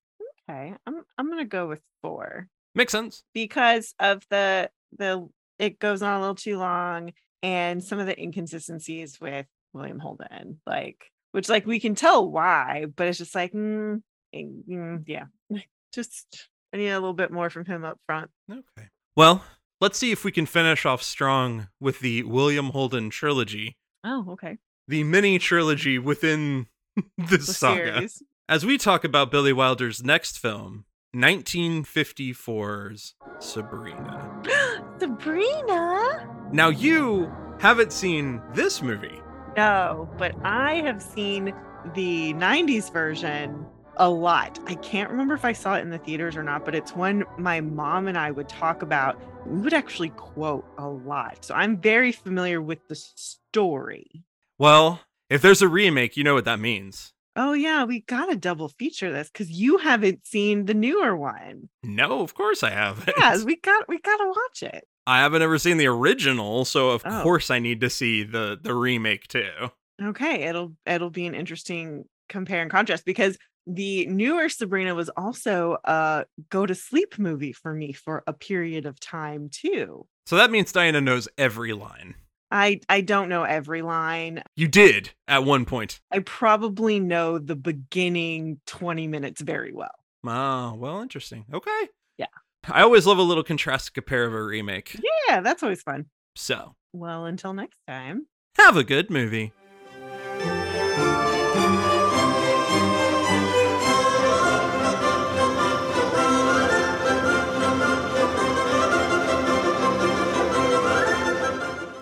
Okay. 0.50 0.74
I'm 0.88 1.02
I'm 1.18 1.30
gonna 1.30 1.46
go 1.46 1.68
with 1.68 1.82
four 2.02 2.48
Makes 2.76 2.92
sense. 2.92 3.24
because 3.34 3.94
of 4.00 4.24
the 4.30 4.70
the 4.98 5.28
it 5.60 5.78
goes 5.80 6.02
on 6.02 6.14
a 6.16 6.20
little 6.20 6.36
too 6.36 6.58
long 6.58 7.14
and 7.44 7.84
some 7.84 8.00
of 8.00 8.08
the 8.08 8.20
inconsistencies 8.20 9.20
with 9.22 9.46
William 9.74 10.00
Holden, 10.00 10.60
like 10.66 11.12
which 11.32 11.48
like 11.50 11.68
we 11.68 11.80
can 11.80 11.94
tell 11.94 12.28
why, 12.30 12.86
but 12.96 13.08
it's 13.08 13.20
just 13.20 13.36
like 13.36 13.54
mm, 13.54 14.02
eh, 14.34 14.44
mm, 14.68 15.04
yeah, 15.06 15.26
just 15.94 16.50
I 16.74 16.78
need 16.78 16.90
a 16.90 17.00
little 17.00 17.14
bit 17.14 17.32
more 17.32 17.50
from 17.52 17.66
him 17.66 17.84
up 17.86 18.00
front. 18.08 18.32
Okay. 18.52 18.88
Well, 19.16 19.44
let's 19.82 19.98
see 19.98 20.12
if 20.12 20.24
we 20.24 20.32
can 20.32 20.46
finish 20.46 20.86
off 20.86 21.02
strong 21.04 21.68
with 21.80 22.00
the 22.00 22.24
William 22.24 22.68
Holden 22.72 23.10
trilogy. 23.10 23.78
Oh, 24.04 24.26
okay. 24.32 24.58
the 24.88 25.04
mini 25.04 25.38
trilogy 25.40 26.00
within 26.00 26.68
this 27.18 27.48
The 27.48 27.54
saga. 27.54 27.94
series. 27.96 28.24
As 28.48 28.66
we 28.66 28.78
talk 28.78 29.04
about 29.04 29.30
Billy 29.32 29.54
Wilder's 29.54 30.04
next 30.04 30.38
film, 30.40 30.86
1954's 31.16 33.14
Sabrina. 33.40 34.42
Sabrina. 35.00 36.28
Now, 36.52 36.70
you 36.70 37.32
haven't 37.60 37.94
seen 37.94 38.42
this 38.54 38.82
movie. 38.82 39.22
No, 39.58 40.10
but 40.18 40.34
I 40.44 40.76
have 40.76 41.02
seen 41.02 41.54
the 41.94 42.34
90s 42.34 42.92
version 42.92 43.66
a 44.00 44.10
lot. 44.10 44.58
I 44.66 44.76
can't 44.76 45.10
remember 45.10 45.34
if 45.34 45.45
I 45.45 45.54
saw 45.54 45.76
it 45.76 45.82
in 45.82 45.89
the 45.89 45.97
theaters 46.00 46.36
or 46.36 46.43
not, 46.43 46.66
but 46.66 46.74
it's 46.76 46.95
one 46.95 47.24
my 47.38 47.62
mom 47.62 48.08
and 48.08 48.18
I 48.18 48.32
would 48.32 48.50
talk 48.50 48.82
about. 48.82 49.20
We 49.45 49.60
would 49.62 49.74
actually 49.74 50.10
quote 50.10 50.66
a 50.78 50.88
lot. 50.88 51.43
So 51.45 51.54
I'm 51.54 51.78
very 51.80 52.12
familiar 52.12 52.62
with 52.62 52.80
the 52.88 52.95
story. 52.95 54.24
Well, 54.58 55.02
if 55.30 55.41
there's 55.41 55.62
a 55.62 55.68
remake, 55.68 56.18
you 56.18 56.24
know 56.24 56.34
what 56.34 56.45
that 56.45 56.60
means. 56.60 57.14
Oh, 57.36 57.54
yeah, 57.54 57.86
we 57.86 58.02
got 58.02 58.26
to 58.26 58.36
double 58.36 58.68
feature 58.70 59.12
this 59.14 59.30
because 59.30 59.50
you 59.50 59.78
haven't 59.78 60.26
seen 60.28 60.66
the 60.66 60.74
newer 60.74 61.16
one. 61.16 61.70
No, 61.84 62.22
of 62.22 62.34
course 62.34 62.64
I 62.64 62.72
haven't. 62.72 63.14
Yeah, 63.18 63.38
we 63.43 63.56
got 63.56 63.88
we 63.88 64.00
got 64.00 64.18
to 64.18 64.28
watch 64.28 64.74
it. 64.74 64.86
I 65.08 65.20
haven't 65.20 65.41
ever 65.41 65.58
seen 65.58 65.78
the 65.78 65.88
original, 65.88 66.66
so 66.66 66.89
of 66.89 67.02
Oh. 67.06 67.24
course 67.24 67.50
I 67.50 67.60
need 67.60 67.82
to 67.82 67.89
see 67.89 68.24
the 68.24 68.60
the 68.62 68.74
remake 68.74 69.28
too. 69.28 69.72
Okay, 70.02 70.43
it'll 70.43 70.76
it'll 70.86 71.10
be 71.10 71.28
an 71.28 71.36
interesting 71.36 72.06
compare 72.28 72.62
and 72.62 72.70
contrast 72.72 73.06
because 73.06 73.38
the 73.68 74.05
newer 74.07 74.49
Sabrina 74.49 74.95
was 74.95 75.10
also 75.16 75.78
a 75.84 76.26
go 76.49 76.66
to 76.66 76.74
sleep 76.76 77.20
movie 77.20 77.53
for 77.53 77.74
me 77.74 77.93
for 77.93 78.24
a 78.28 78.34
period 78.34 78.86
of 78.86 78.99
time 78.99 79.49
too. 79.51 80.05
So 80.26 80.36
that 80.38 80.51
means 80.51 80.72
Diana 80.72 81.01
knows 81.01 81.28
every 81.38 81.74
line. 81.74 82.16
I 82.51 82.80
I 82.89 83.01
don't 83.01 83.30
know 83.30 83.43
every 83.43 83.82
line. 83.84 84.41
You 84.55 84.68
did 84.68 85.12
at 85.28 85.43
one 85.43 85.66
point. 85.66 85.99
I 86.12 86.20
probably 86.20 86.99
know 86.99 87.38
the 87.38 87.55
beginning 87.55 88.60
20 88.66 89.07
minutes 89.07 89.41
very 89.41 89.72
well. 89.74 89.91
Oh, 90.26 90.74
well, 90.76 91.01
interesting. 91.01 91.45
Okay. 91.53 91.88
Yeah. 92.18 92.26
I 92.68 92.82
always 92.82 93.05
love 93.05 93.20
a 93.20 93.24
little 93.24 93.43
contrast 93.43 93.93
compare 93.93 94.26
of 94.26 94.34
a 94.34 94.43
remake. 94.43 94.99
Yeah, 95.28 95.41
that's 95.41 95.64
always 95.64 95.82
fun. 95.84 96.07
So, 96.36 96.76
Well, 96.93 97.26
until 97.26 97.53
next 97.53 97.78
time. 97.88 98.26
have 98.57 98.76
a 98.78 98.84
good 98.84 99.10
movie. 99.10 99.53